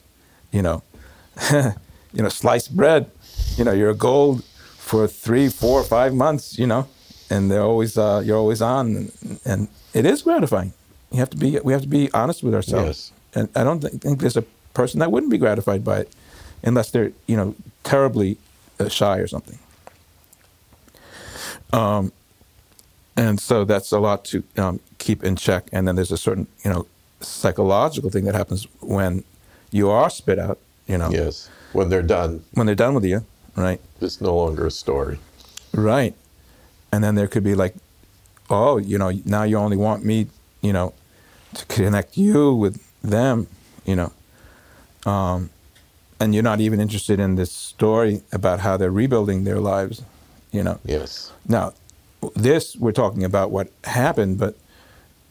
you 0.51 0.63
know, 0.63 0.83
you 1.53 2.23
know, 2.23 2.29
sliced 2.29 2.77
bread. 2.77 3.13
You 3.57 3.65
know, 3.65 3.73
you're 3.73 3.95
gold 3.95 4.45
for 4.79 5.07
three, 5.07 5.49
four, 5.49 5.83
five 5.85 6.15
months. 6.15 6.59
You 6.59 6.67
know, 6.67 6.89
and 7.31 7.51
they're 7.51 7.63
always 7.63 7.97
uh, 7.99 8.23
you're 8.25 8.39
always 8.39 8.63
on, 8.63 8.97
and, 8.97 9.41
and 9.45 9.69
it 9.93 10.05
is 10.07 10.23
gratifying. 10.23 10.73
You 11.11 11.19
have 11.19 11.31
to 11.31 11.37
be 11.37 11.59
we 11.63 11.73
have 11.73 11.83
to 11.83 11.89
be 11.89 12.11
honest 12.13 12.43
with 12.43 12.55
ourselves. 12.55 13.13
Yes. 13.13 13.13
And 13.37 13.49
I 13.57 13.65
don't 13.65 13.81
think, 13.81 14.03
think 14.03 14.21
there's 14.21 14.37
a 14.37 14.45
person 14.75 15.01
that 15.01 15.11
wouldn't 15.11 15.31
be 15.31 15.39
gratified 15.39 15.85
by 15.85 16.01
it, 16.01 16.13
unless 16.63 16.91
they're 16.91 17.13
you 17.27 17.37
know 17.37 17.55
terribly 17.83 18.37
uh, 18.81 18.89
shy 18.89 19.19
or 19.19 19.27
something. 19.27 19.59
Um, 21.73 22.13
and 23.17 23.41
so 23.41 23.65
that's 23.65 23.93
a 23.93 23.99
lot 23.99 24.25
to 24.27 24.43
um, 24.57 24.81
keep 24.99 25.25
in 25.25 25.37
check. 25.37 25.69
And 25.73 25.87
then 25.87 25.97
there's 25.97 26.13
a 26.13 26.17
certain 26.19 26.47
you 26.65 26.71
know 26.71 26.87
psychological 27.21 28.11
thing 28.11 28.25
that 28.25 28.35
happens 28.35 28.67
when 28.81 29.25
you 29.71 29.91
are 29.91 30.11
spit 30.11 30.39
out. 30.39 30.59
You 30.87 30.99
know, 30.99 31.11
Yes. 31.11 31.49
When 31.73 31.89
they're 31.89 32.03
done, 32.03 32.45
when 32.53 32.67
they're 32.67 32.77
done 32.77 32.95
with 32.95 33.05
you, 33.05 33.25
right? 33.57 33.81
it's 34.01 34.21
no 34.21 34.37
longer 34.37 34.67
a 34.67 34.71
story. 34.71 35.19
Right. 35.73 36.15
And 36.93 37.03
then 37.03 37.15
there 37.15 37.27
could 37.27 37.45
be 37.45 37.55
like, 37.55 37.75
oh, 38.51 38.77
you 38.79 38.99
know, 38.99 39.11
now 39.25 39.43
you 39.45 39.57
only 39.57 39.77
want 39.77 40.05
me, 40.05 40.29
you 40.61 40.73
know, 40.73 40.93
to 41.55 41.67
connect 41.67 42.17
you 42.17 42.55
with 42.55 42.83
them, 43.03 43.47
you 43.85 43.97
know. 43.97 44.13
Um, 45.07 45.51
and 46.21 46.35
you're 46.35 46.43
not 46.43 46.61
even 46.61 46.81
interested 46.81 47.19
in 47.19 47.37
this 47.37 47.53
story 47.53 48.23
about 48.33 48.61
how 48.61 48.77
they're 48.77 48.91
rebuilding 48.91 49.45
their 49.45 49.61
lives, 49.61 50.03
you 50.53 50.63
know. 50.63 50.79
Yes. 50.85 51.33
Now, 51.49 51.73
this 52.35 52.77
we're 52.77 52.93
talking 52.93 53.25
about 53.25 53.51
what 53.51 53.71
happened, 53.85 54.39
but 54.39 54.57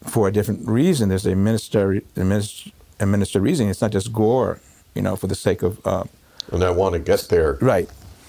for 0.04 0.28
a 0.28 0.32
different 0.32 0.66
reason. 0.68 1.08
There's 1.08 1.26
a 1.26 1.34
minister, 1.34 2.02
a 2.16 2.24
minister, 2.24 2.70
a 3.00 3.06
minister 3.06 3.40
reason. 3.40 3.68
It's 3.68 3.80
not 3.80 3.90
just 3.90 4.12
gore, 4.12 4.60
you 4.94 5.02
know, 5.02 5.16
for 5.16 5.26
the 5.26 5.34
sake 5.34 5.62
of 5.62 5.84
uh, 5.86 6.04
And 6.52 6.62
I 6.62 6.70
want 6.70 6.92
to 6.92 6.98
get 6.98 7.20
there 7.30 7.58
right, 7.60 7.88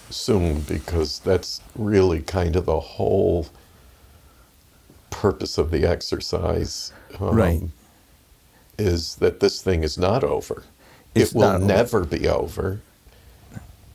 soon 0.10 0.62
because 0.62 1.20
that's 1.20 1.62
really 1.76 2.22
kind 2.22 2.56
of 2.56 2.66
the 2.66 2.80
whole 2.80 3.48
purpose 5.10 5.58
of 5.58 5.72
the 5.72 5.86
exercise. 5.86 6.92
um, 7.20 7.36
Right. 7.36 7.62
Is 8.78 9.16
that 9.16 9.40
this 9.40 9.62
thing 9.62 9.84
is 9.84 9.98
not 9.98 10.24
over. 10.24 10.64
It's 11.14 11.32
it 11.32 11.36
will 11.38 11.44
over. 11.46 11.60
never 11.66 12.04
be 12.04 12.28
over. 12.28 12.82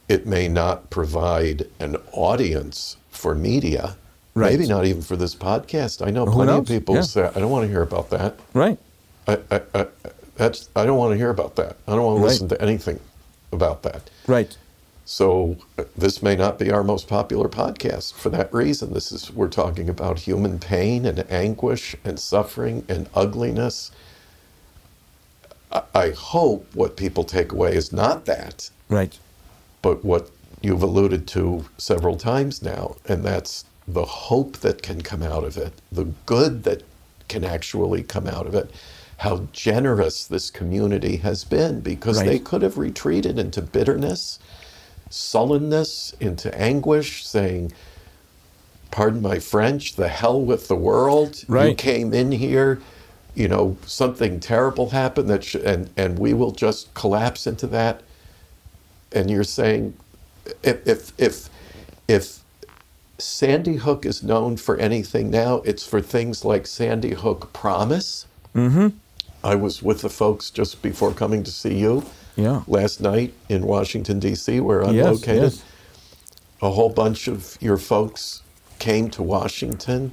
It 0.09 0.27
may 0.27 0.49
not 0.49 0.89
provide 0.91 1.67
an 1.79 1.97
audience 2.13 2.97
for 3.11 3.35
media. 3.35 3.97
Right. 4.35 4.53
Maybe 4.53 4.67
not 4.67 4.87
even 4.87 5.03
for 5.03 5.17
this 5.17 5.35
podcast. 5.35 6.05
I 6.07 6.11
know 6.11 6.25
Who 6.25 6.33
plenty 6.33 6.53
of 6.53 6.67
people 6.67 6.95
Yeah. 6.95 7.03
say, 7.03 7.25
I 7.35 7.39
don't 7.39 7.51
want 7.51 7.65
to 7.65 7.69
hear 7.69 7.83
about 7.83 8.11
that. 8.11 8.37
right, 8.55 8.79
I, 9.29 9.39
I, 9.51 9.61
I, 9.75 9.87
that's, 10.37 10.71
I 10.75 10.87
don't 10.87 10.97
want 10.97 11.13
to 11.13 11.19
hear 11.19 11.31
about 11.31 11.57
that. 11.57 11.77
I 11.87 11.95
don't 11.95 12.05
want 12.05 12.17
to 12.19 12.23
Right. 12.23 12.29
listen 12.31 12.49
to 12.49 12.63
anything 12.63 12.99
about 13.53 13.83
that. 13.83 14.09
right, 14.27 14.57
So 15.11 15.57
uh, 15.77 15.87
this 15.99 16.23
may 16.23 16.37
not 16.37 16.57
be 16.57 16.71
our 16.71 16.85
most 16.85 17.09
popular 17.09 17.49
podcast 17.49 18.15
for 18.15 18.31
that 18.31 18.55
reason. 18.55 18.93
This 18.93 19.11
is 19.11 19.29
we're 19.33 19.49
talking 19.49 19.89
about 19.89 20.21
human 20.21 20.61
pain 20.61 21.05
and 21.05 21.29
anguish 21.29 21.97
and 22.05 22.17
suffering 22.17 22.85
and 22.89 23.09
ugliness. 23.13 23.91
I, 25.73 25.83
I 25.97 26.11
hope 26.11 26.65
what 26.77 26.97
people 26.97 27.25
take 27.25 27.51
away 27.51 27.75
is 27.75 27.93
not 27.93 28.27
that, 28.27 28.71
right, 28.89 29.19
but 29.83 30.05
what 30.05 30.31
you've 30.61 30.85
alluded 30.85 31.27
to 31.29 31.65
several 31.77 32.17
times 32.17 32.63
now, 32.63 32.95
and 33.09 33.25
that's 33.25 33.65
the 33.89 34.05
hope 34.05 34.59
that 34.59 34.81
can 34.81 35.01
come 35.01 35.25
out 35.25 35.43
of 35.43 35.57
it, 35.57 35.73
the 35.91 36.05
good 36.25 36.63
that 36.63 36.85
can 37.27 37.43
actually 37.43 38.05
come 38.05 38.29
out 38.29 38.47
of 38.47 38.55
it, 38.55 38.71
how 39.17 39.49
generous 39.53 40.25
this 40.25 40.53
community 40.53 41.17
has 41.17 41.43
been 41.43 41.81
because 41.81 42.19
Right. 42.19 42.29
they 42.29 42.39
could 42.39 42.63
have 42.63 42.79
retreated 42.79 43.41
into 43.41 43.61
bitterness, 43.61 44.39
sullenness, 45.11 46.15
into 46.21 46.55
anguish, 46.59 47.27
saying, 47.27 47.73
Pardon 48.91 49.23
my 49.23 49.39
French, 49.39 49.97
the 49.97 50.09
hell 50.09 50.41
with 50.41 50.69
the 50.69 50.77
world. 50.77 51.45
You 51.71 51.77
came 51.77 52.15
in 52.15 52.33
here, 52.33 52.81
you 53.35 53.49
know, 53.49 53.77
something 53.87 54.41
terrible 54.41 54.91
happened 54.91 55.31
that 55.31 55.45
sh- 55.45 55.57
and 55.57 55.91
and 55.97 56.19
we 56.19 56.35
will 56.35 56.53
just 56.53 56.95
collapse 56.95 57.47
into 57.47 57.69
that 57.69 58.03
and 59.13 59.31
you're 59.31 59.45
saying 59.45 59.95
if 60.63 60.87
if 60.87 61.13
if 61.19 61.51
if 62.09 62.41
Sandy 63.19 63.77
Hook 63.77 64.07
is 64.07 64.23
known 64.23 64.57
for 64.57 64.77
anything 64.79 65.31
now, 65.31 65.57
it's 65.59 65.87
for 65.87 66.01
things 66.01 66.45
like 66.45 66.67
Sandy 66.67 67.13
Hook 67.15 67.53
Promise. 67.53 68.27
Mm-hmm. 68.55 68.89
I 69.45 69.55
was 69.55 69.83
with 69.83 70.01
the 70.03 70.09
folks 70.09 70.51
just 70.51 70.83
before 70.83 71.13
coming 71.13 71.43
to 71.45 71.51
see 71.51 71.77
you 71.79 72.05
yeah, 72.37 72.63
last 72.67 73.01
night 73.01 73.35
in 73.49 73.67
Washington 73.67 74.19
D.C., 74.19 74.61
where 74.61 74.83
I'm 74.85 74.95
Yes, 74.95 75.07
located. 75.07 75.43
yes. 75.53 75.65
A 76.63 76.71
whole 76.71 76.91
bunch 76.91 77.27
of 77.29 77.57
your 77.61 77.77
folks 77.79 78.43
came 78.79 79.09
to 79.11 79.23
Washington 79.23 80.13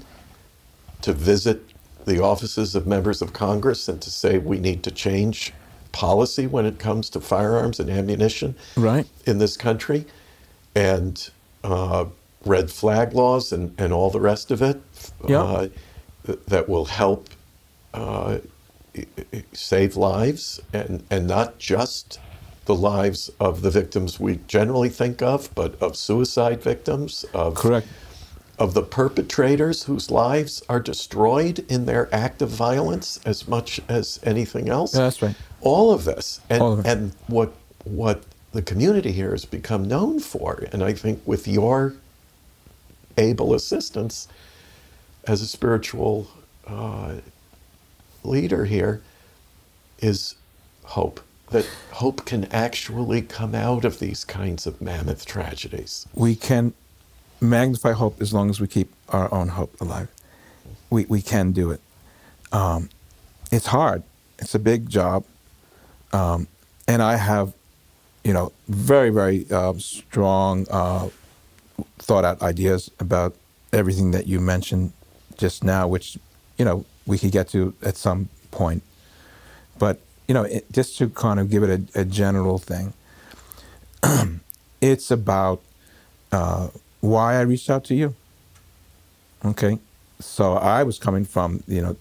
to 1.01 1.13
visit 1.13 1.61
the 2.05 2.22
offices 2.24 2.74
of 2.76 2.88
members 2.88 3.22
of 3.22 3.34
Congress 3.34 3.88
and 3.89 4.01
to 4.01 4.09
say 4.09 4.38
we 4.38 4.59
need 4.59 4.82
to 4.84 4.91
change 4.91 5.53
policy 5.91 6.47
when 6.47 6.65
it 6.65 6.80
comes 6.80 7.09
to 7.09 7.20
firearms 7.20 7.80
and 7.80 7.89
ammunition 7.89 8.55
right, 8.78 9.05
in 9.26 9.39
this 9.39 9.57
country 9.57 10.05
and 10.76 11.30
uh, 11.63 12.05
red 12.45 12.70
flag 12.72 13.13
laws 13.13 13.51
and, 13.51 13.74
and 13.80 13.91
all 13.91 14.09
the 14.09 14.20
rest 14.22 14.51
of 14.51 14.61
it 14.61 14.80
Yeah. 15.28 15.41
uh, 15.41 15.68
th- 16.26 16.39
that 16.47 16.70
will 16.70 16.86
help 16.86 17.30
uh, 17.93 18.38
save 19.53 19.95
lives 19.95 20.59
and, 20.73 21.03
and 21.09 21.27
not 21.27 21.59
just 21.59 22.19
the 22.65 22.75
lives 22.75 23.31
of 23.39 23.61
the 23.61 23.71
victims 23.71 24.19
we 24.19 24.39
generally 24.47 24.89
think 24.89 25.21
of, 25.21 25.53
but 25.55 25.81
of 25.81 25.95
suicide 25.95 26.61
victims, 26.61 27.25
of, 27.33 27.55
correct, 27.55 27.87
of 28.59 28.73
the 28.73 28.83
perpetrators 28.83 29.83
whose 29.83 30.11
lives 30.11 30.61
are 30.67 30.79
destroyed 30.79 31.65
in 31.69 31.85
their 31.85 32.13
act 32.13 32.41
of 32.41 32.49
violence 32.49 33.19
as 33.25 33.47
much 33.47 33.79
as 33.87 34.19
anything 34.23 34.69
else. 34.69 34.93
Yeah, 34.93 35.03
that's 35.03 35.21
right. 35.21 35.35
all 35.61 35.93
of 35.93 36.03
this. 36.03 36.41
And 36.49 36.61
of 36.61 36.85
and 36.85 37.11
what 37.27 37.53
what 37.85 38.23
the 38.51 38.61
community 38.61 39.11
here 39.11 39.31
has 39.31 39.45
become 39.45 39.87
known 39.87 40.19
for 40.19 40.65
and 40.71 40.83
i 40.83 40.93
think 40.93 41.21
with 41.25 41.47
your 41.47 41.93
able 43.17 43.53
assistance 43.53 44.27
as 45.25 45.41
a 45.41 45.47
spiritual 45.47 46.27
uh, 46.65 47.15
leader 48.24 48.65
here 48.65 49.01
is 49.99 50.36
hope 50.84 51.22
that 51.49 51.68
hope 51.91 52.26
can 52.26 52.45
actually 52.45 53.22
come 53.22 53.55
out 53.55 53.86
of 53.86 53.99
these 53.99 54.26
kinds 54.26 54.68
of 54.68 54.82
mammoth 54.82 55.26
tragedies. 55.26 56.05
We 56.13 56.36
can 56.36 56.74
magnify 57.39 57.93
hope 57.93 58.22
as 58.22 58.34
long 58.34 58.49
as 58.49 58.59
we 58.59 58.68
keep 58.68 58.91
our 59.09 59.34
own 59.34 59.49
hope 59.49 59.80
alive. 59.80 60.09
We, 60.89 61.05
we 61.05 61.22
can 61.22 61.51
do 61.51 61.72
it. 61.72 61.82
Um, 62.51 62.89
it's 63.51 63.68
hard. 63.68 64.03
It's 64.39 64.55
a 64.55 64.59
big 64.59 64.89
job. 64.89 65.24
Um, 66.11 66.47
and 66.88 67.01
I 67.01 67.15
have, 67.18 67.53
you 68.24 68.34
know, 68.34 68.51
very, 68.68 69.09
very 69.09 69.45
uh, 69.51 69.74
strong, 69.78 70.65
uh, 70.70 71.09
thought 71.99 72.26
out 72.26 72.41
ideas 72.41 72.89
about 72.99 73.36
everything 73.72 74.11
that 74.11 74.28
you 74.28 74.39
mentioned 74.39 74.93
just 75.38 75.63
now, 75.63 75.88
which, 75.88 76.18
you 76.57 76.65
know, 76.65 76.85
we 77.05 77.17
could 77.17 77.31
get 77.31 77.49
to 77.49 77.73
at 77.83 77.97
some 77.97 78.29
point. 78.51 78.83
But, 79.79 79.99
you 80.27 80.33
know, 80.33 80.43
it, 80.43 80.71
just 80.71 80.97
to 80.97 81.09
kind 81.09 81.39
of 81.39 81.49
give 81.49 81.63
it 81.63 81.89
a, 81.95 82.01
a 82.01 82.05
general 82.05 82.57
thing, 82.57 82.93
it's 84.81 85.11
about 85.11 85.61
uh, 86.31 86.69
why 87.01 87.35
I 87.35 87.41
reached 87.41 87.69
out 87.69 87.83
to 87.85 87.95
you. 87.95 88.15
Okay. 89.45 89.79
So 90.19 90.53
I 90.53 90.83
was 90.83 90.97
coming 90.97 91.25
from, 91.25 91.63
you 91.67 91.81
know, 91.81 91.95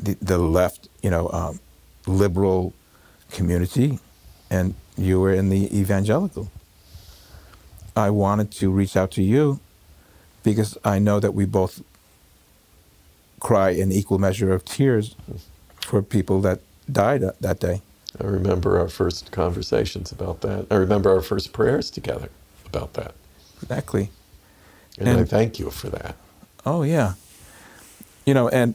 the, 0.00 0.14
the 0.20 0.38
left, 0.38 0.88
you 1.02 1.10
know, 1.10 1.30
um, 1.30 1.60
liberal 2.06 2.74
community, 3.30 3.98
and 4.50 4.74
you 4.96 5.20
were 5.20 5.32
in 5.32 5.48
the 5.50 5.76
evangelical. 5.76 6.50
I 7.96 8.10
wanted 8.10 8.50
to 8.52 8.70
reach 8.70 8.96
out 8.96 9.12
to 9.12 9.22
you 9.22 9.60
because 10.42 10.76
I 10.84 10.98
know 10.98 11.20
that 11.20 11.32
we 11.32 11.44
both 11.44 11.82
cry 13.44 13.70
an 13.70 13.92
equal 13.92 14.18
measure 14.18 14.52
of 14.52 14.64
tears 14.64 15.14
for 15.82 16.00
people 16.02 16.40
that 16.40 16.60
died 16.90 17.20
that 17.40 17.60
day. 17.60 17.82
I 18.18 18.24
remember 18.24 18.78
our 18.80 18.88
first 18.88 19.32
conversations 19.32 20.10
about 20.10 20.40
that. 20.40 20.66
I 20.70 20.76
remember 20.76 21.10
our 21.10 21.20
first 21.20 21.52
prayers 21.52 21.90
together 21.90 22.30
about 22.64 22.94
that. 22.94 23.14
Exactly. 23.62 24.10
And, 24.98 25.08
and 25.08 25.20
I 25.20 25.24
thank 25.24 25.58
you 25.58 25.70
for 25.70 25.90
that. 25.90 26.16
Oh, 26.64 26.84
yeah. 26.84 27.14
You 28.24 28.32
know, 28.32 28.48
and 28.48 28.74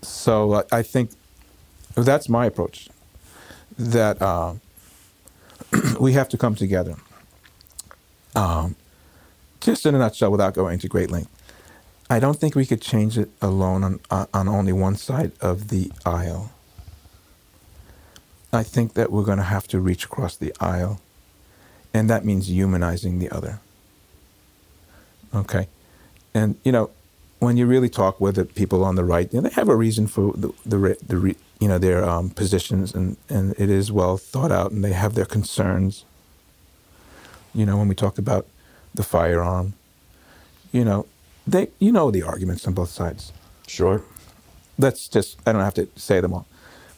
so 0.00 0.52
uh, 0.52 0.62
I 0.72 0.82
think 0.82 1.10
that's 1.94 2.30
my 2.30 2.46
approach 2.46 2.88
that 3.78 4.22
uh, 4.22 4.54
we 6.00 6.14
have 6.14 6.30
to 6.30 6.38
come 6.38 6.54
together. 6.54 6.94
Um, 8.34 8.76
just 9.60 9.84
in 9.84 9.94
a 9.94 9.98
nutshell, 9.98 10.30
without 10.30 10.54
going 10.54 10.74
into 10.74 10.88
great 10.88 11.10
length, 11.10 11.30
I 12.10 12.18
don't 12.18 12.36
think 12.36 12.56
we 12.56 12.66
could 12.66 12.82
change 12.82 13.16
it 13.16 13.30
alone 13.40 13.84
on, 13.84 14.00
uh, 14.10 14.26
on 14.34 14.48
only 14.48 14.72
one 14.72 14.96
side 14.96 15.30
of 15.40 15.68
the 15.68 15.92
aisle. 16.04 16.50
I 18.52 18.64
think 18.64 18.94
that 18.94 19.12
we're 19.12 19.22
going 19.22 19.38
to 19.38 19.44
have 19.44 19.68
to 19.68 19.78
reach 19.78 20.04
across 20.04 20.36
the 20.36 20.52
aisle, 20.58 21.00
and 21.94 22.10
that 22.10 22.24
means 22.24 22.50
humanizing 22.50 23.20
the 23.20 23.30
other. 23.30 23.60
Okay? 25.32 25.68
And, 26.34 26.56
you 26.64 26.72
know, 26.72 26.90
when 27.38 27.56
you 27.56 27.66
really 27.66 27.88
talk 27.88 28.20
with 28.20 28.34
the 28.34 28.44
people 28.44 28.84
on 28.84 28.96
the 28.96 29.04
right, 29.04 29.32
you 29.32 29.40
know, 29.40 29.48
they 29.48 29.54
have 29.54 29.68
a 29.68 29.76
reason 29.76 30.08
for 30.08 30.32
the, 30.32 30.52
the, 30.66 30.96
the 31.06 31.36
you 31.60 31.68
know, 31.68 31.78
their 31.78 32.04
um, 32.04 32.30
positions, 32.30 32.92
and, 32.92 33.18
and 33.28 33.52
it 33.56 33.70
is 33.70 33.92
well 33.92 34.16
thought 34.16 34.50
out, 34.50 34.72
and 34.72 34.82
they 34.82 34.94
have 34.94 35.14
their 35.14 35.24
concerns. 35.24 36.04
You 37.54 37.66
know, 37.66 37.76
when 37.76 37.86
we 37.86 37.94
talk 37.94 38.18
about 38.18 38.48
the 38.92 39.04
firearm, 39.04 39.74
you 40.72 40.84
know, 40.84 41.06
they, 41.50 41.68
you 41.78 41.92
know 41.92 42.10
the 42.10 42.22
arguments 42.22 42.66
on 42.66 42.74
both 42.74 42.90
sides. 42.90 43.32
Sure. 43.66 44.02
That's 44.78 45.08
just, 45.08 45.38
I 45.46 45.52
don't 45.52 45.62
have 45.62 45.74
to 45.74 45.88
say 45.96 46.20
them 46.20 46.32
all. 46.32 46.46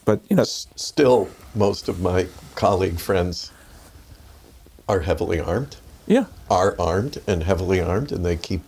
But, 0.05 0.21
you 0.29 0.35
know. 0.35 0.43
S- 0.43 0.67
still, 0.75 1.29
most 1.55 1.89
of 1.89 2.01
my 2.01 2.27
colleague 2.55 2.99
friends 2.99 3.51
are 4.87 5.01
heavily 5.01 5.39
armed. 5.39 5.77
Yeah. 6.07 6.25
Are 6.49 6.75
armed 6.79 7.21
and 7.27 7.43
heavily 7.43 7.79
armed, 7.79 8.11
and 8.11 8.25
they 8.25 8.35
keep 8.35 8.61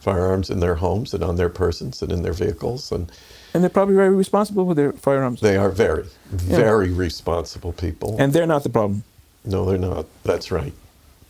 firearms 0.00 0.50
in 0.50 0.60
their 0.60 0.76
homes 0.76 1.14
and 1.14 1.22
on 1.24 1.36
their 1.36 1.48
persons 1.48 2.02
and 2.02 2.12
in 2.12 2.22
their 2.22 2.32
vehicles. 2.32 2.92
And, 2.92 3.10
and 3.54 3.62
they're 3.62 3.70
probably 3.70 3.94
very 3.94 4.14
responsible 4.14 4.66
with 4.66 4.76
their 4.76 4.92
firearms. 4.92 5.40
They 5.40 5.56
are 5.56 5.70
very, 5.70 6.06
very 6.30 6.90
yeah. 6.90 6.98
responsible 6.98 7.72
people. 7.72 8.16
And 8.18 8.32
they're 8.32 8.46
not 8.46 8.64
the 8.64 8.70
problem. 8.70 9.04
No, 9.44 9.64
they're 9.64 9.78
not. 9.78 10.06
That's 10.24 10.50
right. 10.50 10.74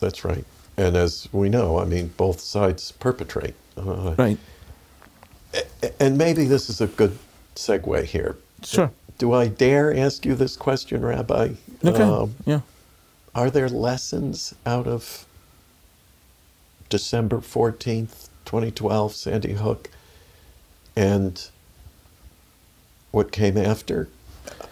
That's 0.00 0.24
right. 0.24 0.44
And 0.76 0.96
as 0.96 1.28
we 1.32 1.48
know, 1.48 1.78
I 1.78 1.84
mean, 1.84 2.12
both 2.16 2.40
sides 2.40 2.92
perpetrate. 2.92 3.54
Uh, 3.76 4.14
right. 4.16 4.38
And 6.00 6.18
maybe 6.18 6.44
this 6.44 6.68
is 6.68 6.80
a 6.80 6.86
good 6.86 7.18
segue 7.54 8.04
here. 8.04 8.36
Sure. 8.62 8.90
Do 9.18 9.32
I 9.32 9.48
dare 9.48 9.96
ask 9.96 10.24
you 10.24 10.34
this 10.34 10.56
question, 10.56 11.02
Rabbi? 11.04 11.54
Okay. 11.84 12.02
Um, 12.02 12.34
yeah. 12.44 12.60
Are 13.34 13.50
there 13.50 13.68
lessons 13.68 14.54
out 14.64 14.86
of 14.86 15.26
December 16.88 17.38
14th, 17.38 18.28
2012, 18.44 19.14
Sandy 19.14 19.52
Hook, 19.54 19.90
and 20.96 21.48
what 23.10 23.32
came 23.32 23.56
after? 23.56 24.08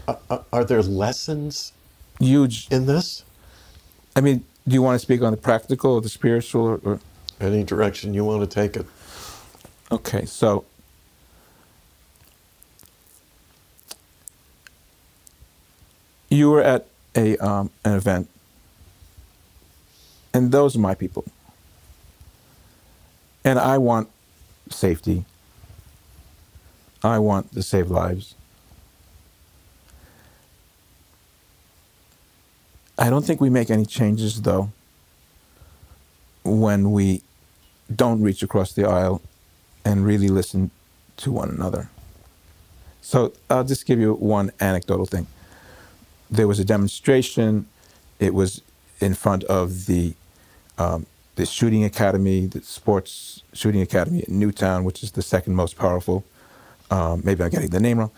Are, 0.07 0.45
are 0.53 0.65
there 0.65 0.83
lessons 0.83 1.73
huge 2.21 2.69
in 2.71 2.87
this? 2.87 3.25
I 4.15 4.21
mean, 4.21 4.45
do 4.67 4.75
you 4.75 4.83
want 4.83 4.95
to 4.97 4.99
speak 4.99 5.23
on 5.23 5.33
the 5.33 5.37
practical 5.37 5.95
or 5.95 6.01
the 6.01 6.09
spiritual 6.09 6.67
or, 6.67 6.81
or? 6.85 7.01
Any 7.43 7.65
direction 7.65 8.15
you 8.15 8.25
want 8.25 8.49
to 8.49 8.53
take 8.53 8.77
it? 8.77 8.87
Okay, 9.91 10.25
so 10.25 10.65
you 16.31 16.51
were 16.51 16.63
at 16.63 16.87
a 17.15 17.37
um, 17.39 17.71
an 17.85 17.93
event, 17.93 18.29
and 20.33 20.51
those 20.51 20.77
are 20.77 20.81
my 20.81 20.95
people, 20.95 21.25
and 23.45 23.59
I 23.59 23.79
want 23.79 24.09
safety. 24.71 25.25
I 27.05 27.19
want 27.19 27.53
to 27.53 27.63
save 27.63 27.91
lives. 27.91 28.35
I 32.99 33.11
don't 33.11 33.25
think 33.25 33.41
we 33.41 33.51
make 33.51 33.71
any 33.71 33.85
changes 33.85 34.43
though 34.43 34.71
when 36.45 36.93
we 36.93 37.23
don't 37.97 38.23
reach 38.23 38.43
across 38.43 38.73
the 38.73 38.85
aisle 38.85 39.23
and 39.85 40.05
really 40.05 40.29
listen 40.29 40.71
to 41.19 41.33
one 41.33 41.51
another. 41.51 41.89
So 43.01 43.33
I'll 43.51 43.65
just 43.65 43.87
give 43.87 43.99
you 43.99 44.15
one 44.15 44.53
anecdotal 44.61 45.07
thing. 45.07 45.27
There 46.31 46.49
was 46.49 46.61
a 46.61 46.65
demonstration. 46.65 47.67
It 48.19 48.33
was 48.33 48.63
in 49.01 49.15
front 49.15 49.45
of 49.45 49.87
the 49.87 50.15
um, 50.79 51.07
the 51.35 51.47
shooting 51.47 51.85
academy, 51.85 52.47
the 52.47 52.63
sports 52.63 53.43
shooting 53.53 53.81
academy 53.81 54.21
in 54.21 54.39
Newtown, 54.39 54.85
which 54.85 55.03
is 55.03 55.13
the 55.13 55.23
second 55.23 55.55
most 55.55 55.77
powerful. 55.77 56.25
Um, 56.91 57.23
maybe 57.25 57.43
I'm 57.43 57.51
getting 57.51 57.71
the 57.71 57.81
name 57.81 57.99
wrong, 57.99 58.11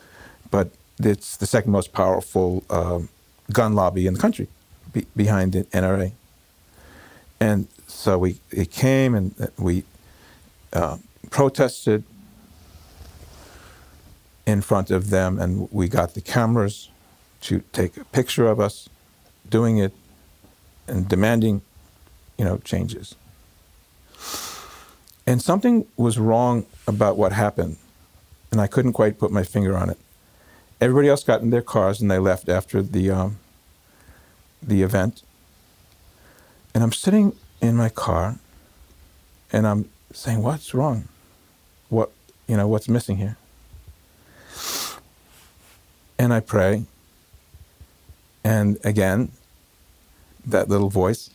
but 0.50 0.70
it's 0.98 1.36
the 1.36 1.46
second 1.46 1.72
most 1.72 1.92
powerful 1.92 2.64
um, 2.70 3.08
gun 3.52 3.74
lobby 3.74 4.06
in 4.06 4.14
the 4.14 4.20
country, 4.20 4.48
be, 4.92 5.06
behind 5.14 5.52
the 5.52 5.64
NRA. 5.64 6.12
And 7.40 7.68
so 7.94 8.18
we 8.18 8.40
it 8.50 8.70
came 8.70 9.14
and 9.14 9.50
we 9.56 9.84
uh, 10.72 10.98
protested 11.30 12.04
in 14.46 14.60
front 14.60 14.90
of 14.90 15.10
them, 15.10 15.38
and 15.38 15.68
we 15.72 15.88
got 15.88 16.14
the 16.14 16.20
cameras 16.20 16.90
to 17.40 17.62
take 17.72 17.96
a 17.96 18.04
picture 18.04 18.46
of 18.46 18.60
us 18.60 18.88
doing 19.48 19.78
it 19.78 19.92
and 20.86 21.08
demanding, 21.08 21.62
you 22.36 22.44
know, 22.44 22.58
changes. 22.58 23.14
And 25.26 25.40
something 25.40 25.86
was 25.96 26.18
wrong 26.18 26.66
about 26.86 27.16
what 27.16 27.32
happened, 27.32 27.78
and 28.50 28.60
I 28.60 28.66
couldn't 28.66 28.92
quite 28.92 29.18
put 29.18 29.30
my 29.30 29.44
finger 29.44 29.76
on 29.78 29.88
it. 29.88 29.98
Everybody 30.80 31.08
else 31.08 31.24
got 31.24 31.40
in 31.40 31.50
their 31.50 31.62
cars 31.62 32.02
and 32.02 32.10
they 32.10 32.18
left 32.18 32.48
after 32.48 32.82
the 32.82 33.10
um, 33.10 33.38
the 34.62 34.82
event. 34.82 35.22
And 36.74 36.82
I'm 36.82 36.92
sitting 36.92 37.34
in 37.64 37.76
my 37.76 37.88
car, 37.88 38.36
and 39.52 39.66
I'm 39.66 39.88
saying, 40.12 40.42
"What's 40.42 40.74
wrong? 40.74 41.08
What 41.88 42.10
you 42.46 42.56
know? 42.56 42.68
What's 42.68 42.88
missing 42.88 43.16
here?" 43.16 43.36
And 46.18 46.32
I 46.32 46.40
pray, 46.40 46.84
and 48.44 48.78
again, 48.84 49.32
that 50.46 50.68
little 50.68 50.90
voice 50.90 51.30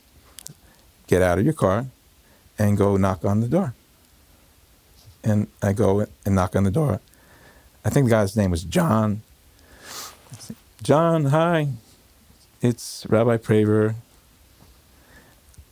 get 1.08 1.22
out 1.22 1.40
of 1.40 1.46
your 1.46 1.54
car 1.54 1.88
and 2.58 2.78
go 2.78 2.96
knock 2.98 3.26
on 3.26 3.42
the 3.42 3.48
door. 3.48 3.74
And 5.24 5.48
I 5.62 5.74
go 5.74 6.06
and 6.26 6.36
knock 6.36 6.56
on 6.56 6.64
the 6.64 6.72
door. 6.72 7.02
I 7.84 7.90
think 7.90 8.06
the 8.06 8.12
guy's 8.12 8.38
name 8.38 8.52
was 8.52 8.64
John. 8.64 9.22
John, 10.82 11.26
hi. 11.26 11.70
It's 12.62 13.06
Rabbi 13.10 13.38
Praver. 13.38 13.96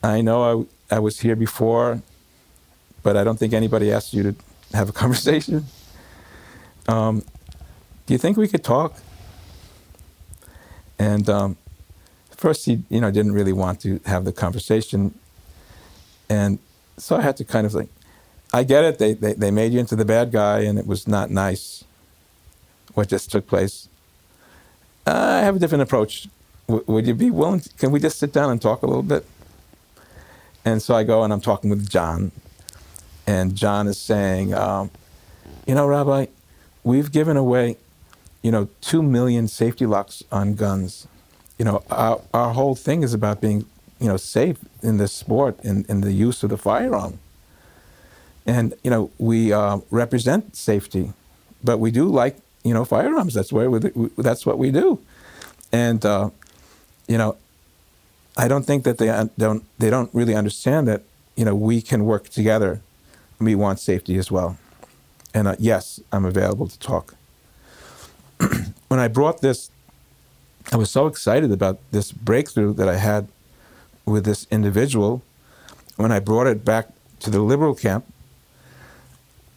I 0.07 0.21
know 0.21 0.67
I, 0.89 0.95
I 0.95 0.99
was 0.99 1.19
here 1.19 1.35
before, 1.35 2.01
but 3.03 3.17
I 3.17 3.23
don't 3.23 3.37
think 3.37 3.53
anybody 3.53 3.91
asked 3.91 4.13
you 4.13 4.23
to 4.23 4.35
have 4.73 4.89
a 4.89 4.93
conversation. 5.03 5.65
Um, 6.87 7.23
do 8.05 8.13
you 8.13 8.17
think 8.17 8.37
we 8.37 8.47
could 8.47 8.63
talk? 8.63 8.95
And 10.97 11.29
um, 11.29 11.57
first, 12.31 12.65
he 12.65 12.83
you 12.89 13.01
know 13.01 13.11
didn't 13.11 13.33
really 13.33 13.53
want 13.53 13.81
to 13.81 13.99
have 14.05 14.23
the 14.23 14.31
conversation, 14.31 15.13
and 16.29 16.57
so 16.97 17.17
I 17.17 17.21
had 17.21 17.37
to 17.37 17.45
kind 17.45 17.67
of 17.67 17.73
like, 17.73 17.89
I 18.53 18.63
get 18.63 18.83
it. 18.85 18.97
They, 18.97 19.13
they 19.13 19.33
they 19.33 19.51
made 19.51 19.73
you 19.73 19.79
into 19.79 19.95
the 19.95 20.05
bad 20.05 20.31
guy, 20.31 20.61
and 20.61 20.79
it 20.79 20.87
was 20.87 21.07
not 21.07 21.29
nice. 21.29 21.83
What 22.93 23.09
just 23.09 23.29
took 23.29 23.45
place. 23.45 23.89
I 25.05 25.39
have 25.41 25.55
a 25.57 25.59
different 25.59 25.83
approach. 25.83 26.27
W- 26.67 26.83
would 26.87 27.05
you 27.05 27.13
be 27.13 27.29
willing? 27.29 27.59
To, 27.59 27.69
can 27.77 27.91
we 27.91 27.99
just 27.99 28.17
sit 28.17 28.33
down 28.33 28.49
and 28.49 28.61
talk 28.61 28.81
a 28.81 28.87
little 28.87 29.03
bit? 29.03 29.25
And 30.67 30.81
so 30.81 30.95
I 30.95 31.05
go 31.05 31.23
and 31.23 31.31
I'm 31.31 31.39
talking 31.39 31.69
with 31.69 31.89
John, 31.89 32.33
and 33.25 33.55
John 33.55 33.87
is 33.87 33.97
saying, 33.97 34.53
um, 34.53 34.91
you 35.65 35.73
know, 35.73 35.87
Rabbi, 35.87 36.25
we've 36.83 37.09
given 37.09 37.37
away, 37.37 37.77
you 38.41 38.51
know, 38.51 38.67
two 38.81 39.01
million 39.01 39.47
safety 39.47 39.85
locks 39.85 40.23
on 40.29 40.55
guns. 40.55 41.07
You 41.57 41.63
know, 41.63 41.83
our, 41.89 42.19
our 42.33 42.53
whole 42.53 42.75
thing 42.75 43.01
is 43.01 43.13
about 43.13 43.39
being, 43.39 43.65
you 44.01 44.09
know, 44.09 44.17
safe 44.17 44.57
in 44.83 44.97
this 44.97 45.13
sport 45.13 45.57
in, 45.63 45.85
in 45.87 46.01
the 46.01 46.11
use 46.11 46.43
of 46.43 46.49
the 46.49 46.57
firearm. 46.57 47.19
And, 48.45 48.73
you 48.83 48.91
know, 48.91 49.09
we 49.17 49.53
uh, 49.53 49.77
represent 49.89 50.57
safety, 50.57 51.13
but 51.63 51.77
we 51.77 51.91
do 51.91 52.09
like, 52.09 52.39
you 52.65 52.73
know, 52.73 52.83
firearms. 52.83 53.33
That's 53.35 53.53
where 53.53 53.71
we, 53.71 53.79
that's 54.17 54.45
what 54.45 54.57
we 54.57 54.71
do. 54.71 54.99
And, 55.71 56.05
uh, 56.05 56.31
you 57.07 57.17
know, 57.17 57.37
I 58.37 58.47
don't 58.47 58.65
think 58.65 58.83
that 58.83 58.99
they 58.99 59.07
don't 59.39 59.63
they 59.79 59.89
don't 59.89 60.13
really 60.13 60.35
understand 60.35 60.87
that 60.87 61.01
you 61.35 61.43
know 61.43 61.55
we 61.55 61.81
can 61.81 62.05
work 62.05 62.29
together. 62.29 62.81
We 63.39 63.55
want 63.55 63.79
safety 63.79 64.17
as 64.17 64.31
well, 64.31 64.57
and 65.33 65.47
uh, 65.47 65.55
yes, 65.57 65.99
I'm 66.11 66.25
available 66.25 66.67
to 66.67 66.79
talk. 66.79 67.15
when 68.87 68.99
I 68.99 69.07
brought 69.07 69.41
this, 69.41 69.71
I 70.71 70.77
was 70.77 70.91
so 70.91 71.07
excited 71.07 71.51
about 71.51 71.79
this 71.91 72.11
breakthrough 72.11 72.73
that 72.73 72.87
I 72.87 72.97
had 72.97 73.27
with 74.05 74.23
this 74.25 74.45
individual. 74.51 75.23
When 75.95 76.11
I 76.11 76.19
brought 76.19 76.45
it 76.47 76.63
back 76.63 76.89
to 77.21 77.31
the 77.31 77.41
liberal 77.41 77.73
camp, 77.73 78.05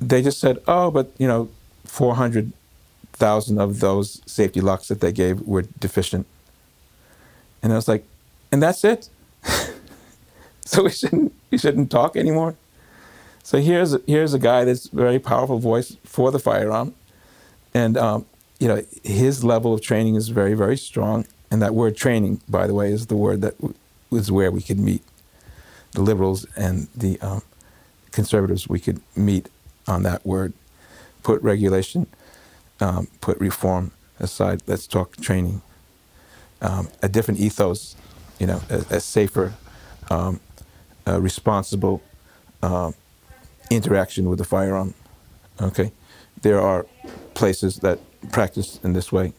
they 0.00 0.22
just 0.22 0.40
said, 0.40 0.58
"Oh, 0.66 0.90
but 0.90 1.12
you 1.18 1.28
know, 1.28 1.50
400,000 1.84 3.58
of 3.58 3.80
those 3.80 4.22
safety 4.24 4.62
locks 4.62 4.88
that 4.88 5.00
they 5.00 5.12
gave 5.12 5.42
were 5.42 5.62
deficient." 5.62 6.26
And 7.62 7.72
I 7.74 7.76
was 7.76 7.88
like, 7.88 8.04
and 8.52 8.62
that's 8.62 8.84
it. 8.84 9.08
so 10.64 10.84
we 10.84 10.90
shouldn't 10.90 11.32
we 11.50 11.58
shouldn't 11.58 11.90
talk 11.90 12.16
anymore. 12.16 12.56
So 13.42 13.58
here's 13.58 13.96
here's 14.06 14.34
a 14.34 14.38
guy 14.38 14.64
that's 14.64 14.88
very 14.88 15.18
powerful 15.18 15.58
voice 15.58 15.96
for 16.04 16.30
the 16.30 16.38
firearm, 16.38 16.94
and 17.74 17.96
um, 17.96 18.26
you 18.58 18.68
know 18.68 18.82
his 19.02 19.44
level 19.44 19.74
of 19.74 19.80
training 19.82 20.14
is 20.14 20.28
very 20.28 20.54
very 20.54 20.76
strong. 20.76 21.26
And 21.50 21.60
that 21.62 21.74
word 21.74 21.96
training, 21.96 22.40
by 22.48 22.68
the 22.68 22.74
way, 22.74 22.92
is 22.92 23.06
the 23.06 23.16
word 23.16 23.40
that 23.42 23.54
where 24.30 24.50
we 24.52 24.62
could 24.62 24.78
meet 24.78 25.02
the 25.92 26.02
liberals 26.02 26.46
and 26.56 26.88
the 26.94 27.20
um, 27.20 27.42
conservatives. 28.12 28.68
We 28.68 28.80
could 28.80 29.00
meet 29.16 29.48
on 29.88 30.02
that 30.04 30.24
word. 30.24 30.52
Put 31.22 31.42
regulation, 31.42 32.06
um, 32.80 33.08
put 33.20 33.38
reform 33.40 33.90
aside. 34.20 34.62
Let's 34.66 34.86
talk 34.86 35.16
training. 35.16 35.62
Um, 36.62 36.88
a 37.02 37.08
different 37.08 37.40
ethos 37.40 37.96
you 38.40 38.46
know, 38.46 38.60
a, 38.70 38.96
a 38.96 39.00
safer, 39.00 39.52
um, 40.10 40.40
a 41.06 41.20
responsible 41.20 42.02
uh, 42.62 42.90
interaction 43.70 44.28
with 44.28 44.38
the 44.38 44.44
firearm. 44.44 44.94
Okay, 45.60 45.92
there 46.42 46.58
are 46.60 46.86
places 47.34 47.76
that 47.76 48.00
practice 48.32 48.80
in 48.82 48.94
this 48.94 49.12
way, 49.12 49.34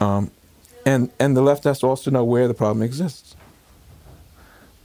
um, 0.00 0.30
and 0.84 1.10
and 1.18 1.36
the 1.36 1.42
left 1.42 1.64
has 1.64 1.80
to 1.80 1.86
also 1.86 2.10
know 2.10 2.22
where 2.22 2.46
the 2.46 2.54
problem 2.54 2.82
exists. 2.82 3.34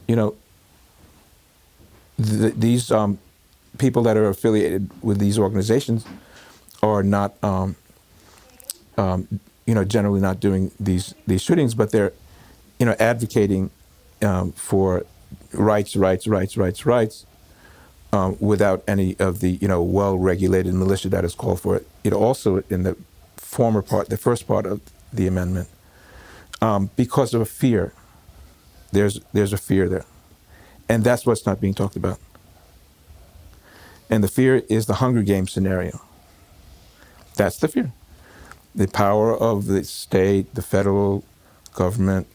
You 0.08 0.16
know, 0.16 0.36
th- 2.18 2.54
these 2.56 2.90
um, 2.90 3.20
people 3.78 4.02
that 4.04 4.16
are 4.16 4.30
affiliated 4.30 4.90
with 5.04 5.20
these 5.20 5.38
organizations 5.38 6.06
are 6.82 7.04
not, 7.04 7.34
um, 7.44 7.76
um, 8.98 9.28
you 9.66 9.74
know, 9.74 9.84
generally 9.84 10.22
not 10.22 10.40
doing 10.40 10.72
these 10.80 11.14
these 11.28 11.42
shootings, 11.42 11.74
but 11.74 11.92
they're 11.92 12.14
you 12.80 12.86
know, 12.86 12.96
advocating 13.00 13.72
um, 14.22 14.52
for 14.54 15.06
rights, 15.54 15.96
rights, 15.96 16.28
rights, 16.28 16.58
rights, 16.58 16.86
rights, 16.86 17.26
um, 18.14 18.38
without 18.40 18.84
any 18.88 19.16
of 19.20 19.40
the 19.40 19.52
you 19.62 19.68
know 19.68 19.82
well-regulated 19.82 20.74
militia 20.74 21.10
that 21.10 21.26
is 21.26 21.36
called 21.36 21.62
for 21.62 21.76
it. 21.76 21.88
It 22.04 22.14
also 22.14 22.64
in 22.70 22.84
the 22.84 22.98
former 23.38 23.82
part, 23.82 24.10
the 24.10 24.18
first 24.18 24.48
part 24.48 24.66
of 24.66 24.82
the 25.12 25.28
amendment, 25.28 25.70
um, 26.62 26.90
because 26.96 27.34
of 27.34 27.42
a 27.42 27.46
fear. 27.46 27.94
There's 28.92 29.20
there's 29.34 29.52
a 29.52 29.58
fear 29.58 29.90
there, 29.90 30.06
and 30.88 31.04
that's 31.04 31.26
what's 31.26 31.46
not 31.46 31.60
being 31.60 31.74
talked 31.74 31.96
about. 31.98 32.20
And 34.10 34.24
the 34.24 34.28
fear 34.28 34.64
is 34.70 34.86
the 34.86 34.96
Hunger 34.96 35.24
Games 35.24 35.52
scenario. 35.52 36.00
That's 37.36 37.58
the 37.58 37.68
fear. 37.68 37.92
The 38.74 38.88
power 38.88 39.36
of 39.36 39.66
the 39.66 39.84
state, 39.84 40.54
the 40.54 40.62
federal 40.62 41.24
government, 41.74 42.28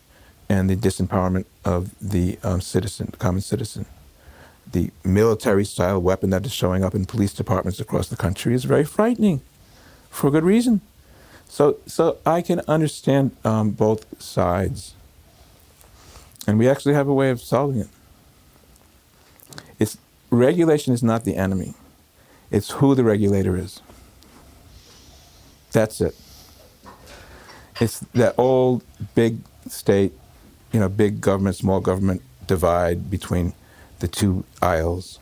and 0.50 0.68
the 0.68 0.74
disempowerment 0.74 1.44
of 1.64 1.94
the 2.00 2.36
um, 2.42 2.60
citizen, 2.60 3.14
common 3.20 3.40
citizen. 3.40 3.86
The 4.72 4.90
military 5.04 5.64
style 5.64 6.02
weapon 6.02 6.30
that 6.30 6.44
is 6.44 6.52
showing 6.52 6.82
up 6.84 6.92
in 6.92 7.06
police 7.06 7.32
departments 7.32 7.78
across 7.78 8.08
the 8.08 8.16
country 8.16 8.52
is 8.52 8.64
very 8.64 8.84
frightening 8.84 9.42
for 10.10 10.28
good 10.28 10.42
reason. 10.42 10.80
So, 11.48 11.78
so 11.86 12.18
I 12.26 12.42
can 12.42 12.62
understand 12.66 13.36
um, 13.44 13.70
both 13.70 14.20
sides. 14.20 14.94
And 16.48 16.58
we 16.58 16.68
actually 16.68 16.94
have 16.94 17.06
a 17.06 17.14
way 17.14 17.30
of 17.30 17.40
solving 17.40 17.82
it. 17.82 17.88
It's, 19.78 19.98
regulation 20.30 20.92
is 20.92 21.02
not 21.02 21.24
the 21.24 21.36
enemy, 21.36 21.74
it's 22.50 22.70
who 22.72 22.96
the 22.96 23.04
regulator 23.04 23.56
is. 23.56 23.80
That's 25.70 26.00
it. 26.00 26.16
It's 27.80 28.00
that 28.14 28.34
old 28.36 28.82
big 29.14 29.38
state 29.68 30.12
you 30.72 30.80
know, 30.80 30.88
big 30.88 31.20
government, 31.20 31.56
small 31.56 31.80
government 31.80 32.22
divide 32.46 33.10
between 33.10 33.52
the 34.00 34.08
two 34.08 34.44
aisles. 34.60 35.18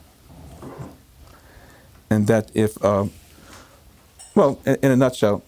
And 2.11 2.27
that 2.27 2.51
if, 2.55 2.83
um, 2.85 3.13
well, 4.35 4.61
in, 4.65 4.77
in, 4.83 4.91
a 4.91 4.97
nutshell, 4.97 5.43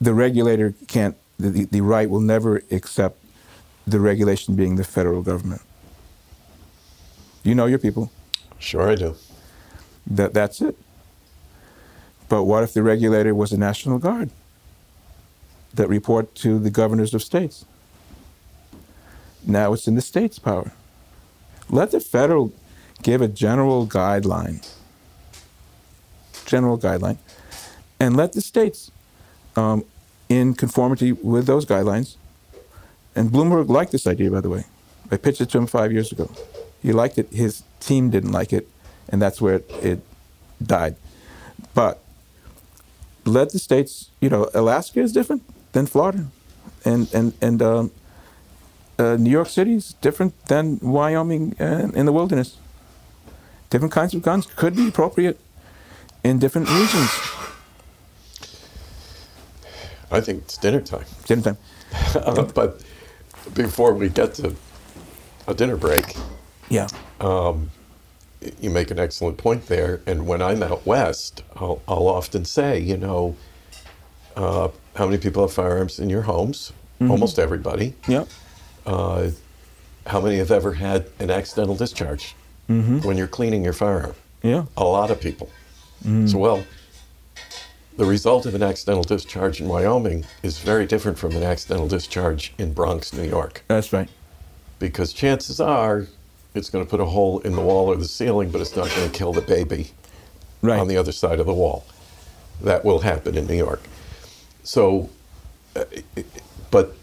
the 0.00 0.14
regulator 0.14 0.74
can't, 0.86 1.16
the, 1.38 1.64
the 1.64 1.80
right 1.80 2.08
will 2.08 2.20
never 2.20 2.62
accept 2.70 3.18
the 3.86 4.00
regulation 4.00 4.56
being 4.56 4.76
the 4.76 4.84
federal 4.84 5.22
government. 5.22 5.62
You 7.42 7.54
know 7.54 7.66
your 7.66 7.78
people. 7.78 8.10
Sure, 8.58 8.90
I 8.90 8.94
do. 8.94 9.16
That, 10.06 10.34
that's 10.34 10.60
it. 10.60 10.76
But 12.28 12.44
what 12.44 12.64
if 12.64 12.74
the 12.74 12.82
regulator 12.82 13.34
was 13.34 13.52
a 13.52 13.58
National 13.58 13.98
Guard? 13.98 14.30
That 15.76 15.88
report 15.88 16.34
to 16.36 16.58
the 16.58 16.70
governors 16.70 17.14
of 17.14 17.22
states. 17.22 17.64
Now 19.46 19.72
it's 19.72 19.86
in 19.86 19.94
the 19.94 20.02
state's 20.02 20.38
power. 20.38 20.72
Let 21.68 21.92
the 21.92 22.00
federal 22.00 22.52
give 23.02 23.20
a 23.20 23.28
general 23.28 23.86
guideline, 23.86 24.68
general 26.44 26.78
guideline, 26.78 27.18
and 28.00 28.16
let 28.16 28.32
the 28.32 28.40
states, 28.40 28.90
um, 29.54 29.84
in 30.28 30.54
conformity 30.54 31.12
with 31.12 31.46
those 31.46 31.64
guidelines, 31.64 32.16
and 33.14 33.30
Bloomberg 33.30 33.68
liked 33.68 33.92
this 33.92 34.06
idea, 34.06 34.30
by 34.30 34.40
the 34.40 34.50
way. 34.50 34.64
I 35.10 35.16
pitched 35.16 35.40
it 35.40 35.50
to 35.50 35.58
him 35.58 35.66
five 35.66 35.92
years 35.92 36.10
ago. 36.10 36.30
He 36.82 36.92
liked 36.92 37.18
it. 37.18 37.28
His 37.30 37.62
team 37.80 38.10
didn't 38.10 38.32
like 38.32 38.52
it, 38.52 38.68
and 39.08 39.22
that's 39.22 39.40
where 39.40 39.56
it, 39.56 39.70
it 39.82 40.00
died. 40.62 40.96
But 41.74 42.02
let 43.24 43.50
the 43.50 43.58
states, 43.58 44.10
you 44.20 44.28
know, 44.28 44.50
Alaska 44.52 45.00
is 45.00 45.12
different 45.12 45.42
than 45.76 45.86
Florida, 45.86 46.24
and 46.84 47.12
and 47.12 47.34
and 47.40 47.62
um, 47.62 47.90
uh, 48.98 49.16
New 49.16 49.30
York 49.30 49.48
City 49.48 49.74
is 49.74 49.94
different 50.00 50.32
than 50.46 50.78
Wyoming 50.80 51.54
and 51.58 51.94
in 51.94 52.06
the 52.06 52.12
wilderness. 52.12 52.56
Different 53.68 53.92
kinds 53.92 54.14
of 54.14 54.22
guns 54.22 54.46
could 54.46 54.74
be 54.74 54.88
appropriate 54.88 55.38
in 56.24 56.38
different 56.38 56.68
regions. 56.70 57.10
I 60.10 60.20
think 60.20 60.44
it's 60.44 60.56
dinner 60.56 60.80
time. 60.80 61.04
Dinner 61.26 61.42
time. 61.42 61.58
uh, 62.14 62.42
but 62.54 62.82
before 63.54 63.92
we 63.92 64.08
get 64.08 64.34
to 64.34 64.54
a 65.46 65.54
dinner 65.54 65.76
break, 65.76 66.16
yeah, 66.70 66.88
um, 67.20 67.70
you 68.60 68.70
make 68.70 68.90
an 68.90 68.98
excellent 68.98 69.36
point 69.36 69.66
there. 69.66 70.00
And 70.06 70.26
when 70.26 70.40
I'm 70.40 70.62
out 70.62 70.86
west, 70.86 71.42
I'll, 71.56 71.82
I'll 71.86 72.08
often 72.08 72.44
say, 72.46 72.80
you 72.80 72.96
know, 72.96 73.36
uh, 74.36 74.68
how 74.94 75.06
many 75.06 75.18
people 75.18 75.42
have 75.42 75.52
firearms 75.52 75.98
in 75.98 76.10
your 76.10 76.22
homes? 76.22 76.72
Mm-hmm. 77.00 77.10
Almost 77.10 77.38
everybody. 77.38 77.94
Yep. 78.08 78.28
Uh, 78.84 79.30
how 80.06 80.20
many 80.20 80.36
have 80.36 80.50
ever 80.50 80.74
had 80.74 81.06
an 81.18 81.30
accidental 81.30 81.74
discharge 81.74 82.34
mm-hmm. 82.68 83.00
when 83.00 83.16
you're 83.16 83.26
cleaning 83.26 83.64
your 83.64 83.72
firearm? 83.72 84.14
Yeah. 84.42 84.66
A 84.76 84.84
lot 84.84 85.10
of 85.10 85.20
people. 85.20 85.50
Mm. 86.04 86.30
So, 86.30 86.38
well, 86.38 86.64
the 87.96 88.04
result 88.04 88.46
of 88.46 88.54
an 88.54 88.62
accidental 88.62 89.02
discharge 89.02 89.60
in 89.60 89.68
Wyoming 89.68 90.24
is 90.42 90.58
very 90.58 90.86
different 90.86 91.18
from 91.18 91.34
an 91.34 91.42
accidental 91.42 91.88
discharge 91.88 92.54
in 92.58 92.72
Bronx, 92.72 93.12
New 93.12 93.24
York, 93.24 93.64
That's 93.68 93.92
right. 93.92 94.08
because 94.78 95.12
chances 95.12 95.60
are 95.60 96.06
it's 96.54 96.70
going 96.70 96.84
to 96.84 96.90
put 96.90 97.00
a 97.00 97.06
hole 97.06 97.40
in 97.40 97.54
the 97.54 97.60
wall 97.60 97.88
or 97.88 97.96
the 97.96 98.06
ceiling, 98.08 98.50
but 98.50 98.60
it's 98.60 98.76
not 98.76 98.88
going 98.90 99.10
to 99.10 99.16
kill 99.16 99.32
the 99.32 99.42
baby 99.42 99.90
Right. 100.62 100.78
on 100.78 100.88
the 100.88 100.96
other 100.96 101.12
side 101.12 101.38
of 101.40 101.46
the 101.46 101.54
wall. 101.54 101.84
That 102.62 102.84
will 102.84 103.00
happen 103.00 103.36
in 103.36 103.46
New 103.46 103.56
York. 103.56 103.82
So, 104.66 105.10
uh, 105.76 105.84
but 106.72 106.96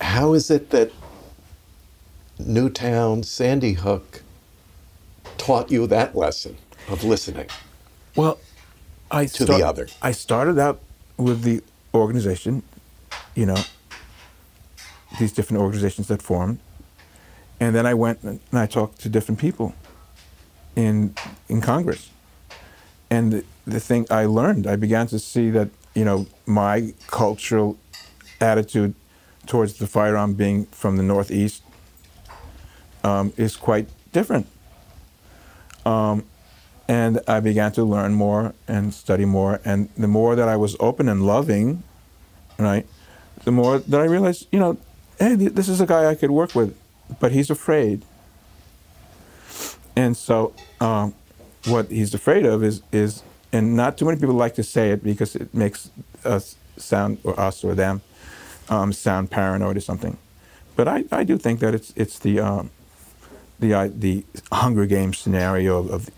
how 0.00 0.32
is 0.32 0.50
it 0.50 0.70
that 0.70 0.90
Newtown, 2.38 3.22
Sandy 3.22 3.74
Hook 3.74 4.22
taught 5.36 5.70
you 5.70 5.86
that 5.88 6.16
lesson 6.16 6.56
of 6.88 7.04
listening? 7.04 7.48
Well, 8.16 8.38
I 9.10 9.26
To 9.26 9.44
the 9.44 9.62
other. 9.62 9.88
I 10.00 10.12
started 10.12 10.58
out 10.58 10.80
with 11.18 11.42
the 11.42 11.62
organization, 11.92 12.62
you 13.34 13.44
know, 13.44 13.62
these 15.18 15.32
different 15.32 15.62
organizations 15.62 16.08
that 16.08 16.22
formed, 16.22 16.60
and 17.60 17.74
then 17.74 17.84
I 17.84 17.92
went 17.92 18.22
and 18.22 18.40
I 18.54 18.64
talked 18.64 19.00
to 19.02 19.10
different 19.10 19.38
people 19.38 19.74
in 20.74 21.14
in 21.50 21.60
Congress, 21.60 22.08
and 23.10 23.32
the, 23.32 23.44
the 23.66 23.80
thing 23.80 24.06
I 24.10 24.24
learned, 24.24 24.66
I 24.66 24.76
began 24.76 25.06
to 25.08 25.18
see 25.18 25.50
that 25.50 25.68
you 25.94 26.04
know 26.04 26.26
my 26.46 26.94
cultural 27.06 27.78
attitude 28.40 28.94
towards 29.46 29.74
the 29.78 29.86
firearm 29.86 30.34
being 30.34 30.66
from 30.66 30.96
the 30.96 31.02
Northeast 31.02 31.62
um, 33.02 33.32
is 33.36 33.56
quite 33.56 33.88
different 34.12 34.46
and 36.88 37.20
I 37.26 37.40
began 37.40 37.72
to 37.72 37.84
learn 37.84 38.14
more 38.14 38.54
and 38.68 38.92
study 38.92 39.24
more. 39.24 39.60
And 39.64 39.88
the 39.96 40.08
more 40.08 40.36
that 40.36 40.48
I 40.48 40.56
was 40.56 40.76
open 40.80 41.08
and 41.08 41.26
loving, 41.26 41.82
right, 42.58 42.86
the 43.44 43.52
more 43.52 43.78
that 43.78 44.00
I 44.00 44.04
realized, 44.04 44.48
you 44.52 44.58
know, 44.58 44.76
hey, 45.18 45.34
this 45.34 45.68
is 45.68 45.80
a 45.80 45.86
guy 45.86 46.06
I 46.10 46.14
could 46.14 46.30
work 46.30 46.54
with, 46.54 46.76
but 47.20 47.32
he's 47.32 47.50
afraid. 47.50 48.04
And 49.96 50.16
so, 50.16 50.52
um, 50.80 51.14
what 51.66 51.90
he's 51.90 52.12
afraid 52.14 52.44
of 52.44 52.62
is 52.62 52.82
is, 52.92 53.22
and 53.54 53.76
not 53.76 53.96
too 53.96 54.04
many 54.04 54.18
people 54.18 54.34
like 54.34 54.54
to 54.56 54.64
say 54.64 54.90
it 54.90 55.02
because 55.04 55.36
it 55.36 55.54
makes 55.54 55.90
us 56.24 56.56
sound 56.76 57.18
or 57.24 57.38
us 57.38 57.64
or 57.64 57.74
them 57.74 58.02
um, 58.68 58.92
sound 58.92 59.30
paranoid 59.30 59.76
or 59.76 59.80
something. 59.80 60.16
But 60.76 60.88
I, 60.88 61.04
I 61.12 61.24
do 61.24 61.38
think 61.38 61.60
that 61.60 61.74
it's 61.74 61.92
it's 61.96 62.18
the 62.18 62.40
um, 62.40 62.70
the 63.60 63.74
uh, 63.74 63.88
the 63.94 64.24
Hunger 64.52 64.86
Games 64.86 65.18
scenario 65.18 65.78
of, 65.78 65.90
of 65.90 66.10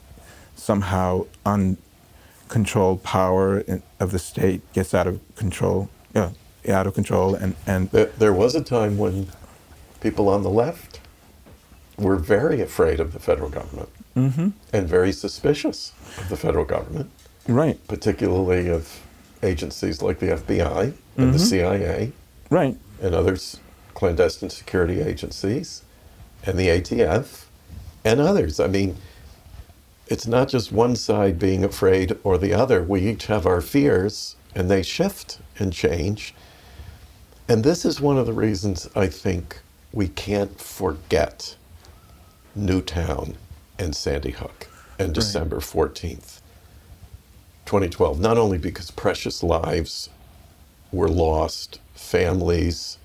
somehow 0.56 1.26
uncontrolled 1.44 3.02
power 3.02 3.60
in, 3.60 3.82
of 4.00 4.12
the 4.12 4.18
state 4.18 4.60
gets 4.72 4.94
out 4.94 5.06
of 5.06 5.20
control, 5.36 5.90
yeah, 6.14 6.30
out 6.68 6.86
of 6.86 6.94
control, 6.94 7.34
and 7.34 7.54
and 7.66 7.90
There, 7.90 8.06
there 8.18 8.32
was 8.32 8.54
a 8.54 8.62
time 8.64 8.96
when 8.96 9.28
people 10.00 10.28
on 10.30 10.42
the 10.42 10.50
left 10.50 11.00
were 11.98 12.16
very 12.16 12.62
afraid 12.62 13.00
of 13.00 13.12
the 13.12 13.18
federal 13.18 13.50
government 13.50 13.90
and 14.72 14.88
very 14.88 15.12
suspicious 15.12 15.92
of 16.18 16.28
the 16.30 16.36
federal 16.36 16.64
government, 16.64 17.10
right, 17.48 17.78
particularly 17.88 18.68
of 18.68 19.00
agencies 19.42 20.02
like 20.02 20.18
the 20.18 20.26
FBI 20.26 20.92
and 21.16 21.34
the 21.34 21.38
mm-hmm. 21.38 21.38
CIA 21.38 22.12
right, 22.50 22.76
and 23.02 23.14
other 23.14 23.34
s- 23.34 23.60
clandestine 23.94 24.50
security 24.50 25.00
agencies 25.00 25.82
and 26.44 26.58
the 26.58 26.68
ATF 26.68 27.44
and 28.04 28.20
others. 28.20 28.60
I 28.60 28.66
mean, 28.68 28.96
it's 30.06 30.26
not 30.26 30.48
just 30.48 30.70
one 30.70 30.94
side 30.94 31.38
being 31.38 31.64
afraid 31.64 32.16
or 32.22 32.38
the 32.38 32.54
other. 32.54 32.82
We 32.82 33.00
each 33.00 33.26
have 33.26 33.46
our 33.46 33.60
fears 33.60 34.36
and 34.54 34.70
they 34.70 34.82
shift 34.82 35.40
and 35.58 35.72
change. 35.72 36.34
And 37.48 37.64
this 37.64 37.84
is 37.84 38.00
one 38.00 38.16
of 38.16 38.26
the 38.26 38.32
reasons 38.32 38.88
I 38.94 39.08
think 39.08 39.60
we 39.92 40.08
can't 40.08 40.60
forget 40.60 41.56
Newtown 42.54 43.36
and 43.78 43.94
Sandy 43.94 44.30
Hook 44.30 44.68
and 44.98 45.12
December 45.14 45.58
14th, 45.58 46.35
2012. 47.66 48.20
Not 48.20 48.38
only 48.38 48.58
because 48.58 48.90
precious 48.90 49.42
lives 49.42 50.08
were 50.92 51.08
lost, 51.08 51.80
families 51.94 52.98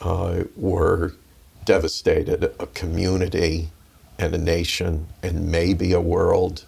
uh, 0.00 0.44
were 0.56 1.14
devastated, 1.64 2.44
a 2.44 2.66
community 2.68 3.70
and 4.18 4.34
a 4.34 4.38
nation 4.38 5.06
and 5.22 5.50
maybe 5.50 5.92
a 5.92 6.00
world 6.00 6.66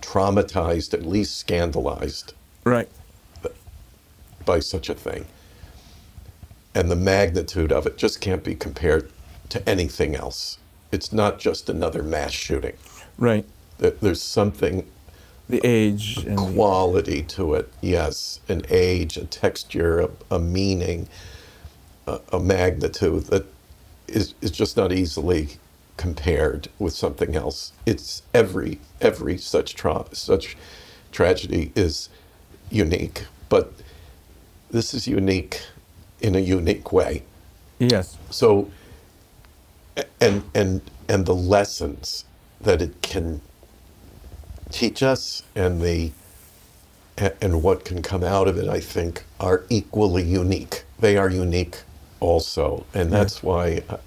traumatized, 0.00 0.94
at 0.94 1.04
least 1.06 1.36
scandalized 1.36 2.34
right, 2.64 2.88
by 4.44 4.58
such 4.58 4.88
a 4.88 4.94
thing. 4.94 5.26
And 6.74 6.90
the 6.90 6.96
magnitude 6.96 7.72
of 7.72 7.86
it 7.86 7.96
just 7.96 8.20
can't 8.20 8.42
be 8.42 8.54
compared 8.54 9.10
to 9.50 9.68
anything 9.68 10.14
else. 10.14 10.58
It's 10.92 11.12
not 11.12 11.38
just 11.38 11.68
another 11.68 12.02
mass 12.02 12.32
shooting. 12.32 12.76
right. 13.18 13.44
There's 13.78 14.22
something 14.22 14.86
The 15.50 15.60
age 15.66 16.18
and 16.18 16.38
the- 16.38 16.52
quality 16.52 17.22
to 17.24 17.54
it, 17.54 17.72
yes, 17.80 18.40
an 18.48 18.62
age, 18.70 19.16
a 19.16 19.24
texture, 19.24 20.00
a, 20.00 20.10
a 20.30 20.38
meaning, 20.38 21.08
a, 22.06 22.20
a 22.32 22.40
magnitude 22.40 23.24
that 23.26 23.46
is, 24.08 24.34
is 24.40 24.50
just 24.50 24.76
not 24.76 24.92
easily 24.92 25.50
compared 25.96 26.68
with 26.78 26.94
something 26.94 27.36
else. 27.36 27.72
It's 27.86 28.22
every 28.32 28.80
every 29.00 29.36
such 29.38 29.74
tra- 29.74 30.06
such 30.12 30.56
tragedy 31.12 31.72
is 31.74 32.08
unique, 32.70 33.26
but 33.48 33.72
this 34.70 34.94
is 34.94 35.06
unique 35.06 35.60
in 36.20 36.34
a 36.34 36.38
unique 36.40 36.92
way. 36.92 37.22
yes, 37.78 38.16
So, 38.30 38.70
and 40.20 40.42
and 40.54 40.80
and 41.08 41.26
the 41.26 41.34
lessons 41.34 42.24
that 42.60 42.80
it 42.80 43.02
can 43.02 43.40
teach 44.70 45.02
us, 45.02 45.42
and 45.54 45.80
the 45.82 46.12
and 47.40 47.62
what 47.62 47.84
can 47.84 48.02
come 48.02 48.24
out 48.24 48.48
of 48.48 48.56
it, 48.56 48.68
I 48.68 48.80
think, 48.80 49.24
are 49.38 49.64
equally 49.68 50.22
unique. 50.22 50.84
They 50.98 51.16
are 51.16 51.28
unique, 51.30 51.78
also, 52.18 52.86
and 52.94 53.12
that's 53.12 53.42
why 53.42 53.82
I, 53.90 53.98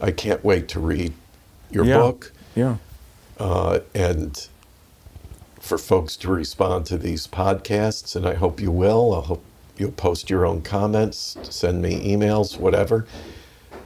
I 0.00 0.10
can't 0.12 0.44
wait 0.44 0.68
to 0.68 0.80
read 0.80 1.12
your 1.70 1.84
yeah, 1.84 1.96
book 1.98 2.32
yeah, 2.54 2.76
uh, 3.38 3.80
and 3.94 4.48
for 5.60 5.78
folks 5.78 6.16
to 6.18 6.28
respond 6.30 6.86
to 6.86 6.98
these 6.98 7.26
podcasts, 7.26 8.16
and 8.16 8.26
I 8.26 8.34
hope 8.34 8.60
you 8.60 8.70
will. 8.70 9.14
I 9.14 9.26
hope 9.26 9.44
you'll 9.76 9.92
post 9.92 10.30
your 10.30 10.46
own 10.46 10.62
comments, 10.62 11.36
send 11.42 11.82
me 11.82 12.14
emails, 12.14 12.58
whatever. 12.58 13.06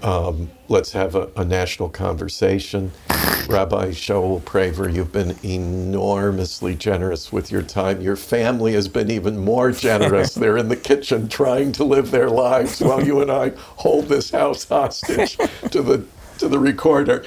Um, 0.06 0.52
let's 0.68 0.92
have 0.92 1.16
a, 1.16 1.30
a 1.34 1.44
national 1.44 1.88
conversation. 1.88 2.92
Rabbi 3.48 3.90
Shaul 3.90 4.40
Praver, 4.40 4.92
you've 4.94 5.10
been 5.10 5.36
enormously 5.44 6.76
generous 6.76 7.32
with 7.32 7.50
your 7.50 7.62
time. 7.62 8.00
Your 8.00 8.14
family 8.14 8.74
has 8.74 8.86
been 8.86 9.10
even 9.10 9.36
more 9.36 9.72
generous. 9.72 10.32
They're 10.36 10.58
in 10.58 10.68
the 10.68 10.76
kitchen 10.76 11.28
trying 11.28 11.72
to 11.72 11.84
live 11.84 12.12
their 12.12 12.30
lives 12.30 12.80
while 12.80 13.04
you 13.04 13.20
and 13.20 13.32
I 13.32 13.50
hold 13.56 14.06
this 14.06 14.30
house 14.30 14.64
hostage 14.64 15.36
to 15.72 15.82
the 15.82 16.04
to 16.38 16.46
the 16.46 16.60
recorder. 16.60 17.24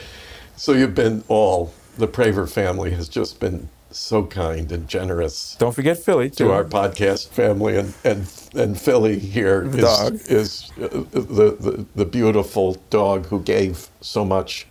So 0.56 0.72
you've 0.72 0.96
been 0.96 1.26
all 1.28 1.74
the 1.98 2.08
Praver 2.08 2.50
family 2.50 2.92
has 2.92 3.10
just 3.10 3.42
been 3.42 3.68
so 3.92 4.24
kind 4.26 4.72
and 4.72 4.88
generous 4.88 5.56
Don't 5.60 5.74
forget 5.74 5.98
Philly 5.98 6.30
too. 6.30 6.46
to 6.46 6.52
our 6.52 6.64
podcast 6.64 7.30
family 7.30 7.78
and 7.78 7.94
and 8.04 8.32
and 8.56 8.80
Philly 8.80 9.18
here 9.20 9.64
is 9.68 9.82
Dog. 9.84 10.14
is 10.26 10.72
uh, 10.82 10.88
the, 11.12 11.56
the 11.60 11.86
the 11.96 12.06
beautiful 12.06 12.78
dog 12.90 13.26
who 13.28 13.42
gave 13.42 13.88
so 14.02 14.24
much 14.24 14.68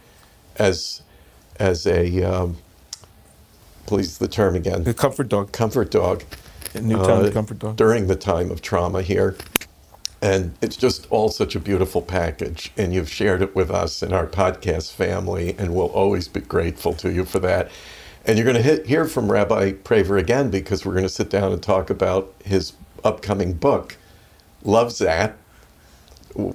as 0.56 1.02
as 1.58 1.86
a 1.86 2.22
um, 2.22 2.56
please 3.86 4.18
the 4.18 4.28
term 4.28 4.54
again 4.54 4.84
the 4.84 4.94
comfort 4.94 5.28
dog, 5.28 5.50
comfort 5.52 5.90
dog 5.90 6.22
Newtown 6.74 7.26
uh, 7.26 7.30
comfort 7.30 7.58
dog. 7.58 7.76
during 7.76 8.06
the 8.06 8.16
time 8.16 8.50
of 8.50 8.62
trauma 8.62 9.02
here. 9.02 9.36
And 10.20 10.54
it's 10.60 10.76
just 10.76 11.06
all 11.10 11.28
such 11.28 11.54
a 11.54 11.60
beautiful 11.60 12.02
package. 12.02 12.72
And 12.76 12.92
you've 12.92 13.10
shared 13.10 13.40
it 13.40 13.54
with 13.54 13.70
us 13.70 14.02
in 14.02 14.12
our 14.12 14.26
podcast 14.26 14.92
family, 14.92 15.54
and 15.58 15.74
we'll 15.74 15.86
always 15.86 16.26
be 16.28 16.40
grateful 16.40 16.92
to 16.94 17.12
you 17.12 17.24
for 17.24 17.38
that. 17.40 17.70
And 18.28 18.38
you're 18.38 18.52
going 18.52 18.62
to 18.62 18.84
hear 18.86 19.06
from 19.06 19.32
Rabbi 19.32 19.72
Praver 19.74 20.20
again 20.20 20.50
because 20.50 20.86
we're 20.86 20.94
going 20.94 21.04
to 21.04 21.10
sit 21.10 21.30
down 21.30 21.52
and 21.52 21.62
talk 21.62 21.90
about 21.90 22.34
his 22.44 22.74
upcoming 23.04 23.54
book, 23.54 23.96
Love 24.64 24.92
Zap, 24.92 25.38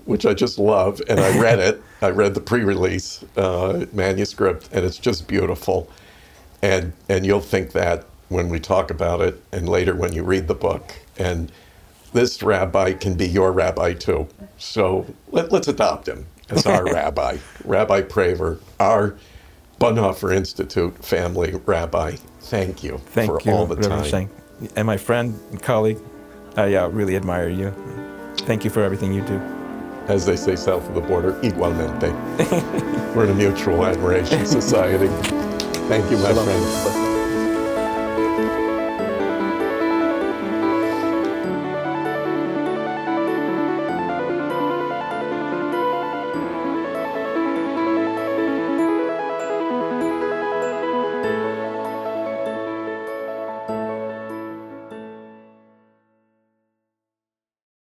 which 0.06 0.26
I 0.26 0.36
just 0.36 0.60
love. 0.60 1.02
And 1.10 1.20
I 1.20 1.40
read 1.40 1.60
it. 1.60 1.84
I 2.02 2.12
read 2.12 2.36
the 2.36 2.42
pre 2.42 2.64
release 2.64 3.26
uh, 3.38 3.88
manuscript, 3.94 4.70
and 4.74 4.86
it's 4.86 5.00
just 5.00 5.28
beautiful 5.28 5.90
and 6.64 6.94
and 7.10 7.26
you'll 7.26 7.42
think 7.42 7.74
that 7.74 8.06
when 8.30 8.50
we 8.50 8.60
talk 8.60 8.92
about 8.92 9.22
it 9.22 9.42
and 9.52 9.70
later 9.70 9.96
when 9.96 10.14
you 10.14 10.24
read 10.24 10.48
the 10.48 10.56
book 10.56 10.96
and 11.18 11.52
this 12.14 12.44
rabbi 12.44 12.94
can 12.94 13.16
be 13.16 13.28
your 13.28 13.52
rabbi 13.52 13.94
too 13.94 14.28
so 14.58 15.06
let, 15.32 15.52
let's 15.52 15.68
adopt 15.68 16.08
him 16.08 16.26
as 16.50 16.66
our 16.66 16.86
rabbi 16.94 17.38
rabbi 17.66 18.02
praver 18.02 18.60
our 18.80 19.16
bonhoeffer 19.84 20.34
institute 20.34 20.94
family 21.04 21.54
rabbi 21.66 22.12
thank 22.42 22.84
you 22.84 22.98
Thank 22.98 23.32
for 23.32 23.42
you, 23.42 23.52
all 23.52 23.66
the 23.66 23.76
Reverend 23.76 24.10
time 24.10 24.30
and 24.76 24.86
my 24.86 24.98
friend 24.98 25.40
and 25.52 25.62
colleague, 25.62 26.00
I 26.56 26.76
uh, 26.76 26.88
really 26.88 27.16
admire 27.16 27.50
you. 27.50 27.74
Thank 28.40 28.64
you 28.64 28.70
for 28.70 28.84
everything 28.84 29.14
you 29.14 29.22
do. 29.22 29.38
As 30.08 30.26
they 30.26 30.36
say 30.36 30.56
south 30.56 30.88
of 30.90 30.96
the 30.96 31.02
border, 31.02 31.34
igualmente. 31.42 32.12
We're 33.16 33.26
in 33.26 33.32
a 33.32 33.36
mutual 33.36 33.86
admiration 33.86 34.46
society. 34.46 35.08
Thank 35.88 36.10
you, 36.12 36.18
my 36.18 36.34
friend. 36.34 37.13